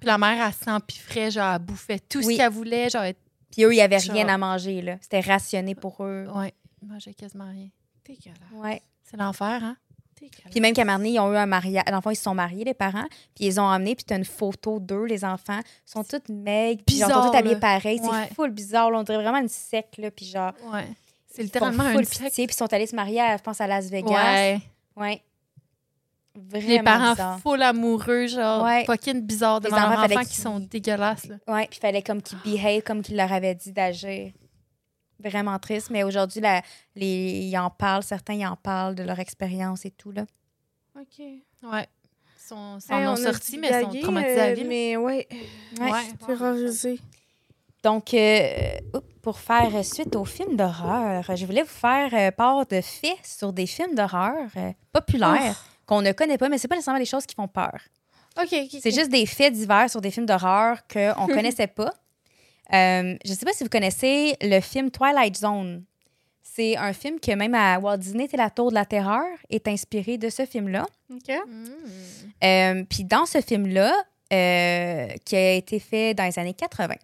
Puis 0.00 0.06
la 0.06 0.18
mère, 0.18 0.46
elle 0.46 0.52
s'empiffrait, 0.52 1.30
genre, 1.30 1.54
elle 1.54 1.58
bouffait 1.62 1.98
tout 1.98 2.18
Oui. 2.24 2.34
ce 2.34 2.38
qu'elle 2.38 2.52
voulait. 2.52 2.90
Genre, 2.90 3.02
elle... 3.04 3.14
Puis 3.50 3.62
eux, 3.64 3.72
il 3.72 3.76
y 3.76 3.80
avait 3.80 4.00
Genre- 4.00 4.14
rien 4.14 4.28
à 4.28 4.36
manger, 4.36 4.82
là. 4.82 4.96
C'était 5.00 5.20
rationné 5.20 5.74
pour 5.74 6.04
eux. 6.04 6.26
ouais, 6.34 6.52
elle 6.82 6.88
mangeait 6.88 7.14
quasiment 7.14 7.48
rien. 7.48 7.68
Dégueulasse. 8.04 8.38
Ouais. 8.52 8.82
C'est 9.04 9.16
l'enfer, 9.16 9.60
hein? 9.62 9.76
Puis 10.50 10.60
même 10.60 10.72
qu'à 10.74 10.82
un 10.82 10.84
moment 10.84 10.98
donné, 10.98 11.10
ils 11.10 11.20
ont 11.20 11.32
eu 11.32 11.36
un 11.36 11.46
mariage. 11.46 11.84
L'enfant, 11.90 12.10
ils 12.10 12.16
se 12.16 12.22
sont 12.22 12.34
mariés, 12.34 12.64
les 12.64 12.74
parents. 12.74 13.06
Puis 13.34 13.44
ils 13.46 13.60
ont 13.60 13.64
emmenés, 13.64 13.94
puis 13.94 14.04
t'as 14.04 14.16
une 14.16 14.24
photo 14.24 14.78
d'eux, 14.80 15.04
les 15.04 15.24
enfants. 15.24 15.60
Ils 15.60 15.90
sont 15.90 16.04
toutes 16.04 16.28
maigres, 16.28 16.82
puis 16.86 16.96
ils 16.96 17.00
sont 17.00 17.08
tous 17.30 17.36
habillés 17.36 17.56
pareil. 17.56 18.00
Ouais. 18.00 18.26
C'est 18.28 18.34
full 18.34 18.50
bizarre, 18.50 18.90
là. 18.90 18.98
On 18.98 19.02
dirait 19.02 19.22
vraiment 19.22 19.38
une 19.38 19.48
secte, 19.48 19.98
là. 19.98 20.10
Puis 20.10 20.26
genre, 20.26 20.52
Ouais. 20.72 20.86
C'est 21.28 21.42
littéralement 21.42 21.84
full 21.90 22.04
secte. 22.06 22.22
pitié, 22.26 22.46
puis 22.46 22.54
ils 22.54 22.58
sont 22.58 22.72
allés 22.72 22.86
se 22.86 22.94
marier, 22.94 23.20
à, 23.20 23.36
je 23.36 23.42
pense, 23.42 23.60
à 23.60 23.66
Las 23.66 23.88
Vegas. 23.90 24.08
Ouais. 24.10 24.60
Ouais. 24.96 25.20
Vraiment 26.36 26.68
Les 26.68 26.82
parents 26.82 27.10
bizarre. 27.12 27.38
full 27.40 27.62
amoureux, 27.62 28.26
genre, 28.26 28.64
Ouais. 28.64 28.84
fucking 28.84 29.20
bizarre 29.20 29.60
devant 29.60 29.76
Les 29.76 29.82
leurs 29.82 29.90
enfants, 29.92 30.04
enfants, 30.04 30.20
qui 30.22 30.28
qu'ils- 30.30 30.42
sont 30.42 30.58
dégueulasses, 30.60 31.26
là. 31.26 31.36
Ouais, 31.46 31.66
puis 31.68 31.78
il 31.78 31.80
fallait 31.80 32.02
comme 32.02 32.20
qu'ils 32.22 32.38
behave 32.44 32.82
comme 32.82 33.02
qu'il 33.02 33.16
leur 33.16 33.32
avait 33.32 33.54
dit 33.54 33.70
d'agir. 33.72 34.32
Vraiment 35.20 35.58
triste, 35.58 35.90
mais 35.90 36.02
aujourd'hui, 36.02 36.40
la- 36.40 36.62
les, 36.96 37.40
ils 37.50 37.56
en 37.58 37.70
parlent, 37.70 38.02
certains 38.02 38.34
ils 38.34 38.46
en 38.46 38.56
parlent 38.56 38.94
de 38.94 39.02
leur 39.04 39.18
expérience 39.18 39.84
et 39.84 39.90
tout. 39.90 40.10
Là. 40.12 40.24
OK. 40.98 41.18
Ouais. 41.18 41.86
Ils 42.36 42.48
sont, 42.48 42.78
s'en 42.80 42.98
Hey, 42.98 43.06
ont 43.06 43.10
on 43.10 43.14
a 43.14 43.16
sorti, 43.16 43.58
mais 43.58 43.68
ils 43.68 43.84
sont 43.84 44.00
traumatisés 44.02 44.40
à 44.40 44.44
euh, 44.46 44.54
vie. 44.54 44.64
Mais 44.64 44.96
ouais, 44.96 45.26
Ouais. 45.80 45.90
Ouais. 45.90 46.02
terrorisé. 46.26 47.00
Donc, 47.82 48.12
euh, 48.14 48.78
pour 49.22 49.38
faire 49.38 49.84
suite 49.84 50.16
aux 50.16 50.24
films 50.24 50.56
d'horreur, 50.56 51.24
je 51.36 51.44
voulais 51.46 51.62
vous 51.62 51.68
faire 51.68 52.10
euh, 52.14 52.30
part 52.30 52.66
de 52.66 52.80
faits 52.80 53.18
sur 53.24 53.52
des 53.52 53.66
films 53.66 53.94
d'horreur 53.94 54.48
euh, 54.56 54.72
populaires 54.92 55.62
qu'on 55.86 56.00
ne 56.02 56.12
connaît 56.12 56.38
pas, 56.38 56.48
mais 56.48 56.56
c'est 56.58 56.68
pas 56.68 56.76
nécessairement 56.76 56.98
des 57.00 57.04
choses 57.06 57.26
qui 57.26 57.34
font 57.34 57.48
peur. 57.48 57.78
OK. 58.42 58.48
C'est 58.80 58.90
juste 58.90 59.10
des 59.10 59.26
faits 59.26 59.52
divers 59.52 59.88
sur 59.90 60.00
des 60.00 60.10
films 60.10 60.26
d'horreur 60.26 60.78
qu'on 60.90 61.26
connaissait 61.28 61.66
pas. 61.66 61.92
Euh, 62.72 63.16
je 63.24 63.32
sais 63.32 63.44
pas 63.44 63.52
si 63.52 63.62
vous 63.64 63.70
connaissez 63.70 64.36
le 64.40 64.60
film 64.60 64.90
Twilight 64.90 65.36
Zone. 65.36 65.84
C'est 66.42 66.76
un 66.76 66.92
film 66.92 67.18
que 67.20 67.32
même 67.32 67.54
à 67.54 67.78
Walt 67.78 67.98
Disney, 67.98 68.28
c'est 68.30 68.36
la 68.36 68.50
Tour 68.50 68.70
de 68.70 68.74
la 68.74 68.84
Terreur, 68.84 69.26
est 69.50 69.66
inspiré 69.66 70.18
de 70.18 70.28
ce 70.28 70.46
film-là. 70.46 70.86
OK. 71.12 71.30
Euh, 72.44 72.84
Puis 72.88 73.04
dans 73.04 73.26
ce 73.26 73.40
film-là, 73.40 73.92
euh, 74.32 75.08
qui 75.24 75.36
a 75.36 75.52
été 75.52 75.78
fait 75.78 76.14
dans 76.14 76.24
les 76.24 76.38
années 76.38 76.54
80, 76.54 76.94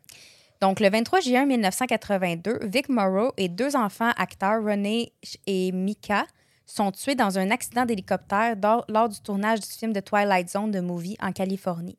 donc 0.61 0.79
le 0.81 0.91
23 0.91 1.21
juin 1.21 1.47
1982, 1.47 2.61
Vic 2.63 2.89
Morrow 2.89 3.33
et 3.37 3.49
deux 3.49 3.77
enfants 3.77 4.11
acteurs, 4.17 4.63
René 4.63 5.13
et 5.47 5.73
Mika, 5.73 6.27
sont 6.67 6.93
tués 6.93 7.15
dans 7.15 7.39
un 7.39 7.51
accident 7.51 7.85
d'hélicoptère 7.85 8.55
lors 8.89 9.09
du 9.09 9.21
tournage 9.21 9.61
du 9.61 9.69
film 9.69 9.93
de 9.93 10.01
Twilight 10.01 10.51
Zone 10.51 10.71
de 10.71 10.81
Movie 10.81 11.17
en 11.21 11.33
Californie. 11.33 11.99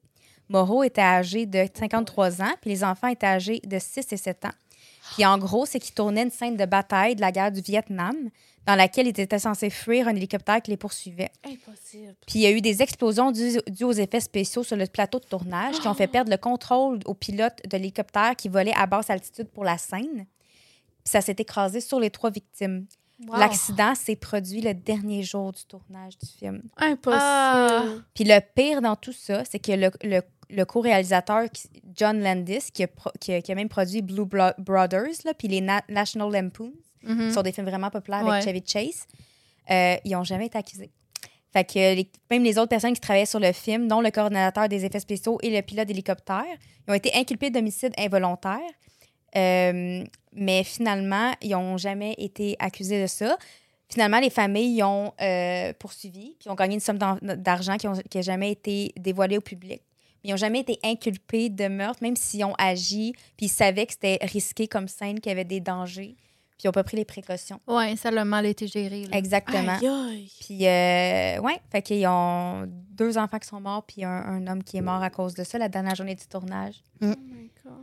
Morrow 0.51 0.83
était 0.83 1.01
âgé 1.01 1.45
de 1.45 1.65
53 1.73 2.41
ans, 2.41 2.53
puis 2.59 2.69
les 2.69 2.83
enfants 2.83 3.07
étaient 3.07 3.25
âgés 3.25 3.61
de 3.65 3.79
6 3.79 4.11
et 4.11 4.17
7 4.17 4.45
ans. 4.45 4.51
Puis 5.13 5.25
en 5.25 5.37
gros, 5.37 5.65
c'est 5.65 5.79
qu'ils 5.79 5.93
tournaient 5.93 6.23
une 6.23 6.31
scène 6.31 6.57
de 6.57 6.65
bataille 6.65 7.15
de 7.15 7.21
la 7.21 7.31
guerre 7.31 7.51
du 7.51 7.61
Vietnam, 7.61 8.15
dans 8.65 8.75
laquelle 8.75 9.07
ils 9.07 9.19
étaient 9.19 9.39
censés 9.39 9.69
fuir 9.69 10.07
un 10.07 10.15
hélicoptère 10.15 10.61
qui 10.61 10.71
les 10.71 10.77
poursuivait. 10.77 11.31
Impossible. 11.43 12.15
Puis 12.27 12.39
il 12.39 12.41
y 12.41 12.45
a 12.45 12.51
eu 12.51 12.61
des 12.61 12.81
explosions 12.81 13.31
dues, 13.31 13.59
dues 13.67 13.85
aux 13.85 13.91
effets 13.91 14.19
spéciaux 14.19 14.63
sur 14.63 14.75
le 14.75 14.85
plateau 14.85 15.19
de 15.19 15.25
tournage 15.25 15.79
qui 15.79 15.87
ont 15.87 15.93
fait 15.93 16.07
perdre 16.07 16.29
le 16.29 16.37
contrôle 16.37 16.99
aux 17.05 17.15
pilotes 17.15 17.59
de 17.67 17.77
l'hélicoptère 17.77 18.35
qui 18.35 18.49
volaient 18.49 18.75
à 18.75 18.85
basse 18.85 19.09
altitude 19.09 19.47
pour 19.47 19.63
la 19.63 19.77
scène. 19.77 20.25
Puis 21.03 21.11
ça 21.11 21.21
s'est 21.21 21.35
écrasé 21.39 21.81
sur 21.81 21.99
les 21.99 22.11
trois 22.11 22.29
victimes. 22.29 22.85
Wow. 23.27 23.37
L'accident 23.37 23.93
s'est 23.95 24.15
produit 24.15 24.61
le 24.61 24.73
dernier 24.73 25.23
jour 25.23 25.51
du 25.51 25.63
tournage 25.65 26.17
du 26.17 26.27
film. 26.27 26.63
Impossible. 26.77 27.21
Ah. 27.21 27.85
Puis 28.13 28.23
le 28.23 28.39
pire 28.55 28.81
dans 28.81 28.95
tout 28.95 29.13
ça, 29.13 29.43
c'est 29.45 29.59
que 29.59 29.71
le, 29.71 29.91
le, 30.03 30.21
le 30.51 30.65
co-réalisateur 30.65 31.45
John 31.95 32.21
Landis, 32.21 32.71
qui 32.73 32.83
a, 32.83 32.87
pro- 32.87 33.11
qui 33.19 33.33
a- 33.33 33.41
qui 33.41 33.51
a 33.51 33.55
même 33.55 33.69
produit 33.69 34.01
Blue 34.01 34.25
Bro- 34.25 34.53
Brothers, 34.57 35.23
là, 35.25 35.33
puis 35.33 35.47
les 35.47 35.61
Na- 35.61 35.83
National 35.89 36.31
Lampoons, 36.31 36.73
Mhm. 37.03 37.27
qui 37.27 37.33
sont 37.33 37.41
des 37.41 37.51
films 37.51 37.67
vraiment 37.67 37.89
populaires 37.89 38.23
Ouais. 38.25 38.33
avec 38.37 38.43
Chevy 38.43 38.63
Chase, 38.65 39.05
euh, 39.69 39.95
ils 40.05 40.11
n'ont 40.11 40.23
jamais 40.23 40.47
été 40.47 40.57
accusés. 40.57 40.91
Fait 41.53 41.63
que 41.65 41.95
les- 41.95 42.09
même 42.29 42.43
les 42.43 42.57
autres 42.57 42.69
personnes 42.69 42.93
qui 42.93 43.01
travaillaient 43.01 43.25
sur 43.25 43.39
le 43.39 43.51
film, 43.51 43.87
dont 43.87 43.99
le 44.01 44.09
coordonnateur 44.11 44.69
des 44.69 44.85
effets 44.85 44.99
spéciaux 45.01 45.37
et 45.43 45.49
le 45.49 45.61
pilote 45.61 45.87
d'hélicoptère, 45.87 46.45
ils 46.87 46.91
ont 46.91 46.93
été 46.93 47.11
inculpés 47.15 47.49
d'homicide 47.49 47.93
involontaire. 47.97 48.59
Euh, 49.35 50.03
mais 50.33 50.63
finalement, 50.63 51.33
ils 51.41 51.51
n'ont 51.51 51.77
jamais 51.77 52.13
été 52.17 52.55
accusés 52.59 53.01
de 53.01 53.07
ça. 53.07 53.37
Finalement, 53.89 54.19
les 54.19 54.29
familles 54.29 54.81
ont 54.83 55.11
euh, 55.21 55.73
poursuivi, 55.79 56.35
puis 56.39 56.49
ont 56.49 56.55
gagné 56.55 56.75
une 56.75 56.79
somme 56.79 56.97
d'argent 57.21 57.75
qui 57.77 57.87
n'a 57.87 58.21
jamais 58.21 58.51
été 58.51 58.93
dévoilée 58.97 59.37
au 59.37 59.41
public. 59.41 59.81
Mais 60.23 60.29
ils 60.29 60.31
n'ont 60.31 60.37
jamais 60.37 60.59
été 60.59 60.79
inculpés 60.83 61.49
de 61.49 61.67
meurtre, 61.67 62.01
même 62.03 62.15
s'ils 62.15 62.43
ont 62.45 62.53
agi, 62.57 63.13
puis 63.37 63.47
ils 63.47 63.49
savaient 63.49 63.85
que 63.85 63.93
c'était 63.93 64.19
risqué 64.21 64.67
comme 64.67 64.87
scène, 64.87 65.19
qu'il 65.19 65.29
y 65.29 65.33
avait 65.33 65.43
des 65.45 65.59
dangers, 65.59 66.15
puis 66.57 66.65
ils 66.65 66.67
n'ont 66.67 66.71
pas 66.73 66.83
pris 66.83 66.97
les 66.97 67.05
précautions. 67.05 67.59
Ouais, 67.67 67.95
ça 67.95 68.09
a 68.09 68.23
mal 68.25 68.45
été 68.45 68.67
géré. 68.67 69.05
là. 69.07 69.17
Exactement. 69.17 69.77
Aïe, 69.81 69.87
aïe. 69.87 70.31
Puis, 70.41 70.67
euh, 70.67 71.39
ouais, 71.41 71.59
fait 71.71 71.81
qu'ils 71.81 72.05
ont 72.07 72.65
deux 72.91 73.17
enfants 73.17 73.39
qui 73.39 73.47
sont 73.47 73.59
morts, 73.61 73.83
puis 73.83 74.03
un, 74.03 74.09
un 74.11 74.47
homme 74.47 74.63
qui 74.63 74.77
est 74.77 74.81
mort 74.81 75.01
à 75.01 75.09
cause 75.09 75.33
de 75.33 75.43
ça, 75.43 75.57
la 75.57 75.69
dernière 75.69 75.95
journée 75.95 76.15
du 76.15 76.25
tournage. 76.27 76.75
Oh 77.01 77.05
my 77.07 77.49
God. 77.63 77.73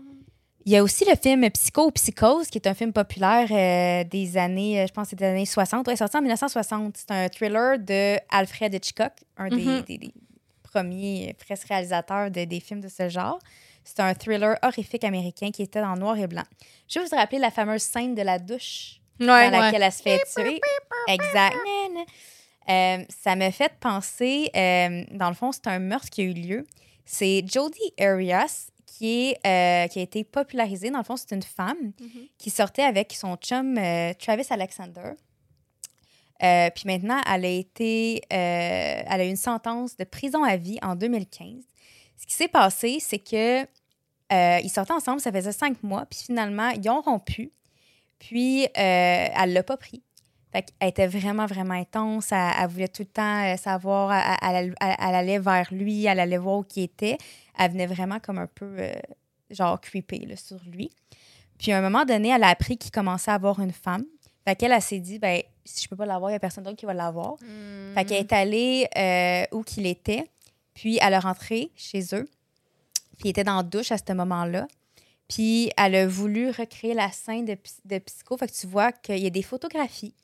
Il 0.66 0.72
y 0.72 0.76
a 0.76 0.82
aussi 0.82 1.06
le 1.08 1.16
film 1.16 1.48
Psycho 1.50 1.86
ou 1.86 1.90
Psychose, 1.92 2.48
qui 2.48 2.58
est 2.58 2.68
un 2.68 2.74
film 2.74 2.92
populaire 2.92 3.48
euh, 3.50 4.04
des 4.06 4.36
années, 4.36 4.82
euh, 4.82 4.86
je 4.86 4.92
pense 4.92 5.04
que 5.06 5.10
c'est 5.10 5.16
des 5.16 5.24
années 5.24 5.46
60. 5.46 5.88
Ouais, 5.88 5.96
sorti 5.96 6.16
en 6.18 6.20
1960. 6.20 6.94
C'est 6.98 7.10
un 7.10 7.28
thriller 7.30 7.78
de 7.78 8.18
Alfred 8.30 8.74
Hitchcock, 8.74 9.12
un 9.38 9.48
des, 9.48 9.64
Mhm. 9.64 9.80
des- 9.82 9.96
des 9.98 10.12
premiers 10.70 11.30
euh, 11.30 11.44
presque 11.44 11.68
réalisateurs 11.68 12.30
de- 12.30 12.44
des 12.44 12.60
films 12.60 12.80
de 12.80 12.88
ce 12.88 13.08
genre. 13.08 13.38
C'est 13.84 14.00
un 14.00 14.14
thriller 14.14 14.56
horrifique 14.62 15.04
américain 15.04 15.50
qui 15.50 15.62
était 15.62 15.80
en 15.80 15.96
noir 15.96 16.18
et 16.18 16.26
blanc. 16.26 16.42
Je 16.88 16.98
vais 17.00 17.06
vous 17.06 17.16
rappeler 17.16 17.38
la 17.38 17.50
fameuse 17.50 17.82
scène 17.82 18.14
de 18.14 18.22
la 18.22 18.38
douche 18.38 19.00
Ouais, 19.20 19.50
dans 19.50 19.58
laquelle 19.60 19.82
elle 19.82 19.92
se 19.92 20.02
fait 20.02 20.20
tuer. 20.34 20.60
Exact. 21.08 21.56
Euh, 22.68 23.04
ça 23.08 23.34
me 23.34 23.50
fait 23.50 23.72
penser, 23.80 24.50
euh, 24.54 25.04
dans 25.12 25.28
le 25.28 25.34
fond, 25.34 25.52
c'est 25.52 25.66
un 25.68 25.78
meurtre 25.78 26.10
qui 26.10 26.20
a 26.20 26.24
eu 26.24 26.34
lieu. 26.34 26.66
C'est 27.06 27.42
Jodie 27.50 27.94
Arias 27.98 28.68
qui, 28.84 29.30
est, 29.30 29.46
euh, 29.46 29.88
qui 29.88 30.00
a 30.00 30.02
été 30.02 30.22
popularisée. 30.24 30.90
Dans 30.90 30.98
le 30.98 31.04
fond, 31.04 31.16
c'est 31.16 31.34
une 31.34 31.42
femme 31.42 31.92
Mhm. 31.98 32.26
qui 32.36 32.50
sortait 32.50 32.82
avec 32.82 33.12
son 33.14 33.36
chum 33.36 33.78
euh, 33.78 34.12
Travis 34.18 34.46
Alexander. 34.50 35.12
Euh, 36.42 36.70
puis 36.70 36.84
maintenant, 36.86 37.20
elle 37.32 37.44
a 37.44 37.48
été, 37.48 38.22
euh, 38.32 39.02
elle 39.06 39.20
a 39.20 39.24
eu 39.24 39.28
une 39.28 39.36
sentence 39.36 39.96
de 39.96 40.04
prison 40.04 40.44
à 40.44 40.56
vie 40.56 40.78
en 40.82 40.94
2015. 40.94 41.64
Ce 42.16 42.26
qui 42.26 42.34
s'est 42.34 42.48
passé, 42.48 42.98
c'est 43.00 43.18
que 43.18 43.62
euh, 44.32 44.68
sortaient 44.68 44.92
ensemble, 44.92 45.20
ça 45.20 45.32
faisait 45.32 45.52
cinq 45.52 45.82
mois, 45.82 46.04
puis 46.06 46.20
finalement, 46.26 46.68
ils 46.70 46.88
ont 46.90 47.00
rompu. 47.00 47.50
Puis, 48.18 48.66
elle 48.74 49.52
l'a 49.52 49.62
pas 49.62 49.76
pris. 49.76 50.02
Fait 50.52 50.62
qu'elle 50.62 50.88
était 50.88 51.06
vraiment, 51.06 51.46
vraiment 51.46 51.74
intense. 51.74 52.32
Elle, 52.32 52.52
elle 52.60 52.68
voulait 52.68 52.88
tout 52.88 53.02
le 53.02 53.08
temps 53.08 53.56
savoir. 53.56 54.12
Elle, 54.42 54.56
elle- 54.56 54.74
elle- 54.80 54.96
elle 54.98 55.14
allait 55.14 55.38
vers 55.38 55.68
lui, 55.72 56.06
elle 56.06 56.18
allait 56.20 56.38
voir 56.38 56.58
où 56.58 56.64
il 56.76 56.82
était. 56.84 57.16
Elle 57.58 57.70
venait 57.72 57.86
vraiment 57.86 58.18
comme 58.18 58.38
un 58.38 58.46
peu, 58.48 58.76
genre, 59.50 59.80
creepy 59.80 60.26
sur 60.36 60.58
lui. 60.66 60.90
Puis, 61.58 61.72
à 61.72 61.78
un 61.78 61.82
moment 61.82 62.04
donné, 62.04 62.28
elle 62.30 62.42
a 62.44 62.48
appris 62.48 62.76
qu'il 62.76 62.90
commençait 62.90 63.30
à 63.30 63.34
avoir 63.34 63.60
une 63.60 63.72
femme. 63.72 64.04
Fait 64.46 64.56
qu'elle, 64.56 64.72
elle 64.72 64.82
s'est 64.82 65.00
dit, 65.00 65.18
ben, 65.18 65.42
si 65.68 65.82
je 65.82 65.88
peux 65.88 65.96
pas 65.96 66.06
l'avoir, 66.06 66.30
il 66.30 66.34
y 66.34 66.36
a 66.36 66.40
personne 66.40 66.64
d'autre 66.64 66.76
qui 66.76 66.86
va 66.86 66.94
l'avoir. 66.94 67.34
Mm. 67.34 67.94
Fait 67.94 68.04
qu'elle 68.04 68.18
est 68.18 68.32
allée 68.32 68.88
euh, 68.96 69.56
où 69.56 69.62
qu'il 69.62 69.86
était, 69.86 70.28
puis 70.74 70.98
elle 71.00 71.12
est 71.12 71.18
rentrée 71.18 71.70
chez 71.76 72.02
eux, 72.14 72.28
puis 73.18 73.26
il 73.26 73.30
était 73.30 73.44
dans 73.44 73.56
la 73.56 73.62
douche 73.62 73.92
à 73.92 73.98
ce 73.98 74.12
moment-là. 74.12 74.66
Puis 75.28 75.70
elle 75.76 75.94
a 75.94 76.06
voulu 76.06 76.50
recréer 76.50 76.94
la 76.94 77.10
scène 77.10 77.44
de, 77.44 77.56
de 77.84 77.98
Psycho. 77.98 78.36
Fait 78.38 78.48
que 78.48 78.54
tu 78.54 78.66
vois 78.66 78.92
qu'il 78.92 79.18
y 79.18 79.26
a 79.26 79.30
des 79.30 79.42
photographies 79.42 80.14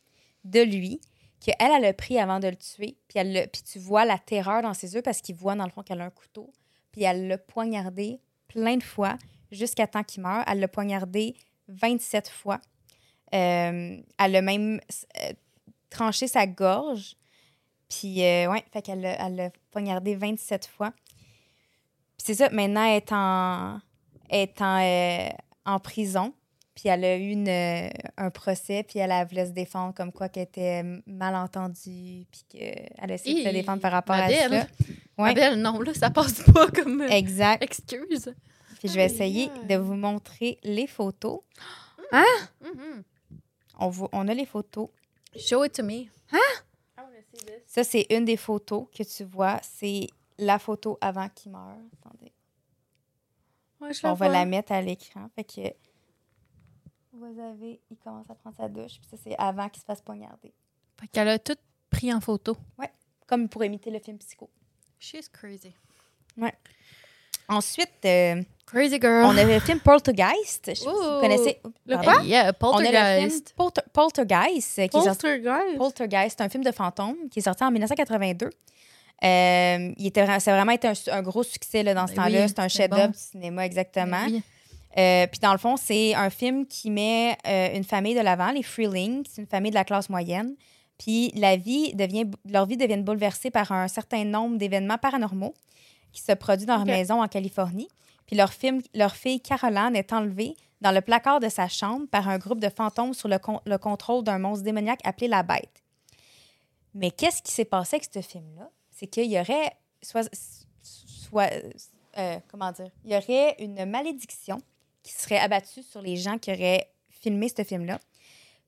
de 0.44 0.60
lui 0.60 1.00
qu'elle, 1.40 1.72
elle 1.72 1.84
a 1.84 1.92
pris 1.92 2.18
avant 2.18 2.40
de 2.40 2.48
le 2.48 2.56
tuer. 2.56 2.96
Puis, 3.08 3.18
elle 3.18 3.48
puis 3.52 3.62
tu 3.62 3.78
vois 3.78 4.04
la 4.04 4.18
terreur 4.18 4.62
dans 4.62 4.74
ses 4.74 4.94
yeux 4.94 5.02
parce 5.02 5.20
qu'il 5.20 5.34
voit 5.34 5.54
dans 5.54 5.64
le 5.64 5.70
fond 5.70 5.82
qu'elle 5.82 6.00
a 6.00 6.04
un 6.04 6.10
couteau. 6.10 6.50
Puis 6.92 7.02
elle 7.02 7.28
l'a 7.28 7.38
poignardé 7.38 8.20
plein 8.48 8.76
de 8.76 8.82
fois 8.82 9.18
jusqu'à 9.50 9.86
temps 9.86 10.02
qu'il 10.02 10.22
meure. 10.22 10.44
Elle 10.46 10.60
l'a 10.60 10.68
poignardé 10.68 11.34
27 11.68 12.28
fois. 12.28 12.60
Euh, 13.32 13.96
elle 14.18 14.36
a 14.36 14.42
même 14.42 14.80
euh, 15.22 15.32
tranché 15.90 16.26
sa 16.28 16.46
gorge. 16.46 17.16
Puis, 17.88 18.22
euh, 18.24 18.50
ouais, 18.50 18.64
fait 18.72 18.82
qu'elle 18.82 19.00
l'a- 19.00 19.50
poignardé 19.70 20.14
27 20.16 20.66
fois. 20.66 20.92
Puis 22.16 22.26
c'est 22.26 22.34
ça, 22.34 22.50
maintenant, 22.50 22.84
elle 22.84 22.96
est 22.96 23.12
en, 23.12 23.80
elle 24.28 24.40
est 24.40 24.60
en, 24.62 24.80
euh, 24.82 25.28
en 25.64 25.78
prison. 25.80 26.32
Puis 26.74 26.88
elle 26.88 27.04
a 27.04 27.16
eu 27.16 27.30
une, 27.30 27.48
un 28.16 28.30
procès, 28.30 28.82
puis 28.82 28.98
elle, 28.98 29.12
elle 29.12 29.28
voulait 29.28 29.46
se 29.46 29.52
défendre 29.52 29.94
comme 29.94 30.10
quoi 30.10 30.28
qu'elle 30.28 30.42
était 30.44 30.82
mal 31.06 31.36
entendue, 31.36 32.26
puis 32.32 32.42
qu'elle 32.48 33.10
a 33.10 33.14
essayé 33.14 33.44
de 33.44 33.48
se 33.48 33.54
défendre 33.54 33.80
par 33.80 33.92
rapport 33.92 34.16
ma 34.16 34.24
à 34.24 34.28
belle. 34.28 34.50
ça. 34.50 34.66
Ma 35.16 35.24
Ouais. 35.24 35.34
belle, 35.34 35.60
non, 35.60 35.80
là, 35.80 35.94
ça 35.94 36.10
passe 36.10 36.42
pas 36.52 36.66
comme 36.72 37.02
Exact. 37.02 37.62
excuse. 37.62 38.34
Puis 38.80 38.88
je 38.88 38.94
vais 38.94 39.04
essayer 39.06 39.50
de 39.68 39.76
vous 39.76 39.94
montrer 39.94 40.58
les 40.64 40.88
photos. 40.88 41.40
Mhm. 42.12 43.04
On, 43.78 43.88
voit- 43.88 44.08
on 44.12 44.26
a 44.28 44.34
les 44.34 44.46
photos. 44.46 44.88
Show 45.36 45.64
it 45.64 45.72
to 45.74 45.82
me. 45.82 46.04
Ça, 47.66 47.82
c'est 47.84 48.06
une 48.10 48.24
des 48.24 48.36
photos 48.36 48.86
que 48.96 49.02
tu 49.02 49.24
vois. 49.24 49.58
C'est 49.62 50.06
la 50.38 50.58
photo 50.58 50.96
avant 51.00 51.28
qu'il 51.28 51.50
meure. 51.52 51.76
Attendez. 52.00 52.32
Ouais, 53.80 53.92
je 53.92 54.00
On 54.04 54.08
la 54.10 54.14
va 54.14 54.26
vois. 54.26 54.28
la 54.28 54.44
mettre 54.44 54.72
à 54.72 54.80
l'écran. 54.80 55.28
Fait 55.34 55.44
que 55.44 55.74
vous 57.12 57.40
avez, 57.40 57.80
il 57.90 57.96
commence 57.98 58.28
à 58.30 58.34
prendre 58.34 58.56
sa 58.56 58.68
douche, 58.68 58.98
puis 59.00 59.08
ça, 59.10 59.16
c'est 59.22 59.36
avant 59.38 59.68
qu'il 59.68 59.80
se 59.80 59.86
fasse 59.86 60.00
poignarder. 60.00 60.52
Fait 61.00 61.06
qu'elle 61.08 61.28
a 61.28 61.38
tout 61.38 61.56
pris 61.90 62.12
en 62.12 62.20
photo. 62.20 62.56
Comme 63.26 63.48
pour 63.48 63.64
imiter 63.64 63.90
le 63.90 63.98
film 64.00 64.18
Psycho. 64.18 64.50
She's 64.98 65.28
crazy. 65.28 65.74
Ensuite, 67.48 68.04
euh, 68.04 68.42
Crazy 68.66 68.98
girl. 69.00 69.24
on 69.26 69.36
a 69.36 69.44
le 69.44 69.60
film 69.60 69.78
Poltergeist. 69.80 70.70
Je 70.70 70.74
sais 70.74 70.84
pas 70.84 70.90
si 70.92 70.96
vous 70.96 71.20
connaissez. 71.20 71.58
Le 71.86 71.96
quoi? 71.98 72.22
Yeah, 72.24 72.52
On 72.60 72.72
a 72.76 72.80
le 72.80 72.86
film 72.86 72.92
Poltergeist. 72.92 73.54
Polter- 73.56 73.82
Poltergeist, 73.92 74.78
euh, 74.78 74.86
qui 74.88 74.96
est 74.96 75.00
sorti 75.02 75.20
Poltergeist. 75.26 75.76
Poltergeist, 75.78 76.34
c'est 76.38 76.44
un 76.44 76.48
film 76.48 76.64
de 76.64 76.72
fantôme 76.72 77.16
qui 77.30 77.38
est 77.40 77.42
sorti 77.42 77.62
en 77.64 77.70
1982. 77.70 78.50
Euh, 79.22 79.92
il 79.96 80.06
était, 80.06 80.24
vra- 80.24 80.40
ça 80.40 80.52
a 80.52 80.56
vraiment 80.56 80.72
été 80.72 80.88
un, 81.10 81.22
gros 81.22 81.42
succès 81.42 81.82
là, 81.82 81.94
dans 81.94 82.06
ce 82.06 82.14
Ben 82.14 82.24
temps-là. 82.24 82.42
oui, 82.42 82.48
c'est 82.48 82.58
un 82.58 82.68
chef-d'œuvre 82.68 83.06
bon. 83.06 83.10
du 83.12 83.18
cinéma, 83.18 83.64
exactement. 83.64 84.24
Oui. 84.26 84.42
Euh, 84.96 85.26
puis 85.26 85.40
dans 85.40 85.52
le 85.52 85.58
fond, 85.58 85.76
c'est 85.76 86.14
un 86.14 86.30
film 86.30 86.66
qui 86.66 86.90
met 86.90 87.36
euh, 87.46 87.74
une 87.76 87.84
famille 87.84 88.14
de 88.14 88.20
l'avant, 88.20 88.50
les 88.50 88.62
Freelings, 88.62 89.24
c'est 89.30 89.40
une 89.42 89.48
famille 89.48 89.70
de 89.70 89.76
la 89.76 89.84
classe 89.84 90.08
moyenne. 90.08 90.54
Puis 90.98 91.32
la 91.34 91.56
vie 91.56 91.92
devient, 91.94 92.26
leur 92.48 92.66
vie 92.66 92.76
devient 92.76 92.98
bouleversée 92.98 93.50
par 93.50 93.72
un 93.72 93.88
certain 93.88 94.24
nombre 94.24 94.56
d'événements 94.58 94.98
paranormaux 94.98 95.54
qui 96.12 96.22
se 96.22 96.32
produisent 96.32 96.66
dans 96.66 96.76
leur 96.76 96.86
maison 96.86 97.22
en 97.22 97.26
Californie. 97.28 97.88
Puis 98.26 98.36
leur, 98.36 98.52
film, 98.52 98.80
leur 98.94 99.14
fille 99.14 99.40
Caroline 99.40 99.94
est 99.94 100.12
enlevée 100.12 100.56
dans 100.80 100.92
le 100.92 101.00
placard 101.00 101.40
de 101.40 101.48
sa 101.48 101.68
chambre 101.68 102.06
par 102.08 102.28
un 102.28 102.38
groupe 102.38 102.60
de 102.60 102.68
fantômes 102.68 103.14
sous 103.14 103.28
le, 103.28 103.38
con- 103.38 103.60
le 103.64 103.78
contrôle 103.78 104.24
d'un 104.24 104.38
monstre 104.38 104.64
démoniaque 104.64 105.00
appelé 105.04 105.28
la 105.28 105.42
Bête. 105.42 105.82
Mais 106.94 107.10
qu'est-ce 107.10 107.42
qui 107.42 107.52
s'est 107.52 107.64
passé 107.64 107.96
avec 107.96 108.08
ce 108.12 108.20
film-là? 108.20 108.70
C'est 108.90 109.06
qu'il 109.06 109.30
y 109.30 109.38
aurait 109.38 109.76
euh, 112.16 112.38
comment 112.48 112.70
dire, 112.72 112.90
il 113.04 113.12
y 113.12 113.16
aurait 113.16 113.56
une 113.58 113.84
malédiction 113.86 114.58
qui 115.02 115.12
serait 115.12 115.38
abattue 115.38 115.82
sur 115.82 116.00
les 116.00 116.16
gens 116.16 116.38
qui 116.38 116.52
auraient 116.52 116.88
filmé 117.08 117.48
ce 117.48 117.64
film-là. 117.64 117.98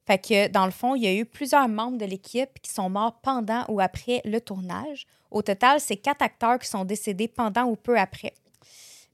Fait 0.07 0.19
que, 0.19 0.49
dans 0.49 0.67
le 0.67 0.73
fond, 0.73 0.95
il 0.95 1.03
y 1.03 1.07
a 1.07 1.15
eu 1.15 1.25
plusieurs 1.25 1.69
membres 1.69 1.99
de 1.99 2.05
l'équipe 2.05 2.61
qui 2.61 2.71
sont 2.71 2.89
morts 2.89 3.21
pendant 3.21 3.65
ou 3.69 3.81
après 3.81 4.21
le 4.25 4.41
tournage. 4.41 5.07
Au 5.31 5.43
total, 5.43 5.81
c'est 5.81 5.97
quatre 5.97 6.23
acteurs 6.23 6.59
qui 6.59 6.69
sont 6.69 6.85
décédés 6.85 7.29
pendant 7.29 7.65
ou 7.65 7.77
peu 7.77 7.99
après. 7.99 8.33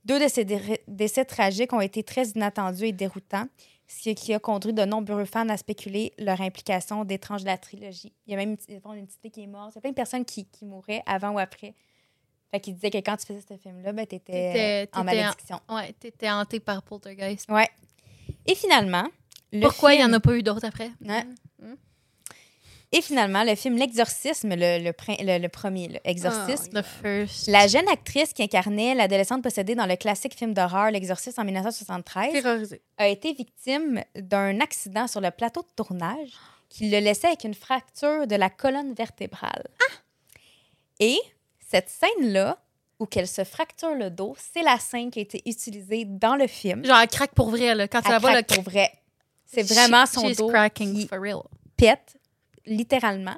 Deux 0.05 0.19
de 0.19 0.27
ces 0.27 0.45
dé- 0.45 0.81
décès 0.87 1.25
tragiques 1.25 1.71
ont 1.73 1.81
été 1.81 2.03
très 2.03 2.27
inattendus 2.29 2.85
et 2.85 2.91
déroutants, 2.91 3.47
ce 3.87 4.09
qui 4.09 4.33
a 4.33 4.39
conduit 4.39 4.73
de 4.73 4.83
nombreux 4.83 5.25
fans 5.25 5.47
à 5.49 5.57
spéculer 5.57 6.11
leur 6.17 6.41
implication 6.41 7.05
d'étranges 7.05 7.41
de 7.41 7.47
la 7.47 7.57
trilogie. 7.57 8.11
Il 8.27 8.31
y 8.31 8.33
a 8.33 8.37
même 8.37 8.49
une, 8.51 8.57
petite- 8.57 8.69
une 8.71 9.05
petite 9.07 9.21
fille 9.21 9.31
qui 9.31 9.43
est 9.43 9.47
morte. 9.47 9.71
Il 9.73 9.75
y 9.75 9.77
a 9.77 9.81
plein 9.81 9.89
de 9.91 9.95
personnes 9.95 10.25
qui, 10.25 10.45
qui 10.45 10.65
mouraient 10.65 11.03
avant 11.05 11.31
ou 11.31 11.39
après. 11.39 11.73
Fait 12.51 12.59
qu'ils 12.59 12.75
disaient 12.75 12.91
que 12.91 12.97
quand 12.97 13.17
tu 13.17 13.25
faisais 13.25 13.41
ce 13.47 13.57
film-là, 13.57 13.93
ben, 13.93 14.05
tu 14.05 14.15
étais 14.15 14.31
T'étais- 14.31 14.81
en 14.81 14.85
t'étais 14.85 14.97
en- 14.99 15.03
malédiction. 15.03 15.59
Ouais, 15.69 15.93
t'étais 15.99 16.29
hanté 16.29 16.59
par 16.59 16.83
Poltergeist. 16.83 17.49
Ouais. 17.49 17.67
Et 18.45 18.55
finalement, 18.55 19.07
le 19.51 19.61
Pourquoi 19.61 19.93
il 19.93 19.97
n'y 19.97 20.03
film- 20.03 20.13
en 20.13 20.17
a 20.17 20.19
pas 20.19 20.35
eu 20.35 20.43
d'autres 20.43 20.65
après? 20.65 20.91
Ouais. 21.05 21.23
Mm. 21.59 21.73
Et 22.95 23.01
finalement, 23.01 23.43
le 23.43 23.55
film 23.55 23.75
L'Exorcisme, 23.77 24.49
le, 24.55 24.77
le, 24.83 24.91
prin- 24.93 25.15
le- 25.19 25.39
le 25.39 25.49
premier, 25.49 25.89
Ah, 25.95 25.99
L'Exorcisme. 26.05 26.81
The 26.81 26.85
first. 26.85 27.47
La 27.47 27.67
jeune 27.67 27.87
actrice 27.89 28.31
qui 28.33 28.43
incarnait 28.43 28.93
l'adolescente 28.93 29.41
possédée 29.41 29.73
dans 29.75 29.87
le 29.87 29.95
classique 29.95 30.35
film 30.37 30.53
d'horreur 30.53 30.91
L'Exorcisme 30.91 31.41
en 31.41 31.43
1973 31.43 32.31
Terrorisé. 32.33 32.81
a 32.97 33.07
été 33.07 33.33
victime 33.33 34.03
d'un 34.15 34.59
accident 34.59 35.07
sur 35.07 35.21
le 35.21 35.31
plateau 35.31 35.61
de 35.63 35.67
tournage 35.75 36.29
qui 36.69 36.89
le 36.89 36.99
laissait 36.99 37.27
avec 37.27 37.43
une 37.43 37.53
fracture 37.55 38.27
de 38.27 38.35
la 38.35 38.49
colonne 38.49 38.93
vertébrale. 38.93 39.65
Et 40.99 41.17
cette 41.59 41.89
scène-là, 41.89 42.57
où 42.99 43.05
qu'elle 43.05 43.27
se 43.27 43.43
fracture 43.43 43.95
le 43.95 44.09
dos, 44.11 44.35
c'est 44.53 44.61
la 44.63 44.77
scène 44.77 45.09
qui 45.11 45.19
a 45.19 45.21
été 45.23 45.41
utilisée 45.47 46.05
dans 46.05 46.35
le 46.35 46.47
film. 46.47 46.85
Genre, 46.85 46.97
elle 46.97 47.07
craque 47.07 47.33
pour 47.33 47.49
vrai, 47.49 47.73
là. 47.75 47.87
Quand 47.87 48.01
Elle 48.07 48.19
vois, 48.21 48.35
le 48.35 48.43
craque 48.43 48.53
pour 48.55 48.63
vrai. 48.63 48.91
C'est 49.45 49.63
vraiment 49.63 50.05
son 50.05 50.29
dos 50.31 50.47
cracking 50.49 50.93
qui 50.95 51.07
for 51.07 51.19
real. 51.19 51.41
pète, 51.75 52.15
littéralement. 52.65 53.35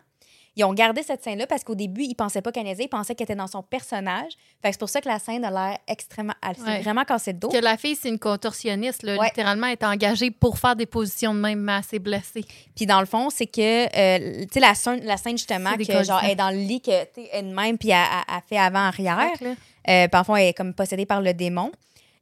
Ils 0.58 0.64
ont 0.64 0.74
gardé 0.74 1.04
cette 1.04 1.22
scène-là 1.22 1.48
parce 1.48 1.66
qu'au 1.66 1.76
début, 1.76 2.04
ils 2.04 2.16
pensaient 2.16 2.42
pas 2.42 2.54
qu'elle 2.54 2.64
niaisait, 2.64 2.86
ils 2.86 2.88
pensaient 2.88 3.14
qu'elle 3.14 3.26
était 3.26 3.36
dans 3.36 3.48
son 3.48 3.62
personnage. 3.62 4.32
Fait 4.62 4.72
c'est 4.72 4.80
pour 4.80 4.88
ça 4.88 5.02
que 5.02 5.10
la 5.10 5.20
scène 5.20 5.44
a 5.44 5.52
l'air 5.52 5.80
extrêmement. 5.86 6.34
Elle 6.42 6.56
s'est 6.56 6.62
Ouais. 6.64 6.82
vraiment 6.82 7.04
cassée 7.04 7.34
de 7.34 7.40
dos. 7.40 7.50
Que 7.50 7.58
la 7.58 7.76
fille, 7.76 7.98
c'est 7.98 8.08
une 8.08 8.20
contorsionniste, 8.20 9.04
là, 9.04 9.18
Ouais. 9.18 9.26
littéralement, 9.26 9.68
elle 9.68 9.74
est 9.74 9.84
engagée 9.84 10.32
pour 10.32 10.58
faire 10.58 10.78
des 10.78 10.86
positions 10.86 11.34
de 11.34 11.40
même, 11.42 11.60
mais 11.60 11.82
s'est 11.82 12.00
blessée. 12.00 12.46
Puis 12.74 12.86
dans 12.86 13.02
le 13.02 13.06
fond, 13.06 13.30
c'est 13.30 13.48
que, 13.48 13.60
euh, 13.98 14.44
tu 14.44 14.48
sais, 14.54 14.60
la 14.62 14.76
scène, 14.76 15.04
la 15.04 15.18
scène 15.18 15.38
justement, 15.38 15.76
que 15.76 16.04
genre, 16.06 16.22
elle 16.24 16.32
est 16.32 16.36
dans 16.36 16.52
le 16.52 16.58
lit, 16.58 16.80
que, 16.80 17.04
tu 17.04 17.20
elle 17.34 17.48
est 17.48 17.50
de 17.50 17.54
même, 17.54 17.78
puis 17.78 17.90
elle, 17.90 17.98
elle- 17.98 18.36
elle 18.36 18.42
fait 18.48 18.58
avant-arrière. 18.58 19.32
Euh, 19.90 20.08
fond, 20.24 20.38
elle 20.38 20.48
est 20.48 20.54
comme 20.54 20.74
possédée 20.74 21.06
par 21.06 21.20
le 21.20 21.34
démon. 21.34 21.70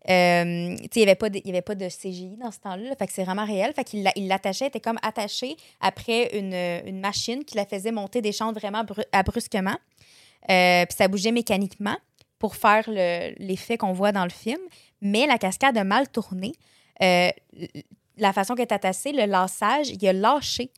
Euh, 0.10 0.76
il 0.78 0.90
n'y 0.96 1.04
avait, 1.04 1.16
pas 1.16 1.30
de- 1.30 1.90
CGI 1.90 2.36
dans 2.38 2.52
ce 2.52 2.60
temps-là. 2.60 2.90
là. 2.90 2.96
Fait 2.98 3.08
que 3.08 3.14
c'est 3.14 3.24
vraiment 3.24 3.46
réel. 3.46 3.74
Fait 3.74 3.84
qu'il 3.86 4.04
l'a- 4.04 4.12
il 4.16 4.28
l'attachait, 4.28 4.68
était 4.68 4.80
comme 4.82 4.98
attachée 5.02 5.56
après 5.80 6.38
une, 6.38 6.54
une 6.54 7.00
machine 7.00 7.46
qui 7.46 7.56
la 7.56 7.66
faisait 7.66 7.92
monter 7.92 8.22
des 8.22 8.32
chambres 8.34 8.60
vraiment 8.60 8.84
bru-. 8.84 9.04
Euh, 10.50 10.86
puis 10.86 10.96
ça 10.98 11.08
bougeait 11.08 11.32
mécaniquement 11.32 11.96
pour 12.38 12.56
faire 12.58 12.84
le- 12.88 13.34
l'effet 13.38 13.78
qu'on 13.78 13.94
voit 13.94 14.12
dans 14.12 14.26
le 14.26 14.30
film. 14.30 14.60
Mais 15.02 15.26
la 15.26 15.38
cascade 15.38 15.78
a 15.78 15.84
mal 15.86 16.10
tourné. 16.10 16.52
Euh, 17.02 17.30
la 18.18 18.34
façon 18.34 18.56
qu'elle 18.56 18.64
est 18.68 18.74
attachée, 18.74 19.12
le 19.14 19.26
lassage, 19.26 19.90
il 19.90 20.06
a 20.08 20.14
lâché. 20.14 20.70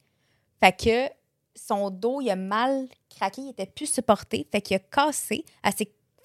Fait 0.62 0.76
que 0.78 1.10
son 1.56 1.90
dos, 1.90 2.22
il 2.22 2.30
a 2.30 2.36
mal 2.36 2.88
craqué, 3.10 3.42
il 3.42 3.50
était 3.50 3.66
plus 3.66 3.92
supporté. 3.92 4.48
Fait 4.52 4.62
qu'il 4.62 4.76
a 4.76 4.80
cassé. 4.80 5.44
Elle 5.64 5.74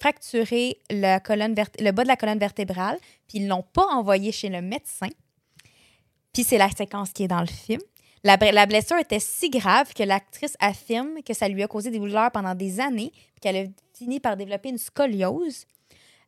fracturé 0.01 0.79
la 0.89 1.19
colonne 1.19 1.53
le 1.79 1.91
bas 1.91 2.01
de 2.01 2.07
la 2.07 2.15
colonne 2.15 2.39
vertébrale, 2.39 2.97
puis 3.27 3.37
ils 3.37 3.47
l'ont 3.47 3.61
pas 3.61 3.85
envoyé 3.85 4.31
chez 4.31 4.49
le 4.49 4.61
médecin. 4.61 5.09
Puis 6.33 6.43
c'est 6.43 6.57
la 6.57 6.69
séquence 6.69 7.11
qui 7.11 7.23
est 7.23 7.27
dans 7.27 7.41
le 7.41 7.45
film. 7.45 7.81
La, 8.23 8.35
la 8.37 8.65
blessure 8.65 8.97
était 8.97 9.19
si 9.19 9.51
grave 9.51 9.93
que 9.93 10.01
l'actrice 10.01 10.55
affirme 10.59 11.21
que 11.23 11.35
ça 11.35 11.47
lui 11.47 11.61
a 11.61 11.67
causé 11.67 11.91
des 11.91 11.99
douleurs 11.99 12.31
pendant 12.31 12.55
des 12.55 12.79
années, 12.79 13.11
puis 13.11 13.41
qu'elle 13.41 13.57
a 13.57 13.65
fini 13.95 14.19
par 14.19 14.37
développer 14.37 14.69
une 14.69 14.79
scoliose. 14.79 15.65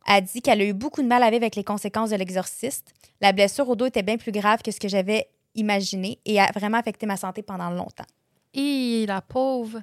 Elle 0.07 0.23
dit 0.23 0.41
qu'elle 0.41 0.61
a 0.61 0.65
eu 0.65 0.73
beaucoup 0.73 1.01
de 1.01 1.07
mal 1.07 1.23
à 1.23 1.31
vivre 1.31 1.43
avec 1.43 1.55
les 1.55 1.63
conséquences 1.63 2.11
de 2.11 2.15
l'exorciste. 2.15 2.93
La 3.21 3.31
blessure 3.31 3.67
au 3.69 3.75
dos 3.75 3.87
était 3.87 4.03
bien 4.03 4.17
plus 4.17 4.31
grave 4.31 4.61
que 4.61 4.69
ce 4.69 4.79
que 4.79 4.87
j'avais 4.87 5.29
imaginé 5.55 6.19
et 6.25 6.39
a 6.39 6.51
vraiment 6.51 6.77
affecté 6.77 7.07
ma 7.07 7.17
santé 7.17 7.41
pendant 7.41 7.71
longtemps. 7.71 8.05
Et 8.53 9.05
la 9.07 9.21
pauvre. 9.21 9.81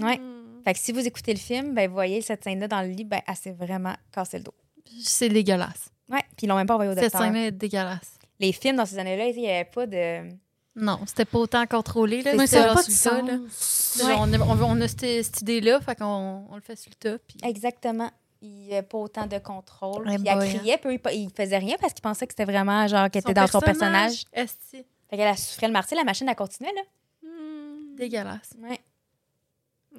Ouais. 0.00 0.20
Fait 0.64 0.72
que 0.74 0.78
si 0.78 0.92
vous 0.92 1.06
écoutez 1.06 1.32
le 1.32 1.38
film, 1.38 1.74
ben, 1.74 1.88
vous 1.88 1.94
voyez 1.94 2.20
cette 2.22 2.44
scène-là 2.44 2.68
dans 2.68 2.82
le 2.82 2.88
lit, 2.88 3.04
ben, 3.04 3.20
elle 3.26 3.36
s'est 3.36 3.52
vraiment 3.52 3.94
cassé 4.12 4.38
le 4.38 4.44
dos. 4.44 4.54
C'est 5.00 5.28
dégueulasse. 5.28 5.90
Ouais, 6.08 6.22
puis 6.36 6.44
ils 6.44 6.48
l'ont 6.48 6.56
même 6.56 6.66
pas 6.66 6.74
envoyé 6.74 6.90
au 6.90 6.94
Cette 6.94 7.04
docteur. 7.04 7.22
scène-là 7.22 7.46
est 7.46 7.50
dégueulasse. 7.52 8.18
Les 8.38 8.52
films 8.52 8.76
dans 8.76 8.86
ces 8.86 8.98
années-là, 8.98 9.28
il 9.28 9.36
n'y 9.36 9.48
avait 9.48 9.64
pas 9.64 9.86
de. 9.86 10.28
Non, 10.74 11.00
c'était 11.06 11.24
pas 11.24 11.38
autant 11.38 11.66
contrôlé. 11.66 12.22
Là, 12.22 12.32
Mais 12.36 12.46
C'était 12.46 12.62
ça 12.62 12.74
pas 12.74 12.82
de 12.82 13.02
tas, 13.02 13.22
là. 13.22 14.16
On, 14.18 14.32
a, 14.32 14.38
on 14.38 14.60
a- 14.60 14.64
on 14.64 14.80
a 14.80 14.88
cette, 14.88 15.00
cette 15.24 15.40
idée-là, 15.42 15.80
fait 15.80 15.96
qu'on 15.98 16.46
on 16.50 16.54
le 16.54 16.62
fait 16.62 16.76
sur 16.76 16.90
le 16.90 16.94
tas. 16.96 17.18
Puis... 17.26 17.36
Exactement. 17.44 18.10
Il 18.40 18.48
n'y 18.48 18.72
avait 18.72 18.82
pas 18.82 18.98
autant 18.98 19.26
de 19.26 19.38
contrôle. 19.38 20.04
Puis 20.04 20.14
elle 20.14 20.22
boy, 20.22 20.32
hein. 20.32 20.58
criait, 20.58 20.78
puis 20.78 20.98
il, 21.14 21.30
faisait 21.30 21.58
rien 21.58 21.76
parce 21.80 21.92
qu'il 21.92 22.02
pensait 22.02 22.26
que 22.26 22.32
c'était 22.32 22.50
vraiment 22.50 22.86
genre 22.88 23.08
qu'elle 23.10 23.20
était 23.20 23.34
dans 23.34 23.46
son 23.46 23.60
personnage. 23.60 24.24
Esti. 24.32 24.84
Fait 25.08 25.16
qu'elle 25.16 25.28
a 25.28 25.36
souffrait 25.36 25.68
le 25.68 25.72
martyr, 25.72 25.96
la 25.96 26.04
machine, 26.04 26.28
elle 26.28 26.34
continuait, 26.34 26.72
là. 26.74 26.82
Hmm, 27.22 27.94
Dégueulasse. 27.94 28.50
Ouais. 28.60 28.80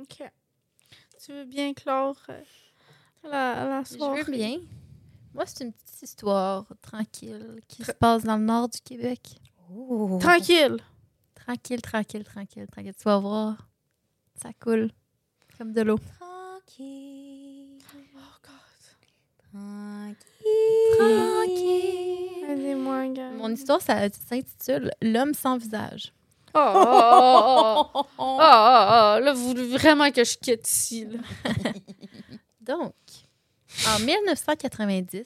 OK. 0.01 0.27
Tu 1.25 1.31
veux 1.31 1.45
bien 1.45 1.73
clore 1.73 2.17
euh, 2.29 2.41
la, 3.23 3.65
la 3.65 3.83
Je 3.83 3.95
soirée? 3.95 4.23
veux 4.23 4.31
bien. 4.31 4.57
Moi, 5.33 5.45
c'est 5.45 5.63
une 5.63 5.71
petite 5.73 6.01
histoire 6.01 6.65
tranquille 6.81 7.61
qui 7.67 7.83
se 7.83 7.91
passe 7.93 8.23
dans 8.23 8.37
le 8.37 8.43
nord 8.43 8.67
du 8.69 8.79
Québec. 8.81 9.39
Oh. 9.73 10.19
Tranquille. 10.21 10.77
Tranquille, 11.35 11.81
tranquille, 11.81 12.23
tranquille, 12.23 12.67
tranquille. 12.67 12.93
Tu 12.97 13.03
vas 13.03 13.19
voir. 13.19 13.69
Ça 14.35 14.49
coule. 14.59 14.91
Comme 15.57 15.71
de 15.71 15.81
l'eau. 15.81 15.97
Tranquille. 16.19 17.77
Oh, 18.15 18.19
God. 18.43 19.53
Tranquille. 19.53 20.97
Tranquille. 20.97 22.49
Aidez-moi, 22.49 23.07
gars. 23.09 23.31
Mon 23.31 23.49
histoire, 23.49 23.81
ça 23.81 24.09
s'intitule 24.09 24.91
L'homme 25.01 25.33
sans 25.33 25.57
visage. 25.57 26.11
Oh, 26.55 26.73
oh, 26.75 27.89
oh, 27.95 28.05
oh, 28.17 28.37
oh. 28.39 29.19
Là, 29.19 29.33
vous 29.33 29.47
voulez 29.47 29.67
vraiment 29.67 30.11
que 30.11 30.23
je 30.23 30.37
quitte 30.37 30.69
ici, 30.69 31.05
là. 31.05 31.19
Donc, 32.61 32.93
en 33.87 33.99
1990, 33.99 35.25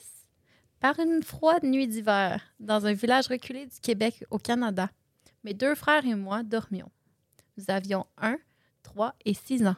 par 0.80 0.98
une 0.98 1.22
froide 1.22 1.64
nuit 1.64 1.86
d'hiver, 1.86 2.42
dans 2.58 2.86
un 2.86 2.92
village 2.92 3.28
reculé 3.28 3.66
du 3.66 3.78
Québec 3.80 4.24
au 4.30 4.38
Canada, 4.38 4.90
mes 5.44 5.54
deux 5.54 5.74
frères 5.74 6.04
et 6.06 6.14
moi 6.14 6.42
dormions. 6.42 6.90
Nous 7.56 7.64
avions 7.68 8.06
1, 8.18 8.38
3 8.82 9.14
et 9.24 9.34
6 9.34 9.66
ans. 9.66 9.76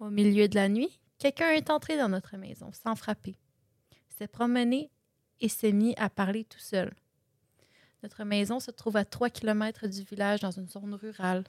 Au 0.00 0.10
milieu 0.10 0.48
de 0.48 0.54
la 0.54 0.68
nuit, 0.68 1.00
quelqu'un 1.18 1.50
est 1.50 1.70
entré 1.70 1.96
dans 1.96 2.08
notre 2.08 2.36
maison 2.36 2.70
sans 2.72 2.94
frapper. 2.94 3.36
S'est 4.08 4.28
promené 4.28 4.90
et 5.40 5.48
s'est 5.48 5.72
mis 5.72 5.94
à 5.96 6.08
parler 6.08 6.44
tout 6.44 6.58
seul. 6.60 6.92
Notre 8.02 8.24
maison 8.24 8.60
se 8.60 8.70
trouve 8.70 8.96
à 8.96 9.04
3 9.04 9.30
km 9.30 9.88
du 9.88 10.02
village 10.02 10.40
dans 10.40 10.50
une 10.50 10.68
zone 10.68 10.94
rurale. 10.94 11.44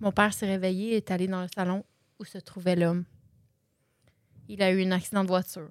Mon 0.00 0.12
père 0.12 0.32
s'est 0.32 0.46
réveillé 0.46 0.92
et 0.92 0.96
est 0.96 1.10
allé 1.10 1.26
dans 1.26 1.42
le 1.42 1.48
salon 1.54 1.84
où 2.18 2.24
se 2.24 2.38
trouvait 2.38 2.76
l'homme. 2.76 3.04
Il 4.48 4.62
a 4.62 4.70
eu 4.70 4.84
un 4.84 4.92
accident 4.92 5.22
de 5.22 5.28
voiture 5.28 5.70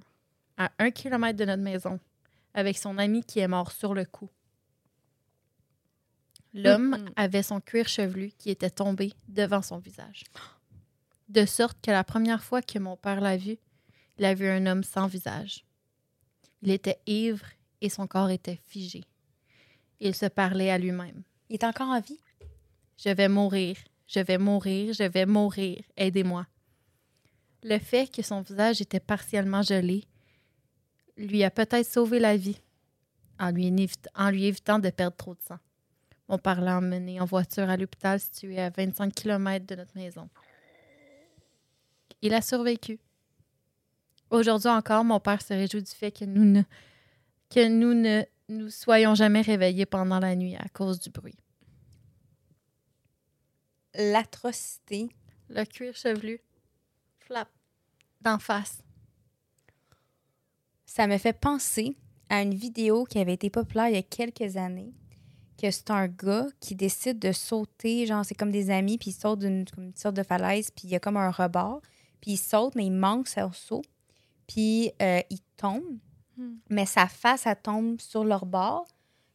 à 0.58 0.72
un 0.80 0.92
kilomètre 0.92 1.38
de 1.38 1.46
notre 1.46 1.64
maison 1.64 2.00
avec 2.54 2.78
son 2.78 2.98
ami 2.98 3.24
qui 3.24 3.40
est 3.40 3.48
mort 3.48 3.72
sur 3.72 3.94
le 3.94 4.06
coup. 4.06 4.30
L'homme 6.54 7.10
avait 7.16 7.44
son 7.44 7.62
cuir 7.62 7.88
chevelu 7.88 8.32
qui 8.38 8.50
était 8.50 8.70
tombé 8.70 9.14
devant 9.28 9.62
son 9.62 9.78
visage. 9.78 10.24
De 11.30 11.46
sorte 11.46 11.78
que 11.82 11.92
la 11.92 12.04
première 12.04 12.44
fois 12.44 12.62
que 12.62 12.80
mon 12.80 12.98
père 12.98 13.22
l'a 13.22 13.38
vu, 13.38 13.58
il 14.18 14.26
a 14.26 14.34
vu 14.34 14.48
un 14.48 14.66
homme 14.66 14.84
sans 14.84 15.08
visage. 15.08 15.64
Il 16.62 16.72
était 16.72 17.00
ivre 17.06 17.46
et 17.82 17.90
son 17.90 18.08
corps 18.08 18.32
était 18.32 18.60
figé. 18.66 19.04
Il 20.00 20.16
se 20.16 20.26
parlait 20.28 20.70
à 20.72 20.78
lui-même. 20.78 21.24
Il 21.50 21.56
est 21.56 21.64
encore 21.64 21.90
en 21.90 22.00
vie? 22.00 22.20
Je 22.98 23.10
vais 23.10 23.28
mourir, 23.30 23.78
je 24.08 24.20
vais 24.20 24.38
mourir, 24.38 24.94
je 24.94 25.04
vais 25.04 25.26
mourir, 25.26 25.82
aidez-moi. 25.98 26.46
Le 27.64 27.78
fait 27.80 28.10
que 28.12 28.22
son 28.22 28.42
visage 28.42 28.82
était 28.82 29.00
partiellement 29.00 29.62
gelé 29.62 30.06
lui 31.18 31.44
a 31.44 31.52
peut-être 31.52 31.86
sauvé 31.86 32.18
la 32.20 32.38
vie 32.38 32.62
en 33.40 33.52
lui, 33.52 33.68
évit- 33.68 34.08
en 34.16 34.30
lui 34.30 34.46
évitant 34.46 34.80
de 34.80 34.90
perdre 34.90 35.18
trop 35.18 35.36
de 35.36 35.42
sang. 35.42 35.58
Mon 36.30 36.38
père 36.38 36.62
l'a 36.62 36.78
emmené 36.78 37.20
en 37.20 37.26
voiture 37.26 37.70
à 37.70 37.76
l'hôpital 37.76 38.22
situé 38.22 38.58
à 38.60 38.70
25 38.70 39.14
km 39.14 39.66
de 39.66 39.76
notre 39.76 39.98
maison. 39.98 40.30
Il 42.22 42.34
a 42.34 42.42
survécu. 42.42 43.00
Aujourd'hui 44.30 44.70
encore, 44.70 45.04
mon 45.04 45.20
père 45.20 45.42
se 45.42 45.54
réjouit 45.54 45.84
du 45.84 45.92
fait 45.92 46.12
que 46.12 46.24
nous 46.26 46.46
ne, 46.46 46.62
que 47.50 47.68
nous 47.68 47.94
ne 47.94 48.24
nous 48.50 48.70
soyons 48.70 49.16
jamais 49.16 49.42
réveillés 49.42 49.86
pendant 49.86 50.20
la 50.20 50.36
nuit 50.36 50.56
à 50.56 50.68
cause 50.70 51.00
du 51.00 51.10
bruit. 51.10 51.38
L'atrocité. 53.94 55.10
Le 55.50 55.64
cuir 55.66 55.96
chevelu. 55.96 56.42
Flap. 57.20 57.50
D'en 58.22 58.40
face. 58.40 58.80
Ça 60.86 61.08
me 61.08 61.18
fait 61.18 61.34
penser 61.34 61.96
à 62.30 62.42
une 62.42 62.54
vidéo 62.54 63.06
qui 63.06 63.20
avait 63.20 63.34
été 63.34 63.50
populaire 63.50 63.90
il 63.90 63.96
y 63.96 63.98
a 63.98 64.04
quelques 64.04 64.58
années. 64.58 64.94
Que 65.62 65.70
c'est 65.72 65.92
un 65.92 66.08
gars 66.08 66.48
qui 66.60 66.74
décide 66.74 67.20
de 67.20 67.32
sauter, 67.32 68.06
genre 68.06 68.24
c'est 68.26 68.36
comme 68.36 68.52
des 68.52 68.72
amis, 68.72 68.98
puis 68.98 69.12
il 69.12 69.14
saute 69.14 69.40
d'une 69.40 69.66
une 69.78 69.96
sorte 69.96 70.16
de 70.16 70.24
falaise, 70.24 70.72
puis 70.72 70.86
il 70.86 70.92
y 70.92 70.96
a 70.96 71.00
comme 71.00 71.18
un 71.18 71.32
rebord. 71.32 71.82
Puis 72.22 72.32
il 72.32 72.38
saute, 72.38 72.76
mais 72.76 72.86
il 72.86 72.92
manque 72.92 73.28
son 73.28 73.52
saut. 73.52 73.84
Puis 74.48 74.92
euh, 75.02 75.22
il 75.30 75.40
tombe, 75.58 76.00
Hmm. 76.40 76.56
mais 76.70 76.86
sa 76.86 77.08
face, 77.08 77.46
elle 77.46 77.56
tombe 77.62 78.00
sur 78.00 78.24
leur 78.24 78.46
bord. 78.46 78.88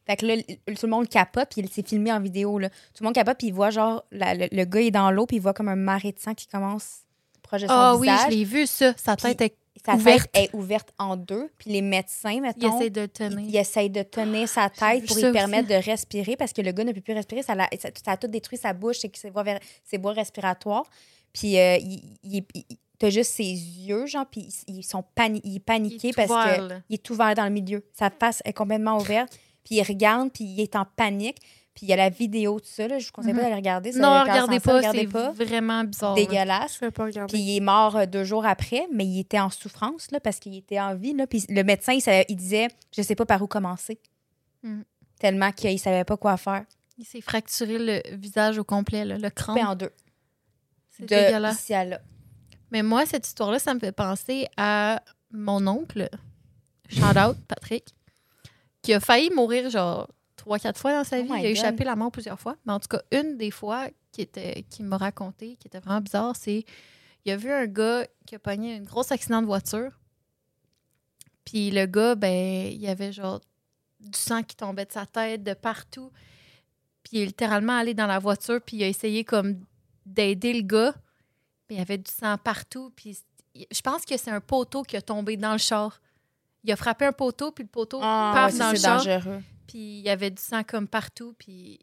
Fait 0.07 0.15
que 0.17 0.25
là, 0.25 0.35
tout 0.41 0.85
le 0.85 0.87
monde 0.89 1.07
capote, 1.07 1.49
puis 1.51 1.61
il 1.61 1.69
s'est 1.69 1.83
filmé 1.83 2.11
en 2.11 2.19
vidéo. 2.19 2.57
Là. 2.59 2.69
Tout 2.69 3.01
le 3.01 3.05
monde 3.05 3.13
capote, 3.15 3.37
puis 3.37 3.47
il 3.47 3.53
voit 3.53 3.69
genre, 3.69 4.03
la- 4.11 4.33
le, 4.33 4.47
le 4.51 4.65
gars 4.65 4.81
est 4.81 4.91
dans 4.91 5.11
l'eau, 5.11 5.25
puis 5.25 5.37
il 5.37 5.39
voit 5.39 5.53
comme 5.53 5.67
un 5.69 5.75
marais 5.75 6.11
de 6.13 6.19
sang 6.19 6.33
qui 6.33 6.47
commence 6.47 7.01
proche 7.43 7.61
de 7.61 7.67
son 7.67 7.73
Ah 7.73 7.95
oui, 7.95 8.07
visage. 8.07 8.31
je 8.31 8.35
l'ai 8.37 8.43
vu, 8.43 8.65
ça. 8.67 8.93
Sa 8.97 9.15
tête 9.15 9.41
est... 9.41 9.55
Sa 9.85 9.93
ouverte. 9.95 10.31
tête 10.31 10.49
est 10.51 10.55
ouverte 10.55 10.89
en 10.97 11.15
deux, 11.15 11.51
puis 11.59 11.69
les 11.69 11.81
médecins, 11.81 12.39
mettons, 12.41 12.75
essaie 12.79 12.89
de 12.89 13.01
le 13.01 13.05
ils, 13.07 13.09
tenir. 13.09 13.39
ils 13.49 13.57
essayent 13.57 13.89
de 13.91 14.01
tenir 14.01 14.47
sa 14.49 14.63
j'ai 14.73 14.79
tête 15.01 15.05
pour 15.07 15.17
lui 15.17 15.31
permettre 15.31 15.67
de 15.67 15.75
respirer 15.75 16.35
parce 16.37 16.53
que 16.53 16.61
le 16.63 16.71
gars 16.71 16.83
ne 16.85 16.91
peut 16.91 17.01
plus 17.01 17.13
respirer. 17.13 17.43
Ça, 17.43 17.53
l'a- 17.53 17.69
ça, 17.79 17.89
ça 18.03 18.11
a 18.13 18.17
tout 18.17 18.27
détruit 18.27 18.57
sa 18.57 18.73
bouche, 18.73 19.01
que 19.01 19.17
ses 19.19 19.29
voies, 19.29 19.43
ver- 19.43 19.59
ses 19.83 19.97
voies 19.99 20.13
respiratoires. 20.13 20.85
Puis 21.33 21.59
euh, 21.59 21.77
il, 21.77 22.17
il, 22.23 22.43
il- 22.55 22.65
t'as 22.99 23.09
juste 23.09 23.31
ses 23.31 23.43
yeux, 23.43 24.05
genre, 24.05 24.25
puis 24.25 24.47
ils, 24.67 24.83
sont 24.83 25.03
pani- 25.15 25.41
il 25.43 25.49
est 25.49 25.53
Il 25.53 25.55
est 25.57 25.59
paniqué 25.59 26.11
parce 26.13 26.29
vert, 26.29 26.57
que 26.57 26.61
là. 26.73 26.79
il 26.89 26.95
est 26.95 27.03
tout 27.03 27.15
vert 27.15 27.33
dans 27.35 27.43
le 27.45 27.49
milieu. 27.51 27.83
Sa 27.93 28.09
face 28.09 28.41
est 28.45 28.53
complètement 28.53 28.97
ouverte. 28.97 29.37
Puis 29.63 29.75
il 29.75 29.83
regarde, 29.83 30.31
puis 30.31 30.43
il 30.43 30.59
est 30.61 30.75
en 30.75 30.85
panique. 30.85 31.37
Puis 31.73 31.87
il 31.87 31.89
y 31.89 31.93
a 31.93 31.97
la 31.97 32.09
vidéo 32.09 32.59
de 32.61 32.65
ça. 32.65 32.87
Là. 32.87 32.99
Je 32.99 33.07
vous 33.07 33.11
conseille 33.11 33.33
pas 33.33 33.43
de 33.43 33.49
la 33.49 33.55
regarder. 33.57 33.91
ça, 33.91 33.99
Non, 33.99 34.21
regardez 34.21 34.61
pas, 34.61 34.81
c'est 34.93 35.07
pas. 35.07 35.31
vraiment 35.31 35.83
bizarre. 35.83 36.13
Dégueulasse. 36.13 36.75
Je 36.75 36.79
vais 36.85 36.91
pas 36.91 37.03
regarder. 37.03 37.33
Puis 37.33 37.41
il 37.41 37.57
est 37.57 37.59
mort 37.59 37.97
euh, 37.97 38.05
deux 38.05 38.23
jours 38.23 38.45
après, 38.45 38.87
mais 38.93 39.05
il 39.05 39.19
était 39.19 39.39
en 39.41 39.49
souffrance 39.49 40.09
là, 40.11 40.21
parce 40.21 40.39
qu'il 40.39 40.55
était 40.55 40.79
en 40.79 40.95
vie. 40.95 41.13
Là. 41.13 41.27
Puis 41.27 41.43
le 41.49 41.63
médecin, 41.63 41.91
il, 41.91 42.01
savait- 42.01 42.25
il 42.29 42.37
disait 42.37 42.69
Je 42.95 43.01
sais 43.01 43.15
pas 43.15 43.25
par 43.25 43.41
où 43.41 43.47
commencer. 43.47 43.99
Mm. 44.63 44.81
Tellement 45.19 45.51
qu'il 45.51 45.77
savait 45.79 46.05
pas 46.05 46.15
quoi 46.15 46.37
faire. 46.37 46.63
Il 46.97 47.03
s'est 47.05 47.19
fracturé 47.21 47.77
le 47.77 48.01
visage 48.15 48.57
au 48.57 48.63
complet, 48.63 49.03
là, 49.03 49.17
le 49.17 49.29
crâne. 49.29 49.55
Coupé 49.57 49.67
en 49.67 49.75
deux. 49.75 49.91
C'est 50.91 51.03
de 51.03 51.07
dégueulasse. 51.09 51.59
ici 51.59 51.73
à 51.73 51.83
là. 51.83 51.99
Mais 52.75 52.83
moi, 52.83 53.05
cette 53.05 53.25
histoire-là, 53.25 53.57
ça 53.57 53.73
me 53.73 53.79
fait 53.79 53.93
penser 53.93 54.49
à 54.57 55.01
mon 55.31 55.65
oncle, 55.65 56.09
shout 56.89 57.17
out, 57.17 57.37
Patrick, 57.47 57.95
qui 58.81 58.93
a 58.93 58.99
failli 58.99 59.29
mourir 59.29 59.69
genre 59.69 60.09
trois, 60.35 60.59
quatre 60.59 60.77
fois 60.77 60.91
dans 60.91 61.05
sa 61.05 61.19
Oh 61.19 61.23
vie. 61.23 61.29
Il 61.39 61.45
a 61.45 61.49
échappé 61.51 61.85
la 61.85 61.95
mort 61.95 62.11
plusieurs 62.11 62.37
fois. 62.37 62.57
Mais 62.65 62.73
en 62.73 62.81
tout 62.81 62.89
cas, 62.89 63.01
une 63.13 63.37
des 63.37 63.49
fois 63.49 63.87
qui, 64.11 64.23
était, 64.23 64.65
qui 64.69 64.83
m'a 64.83 64.97
raconté, 64.97 65.55
qui 65.55 65.69
était 65.69 65.79
vraiment 65.79 66.01
bizarre, 66.01 66.35
c'est 66.35 66.65
il 67.23 67.31
a 67.31 67.37
vu 67.37 67.49
un 67.49 67.65
gars 67.65 68.07
qui 68.25 68.35
a 68.35 68.39
pogné 68.39 68.75
un 68.75 68.81
gros 68.81 69.09
accident 69.09 69.41
de 69.41 69.47
voiture. 69.47 69.97
Puis 71.45 71.71
le 71.71 71.85
gars, 71.85 72.15
ben, 72.15 72.67
il 72.73 72.81
y 72.81 72.89
avait 72.89 73.13
genre 73.13 73.39
du 74.01 74.19
sang 74.19 74.43
qui 74.43 74.57
tombait 74.57 74.83
de 74.83 74.91
sa 74.91 75.05
tête, 75.05 75.43
de 75.43 75.53
partout. 75.53 76.11
Puis 77.03 77.19
il 77.19 77.21
est 77.21 77.25
littéralement 77.27 77.77
allé 77.77 77.93
dans 77.93 78.07
la 78.07 78.19
voiture, 78.19 78.59
puis 78.59 78.75
il 78.75 78.83
a 78.83 78.87
essayé 78.89 79.23
comme 79.23 79.61
d'aider 80.05 80.51
le 80.51 80.63
gars. 80.63 80.93
Puis 81.67 81.75
il 81.75 81.79
y 81.79 81.81
avait 81.81 81.97
du 81.97 82.11
sang 82.11 82.37
partout. 82.37 82.91
Puis 82.95 83.17
je 83.55 83.81
pense 83.81 84.05
que 84.05 84.17
c'est 84.17 84.31
un 84.31 84.41
poteau 84.41 84.83
qui 84.83 84.97
a 84.97 85.01
tombé 85.01 85.37
dans 85.37 85.53
le 85.53 85.57
char. 85.57 85.99
Il 86.63 86.71
a 86.71 86.75
frappé 86.75 87.05
un 87.05 87.11
poteau, 87.11 87.51
puis 87.51 87.63
le 87.63 87.69
poteau 87.69 87.99
Ah, 88.01 88.31
paf 88.33 88.53
ouais, 88.53 88.59
dans 88.59 88.65
ça, 88.65 88.71
le 88.71 88.77
c'est 88.77 88.83
char. 88.83 88.97
dangereux. 89.05 89.43
Puis 89.67 89.77
il 89.99 90.01
y 90.05 90.09
avait 90.09 90.31
du 90.31 90.41
sang 90.41 90.63
comme 90.63 90.87
partout, 90.87 91.33
puis 91.37 91.79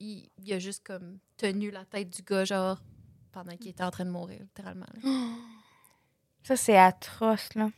il, 0.00 0.28
il 0.42 0.52
a 0.52 0.58
juste 0.58 0.82
comme 0.86 1.18
tenu 1.36 1.70
la 1.70 1.84
tête 1.84 2.08
du 2.10 2.22
gars, 2.22 2.44
genre, 2.44 2.80
pendant 3.32 3.56
qu'il 3.56 3.68
était 3.68 3.84
en 3.84 3.90
train 3.90 4.04
de 4.04 4.10
mourir, 4.10 4.40
littéralement. 4.40 4.86
là. 5.02 5.10
Ça, 6.42 6.56
c'est 6.56 6.76
atroce, 6.76 7.50
là. 7.54 7.70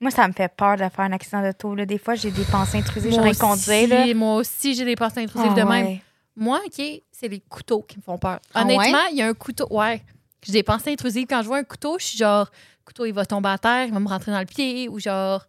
Moi, 0.00 0.10
ça 0.12 0.26
me 0.28 0.32
fait 0.32 0.48
peur 0.48 0.76
de 0.76 0.88
faire 0.88 1.00
un 1.00 1.12
accident 1.12 1.42
de 1.42 1.50
taux. 1.52 1.74
Là. 1.74 1.84
Des 1.84 1.98
fois, 1.98 2.14
j'ai 2.14 2.30
des 2.30 2.44
pensées 2.44 2.78
intrusives, 2.78 3.12
conduire. 3.38 3.88
Là. 3.88 4.02
aussi, 4.04 4.14
moi 4.14 4.34
aussi, 4.36 4.74
j'ai 4.74 4.84
des 4.84 4.94
pensées 4.94 5.20
intrusives 5.24 5.50
Ah, 5.52 5.60
de 5.60 5.62
même. 5.68 5.98
Moi, 6.38 6.60
OK, 6.64 6.82
c'est 7.10 7.28
les 7.28 7.40
couteaux 7.40 7.82
qui 7.82 7.96
me 7.98 8.02
font 8.02 8.16
peur. 8.16 8.38
Ah 8.54 8.62
Honnêtement, 8.62 9.06
il 9.10 9.16
y 9.18 9.22
a 9.22 9.26
un 9.26 9.34
couteau. 9.34 9.66
Ouais. 9.70 10.02
J'ai 10.42 10.52
des 10.52 10.62
pensées 10.62 10.92
intrusives. 10.92 11.26
Quand 11.28 11.42
je 11.42 11.48
vois 11.48 11.58
un 11.58 11.64
couteau, 11.64 11.98
je 11.98 12.06
suis 12.06 12.18
genre, 12.18 12.48
le 12.50 12.84
couteau, 12.84 13.04
il 13.06 13.12
va 13.12 13.26
tomber 13.26 13.48
à 13.48 13.58
terre, 13.58 13.86
il 13.86 13.92
va 13.92 13.98
me 13.98 14.08
rentrer 14.08 14.30
dans 14.30 14.38
le 14.38 14.46
pied, 14.46 14.88
ou 14.88 15.00
genre, 15.00 15.46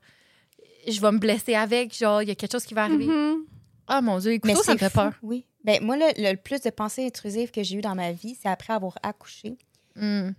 je 0.87 0.99
vais 0.99 1.11
me 1.11 1.19
blesser 1.19 1.53
avec, 1.53 1.95
genre, 1.95 2.23
il 2.23 2.29
y 2.29 2.31
a 2.31 2.35
quelque 2.35 2.51
chose 2.51 2.65
qui 2.65 2.73
va 2.73 2.85
arriver. 2.85 3.05
Mhm. 3.05 3.45
Ah 3.87 4.01
mon 4.01 4.17
Dieu, 4.19 4.31
les 4.31 4.39
Mais 4.43 4.53
couteaux, 4.53 4.63
ça 4.63 4.73
me 4.73 4.77
fait 4.77 4.89
fou, 4.89 4.97
peur. 4.97 5.13
Oui. 5.21 5.45
Ben, 5.63 5.83
moi, 5.83 5.95
le, 5.97 6.05
le 6.17 6.35
plus 6.35 6.61
de 6.61 6.69
pensées 6.69 7.05
intrusives 7.05 7.51
que 7.51 7.61
j'ai 7.63 7.77
eues 7.77 7.81
dans 7.81 7.95
ma 7.95 8.11
vie, 8.11 8.35
c'est 8.41 8.49
après 8.49 8.73
avoir 8.73 8.97
accouché. 9.03 9.57
Hmm. 9.95 10.31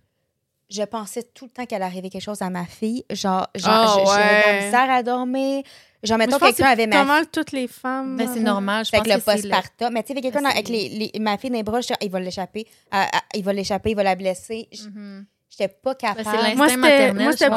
Je 0.71 0.83
pensais 0.85 1.23
tout 1.35 1.47
le 1.47 1.51
temps 1.51 1.67
qu'elle 1.67 1.83
arrivait 1.83 2.11
quelque 2.11 2.23
chose 2.23 2.43
à 2.43 2.51
ma 2.51 2.65
fille. 2.65 3.05
Genre, 3.11 3.49
genre 3.57 3.99
je- 4.07 4.11
j'avais 4.13 4.23
de 4.23 4.47
la 4.47 4.53
ouais. 4.61 4.65
misère 4.67 4.91
à 4.91 5.03
dormir. 5.03 5.63
Genre, 6.03 6.17
Mais 6.17 6.27
mettons, 6.27 6.39
je 6.39 6.45
quelqu'un 6.45 6.67
avait 6.71 6.83
c'est 6.85 6.87
ma 6.89 6.97
fille. 6.99 7.07
mal 7.07 7.27
toutes 7.31 7.53
les 7.53 7.67
femmes. 7.69 8.17
Ben, 8.17 8.29
c'est 8.33 8.39
euh, 8.41 8.43
normal. 8.43 8.85
Je 8.85 8.91
Fait 8.91 8.99
pense 8.99 9.07
que 9.07 9.13
le 9.13 9.21
que 9.21 9.31
le- 9.31 9.35
postpartum. 9.35 9.93
Mais 9.93 10.03
tu 10.03 10.15
sais, 10.15 10.21
quelqu'un 10.21 10.41
Ben, 10.43 10.47
avec 10.51 10.69
les, 10.69 10.89
les- 11.13 11.21
ma 11.21 11.37
fille 11.37 11.51
dans 11.51 11.57
les 11.57 11.63
bras, 11.63 11.81
je 11.81 11.89
dis, 11.89 11.93
Ah, 11.95 11.99
il 12.05 12.11
va 12.11 12.21
l'échapper. 12.21 12.67
Ah, 12.91 13.09
il 13.35 13.45
va 13.45 13.53
l'échapper, 13.53 13.91
il 13.91 13.97
va 13.97 14.03
la 14.05 14.15
blesser. 14.15 14.69
J- 14.73 14.87
Mhm. 14.89 15.27
J'étais 15.51 15.67
pas 15.69 15.91
c'est 16.01 16.07
capable. 16.07 16.57
Moi, 16.57 16.69
c'était 16.69 16.77
maternel, 16.81 17.23
moi, 17.25 17.33
c'était 17.33 17.47
je 17.47 17.51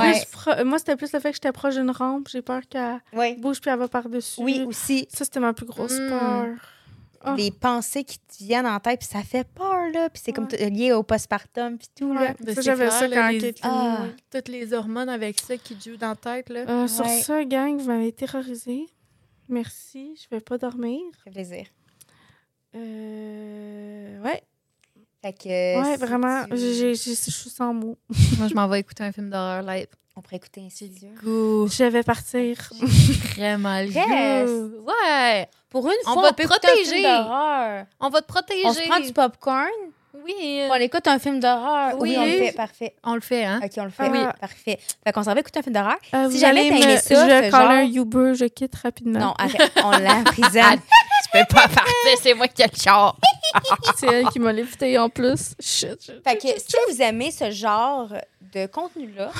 plus, 0.95 0.97
plus 0.97 1.13
le 1.13 1.19
fait 1.19 1.29
que 1.29 1.35
j'étais 1.35 1.51
proche 1.51 1.75
d'une 1.75 1.91
rampe. 1.91 2.27
J'ai 2.27 2.41
peur 2.41 2.61
qu'elle 2.67 2.99
Oui. 3.13 3.35
bouge 3.35 3.61
puis 3.61 3.69
elle 3.69 3.77
va 3.77 3.87
par-dessus. 3.87 4.41
Oui, 4.41 4.63
aussi. 4.67 5.07
Ça, 5.13 5.23
c'était 5.25 5.39
ma 5.39 5.53
plus 5.53 5.67
grosse 5.67 5.93
Mm. 5.93 6.09
peur. 6.09 6.47
Ah. 7.25 7.35
Les 7.37 7.51
pensées 7.51 8.03
qui 8.03 8.19
te 8.19 8.43
viennent 8.43 8.65
en 8.67 8.79
tête, 8.79 8.99
puis 8.99 9.07
ça 9.09 9.23
fait 9.23 9.47
peur, 9.47 9.89
là. 9.93 10.09
Puis 10.09 10.21
c'est 10.25 10.33
comme 10.33 10.47
Ouais. 10.51 10.69
lié 10.69 10.91
au 10.93 11.03
postpartum, 11.03 11.77
puis 11.77 11.87
tout, 11.95 12.13
là. 12.13 12.33
Ouais. 12.45 12.55
J'avais 12.61 12.89
ça 12.89 13.07
quand 13.07 13.29
les- 13.29 13.55
Ah. 13.61 14.05
Toutes 14.31 14.49
les 14.49 14.73
hormones 14.73 15.09
avec 15.09 15.39
ça 15.39 15.55
qui 15.57 15.75
jouent 15.79 15.97
dans 15.97 16.09
la 16.09 16.15
tête, 16.15 16.49
là. 16.49 16.65
Euh, 16.67 16.87
Sur 16.87 17.05
Ouais. 17.05 17.21
ça, 17.21 17.43
gang, 17.45 17.77
vous 17.77 17.87
m'avez 17.87 18.11
terrorisée. 18.11 18.87
Merci, 19.49 20.15
je 20.21 20.27
vais 20.35 20.41
pas 20.41 20.57
dormir. 20.57 20.99
Ça 21.17 21.23
fait 21.25 21.31
plaisir. 21.31 21.65
Euh... 22.75 24.19
Ouais, 24.21 24.41
Fait 25.21 25.33
que. 25.33 25.81
ouais, 25.81 25.93
si 25.97 25.99
vraiment, 26.05 26.45
tu- 26.45 26.57
je 26.57 26.93
suis 26.93 27.49
sans 27.49 27.73
mots. 27.73 27.97
Moi, 28.37 28.47
je 28.47 28.53
m'en 28.55 28.67
vais 28.67 28.79
écouter 28.79 29.03
un 29.03 29.11
film 29.11 29.29
d'horreur 29.29 29.61
live. 29.63 29.87
On 30.15 30.21
pourrait 30.21 30.35
écouter 30.37 30.61
Insidieux. 30.61 31.09
Goût. 31.23 31.67
Je 31.67 31.85
vais 31.85 32.03
partir. 32.03 32.69
Vraiment 33.35 33.79
le 33.81 33.87
Yes. 33.87 34.49
Pour 35.69 35.85
une 35.87 35.93
On 36.05 36.13
fois, 36.13 36.21
va 36.23 36.27
on 36.29 36.33
peut 36.33 36.43
te 36.43 36.47
écouter 36.49 36.67
un 36.67 36.75
film 36.75 36.85
protéger. 36.85 37.03
d'horreur. 37.03 37.85
On 37.99 38.09
va 38.09 38.21
te 38.21 38.27
protéger. 38.27 38.61
On 38.65 38.73
se 38.73 38.81
prend 38.87 38.99
du 38.99 39.11
popcorn, 39.11 39.67
Oui. 40.23 40.61
on 40.69 40.75
écoute 40.75 41.07
un 41.07 41.17
film 41.17 41.39
d'horreur. 41.39 41.93
Oui. 41.99 42.09
Oui, 42.11 42.17
on 42.19 42.25
le 42.25 42.31
fait, 42.45 42.51
parfait. 42.51 42.95
On 43.03 43.15
le 43.15 43.21
fait, 43.21 43.43
hein? 43.45 43.59
OK, 43.63 43.71
on 43.77 43.83
le 43.85 43.89
fait. 43.89 44.03
Ah. 44.05 44.09
Oui, 44.11 44.19
parfait. 44.39 44.79
Fait 45.03 45.11
qu'on 45.11 45.23
s'en 45.23 45.33
va 45.33 45.39
écooter 45.39 45.59
un 45.59 45.63
film 45.63 45.73
d'horreur. 45.73 45.97
Euh, 46.13 46.29
Si 46.29 46.37
jamais 46.39 46.69
t'as 46.69 46.75
me- 46.75 46.81
aimé 46.83 46.97
ça, 46.97 47.15
je 47.43 47.49
genre- 47.49 47.61
un 47.71 47.83
Uber, 47.85 48.33
je 48.35 48.45
quitte 48.45 48.75
rapidement. 48.75 49.19
Non, 49.19 49.33
arrête, 49.39 49.71
on 49.83 50.23
prison. 50.25 50.61
Tu 51.23 51.29
peux 51.33 51.45
pas 51.55 51.67
partir, 51.67 52.17
c'est 52.21 52.33
moi 52.35 52.47
qui 52.47 52.61
ai 52.61 52.67
le 52.71 52.79
char. 52.79 53.17
C'est 53.97 54.07
elle 54.07 54.27
qui 54.29 54.39
m'a 54.39 54.51
lévité 54.51 54.97
en 54.99 55.09
plus. 55.09 55.53
Shit. 55.59 56.01
shit. 56.03 56.21
Fait 56.23 56.37
que 56.37 56.47
si 56.47 56.75
vous 56.89 57.01
aimez 57.01 57.31
ce 57.31 57.49
genre 57.51 58.09
de 58.53 58.65
contenu-là, 58.67 59.31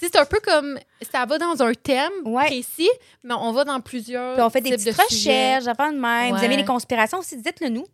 c'est 0.00 0.16
un 0.16 0.24
peu 0.24 0.38
comme. 0.40 0.78
Ça 1.12 1.24
va 1.26 1.38
dans 1.38 1.60
un 1.62 1.72
thème 1.74 2.12
Ouais. 2.24 2.46
précis, 2.46 2.88
mais 3.24 3.34
on 3.34 3.52
va 3.52 3.64
dans 3.64 3.80
plusieurs. 3.80 4.34
puis 4.34 4.42
on 4.42 4.50
fait 4.50 4.60
des 4.60 4.70
de 4.70 4.76
petites 4.76 4.92
sujets. 5.08 5.54
recherches, 5.54 5.64
j'apprends 5.64 5.92
de 5.92 5.98
même. 5.98 6.34
Vous 6.36 6.44
aimez 6.44 6.56
les 6.56 6.64
conspirations 6.64 7.18
aussi, 7.18 7.36
dites-le 7.36 7.68
nous. 7.68 7.86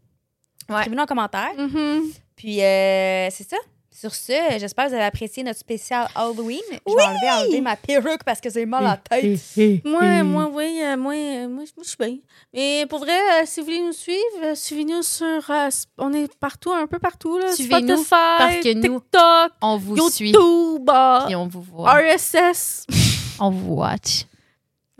Écrivez-nous 0.71 1.03
en 1.03 1.07
commentaire. 1.07 1.53
Mhm. 1.57 2.03
Puis 2.37 2.63
euh, 2.63 3.29
c'est 3.31 3.49
ça. 3.49 3.57
Sur 4.05 4.15
ce, 4.15 4.33
j'espère 4.59 4.85
que 4.85 4.91
vous 4.91 4.97
avez 4.97 5.05
apprécié 5.05 5.43
notre 5.43 5.59
spécial 5.61 6.07
Halloween. 6.15 6.61
Je 6.87 6.95
vais 6.95 7.03
enlever, 7.03 7.31
enlever 7.47 7.61
ma 7.63 7.75
perruque 7.75 8.23
parce 8.23 8.39
que 8.39 8.51
j'ai 8.51 8.67
mal 8.67 8.85
à 8.85 8.91
la 8.91 8.97
tête. 8.99 9.41
Moi, 9.83 10.23
moi, 10.23 10.51
oui, 10.53 10.79
euh, 10.85 10.95
moi, 10.99 11.15
euh, 11.15 11.49
moi, 11.49 11.65
je- 11.65 11.89
suis 11.89 11.97
bien. 11.99 12.19
Mais 12.53 12.85
pour 12.87 12.99
vrai, 12.99 13.17
euh, 13.19 13.45
si 13.47 13.61
vous 13.61 13.65
voulez 13.65 13.81
nous 13.81 13.95
suivre, 13.95 14.21
euh, 14.43 14.55
suivez-nous 14.55 15.03
sur. 15.03 15.51
euh, 15.51 15.71
on 15.97 16.13
est 16.13 16.31
partout, 16.37 16.71
un 16.71 16.87
peu 16.87 16.99
partout. 16.99 17.39
Là, 17.39 17.55
Suivez-nous 17.55 17.97
Spotify, 17.97 18.11
parce 18.11 18.57
que 18.57 18.75
nous, 18.75 19.01
TikTok, 19.01 19.53
On 19.63 19.79
vous 19.79 20.11
suit. 20.11 20.33
YouTube, 20.33 20.91
euh, 20.91 21.21
Puis 21.25 21.35
on 21.35 21.47
vous 21.49 21.63
voit. 21.63 21.91
RSS. 21.95 22.85
On 23.41 23.49
vous 23.49 23.75
watch. 23.77 24.27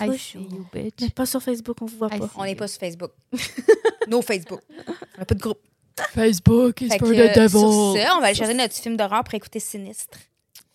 I 0.01 0.07
Toi, 0.07 0.17
see 0.17 0.39
you, 0.39 0.67
bitch. 0.73 0.95
Mais 1.03 1.11
pas 1.11 1.27
sur 1.27 1.43
Facebook, 1.43 1.77
on 1.83 1.85
vous 1.87 1.99
voit 1.99 2.09
I 2.11 2.19
pas. 2.21 2.31
On 2.37 2.45
n'est 2.45 2.55
pas 2.57 2.69
sur 2.69 2.81
Facebook. 2.81 3.11
no 4.09 4.23
Facebook. 4.23 4.61
On 4.89 5.19
n'a 5.21 5.25
pas 5.27 5.35
de 5.35 5.41
groupe. 5.41 5.61
Facebook 6.15 6.81
is 6.83 6.89
for 6.99 7.09
que, 7.09 7.15
the 7.15 7.35
devil. 7.35 7.49
sur 7.51 7.61
ce, 7.61 8.17
on 8.17 8.21
va 8.21 8.27
aller 8.27 8.35
chercher 8.35 8.55
notre 8.55 8.75
film 8.75 8.97
d'horreur 8.97 9.23
pour 9.25 9.35
écouter 9.35 9.61
Sinistre. 9.61 10.19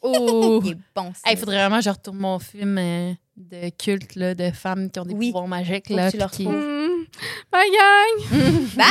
Oh. 0.02 0.62
Il 0.66 0.72
est 0.72 0.78
bon, 0.96 1.12
Il 1.30 1.38
faudrait 1.38 1.58
vraiment 1.58 1.78
que 1.80 1.84
je 1.84 1.90
retourne 1.90 2.18
mon 2.18 2.40
film 2.40 2.78
euh, 2.78 3.14
de 3.36 3.70
culte 3.70 4.16
là, 4.16 4.34
de 4.34 4.50
femmes 4.52 4.90
qui 4.90 5.00
ont 5.00 5.06
des 5.06 5.14
Oui. 5.14 5.28
pouvoirs 5.32 5.48
magiques. 5.48 5.88
Faut 5.88 5.94
que 5.94 6.00
Là, 6.00 6.12
tu 6.12 6.18
le 6.18 6.26
puis 6.28 6.38
qui- 6.38 6.46
retrouves. 6.48 6.64
Mm. 6.66 7.06
Bye, 7.52 7.70
gang! 7.72 8.66
Bye! 8.78 8.86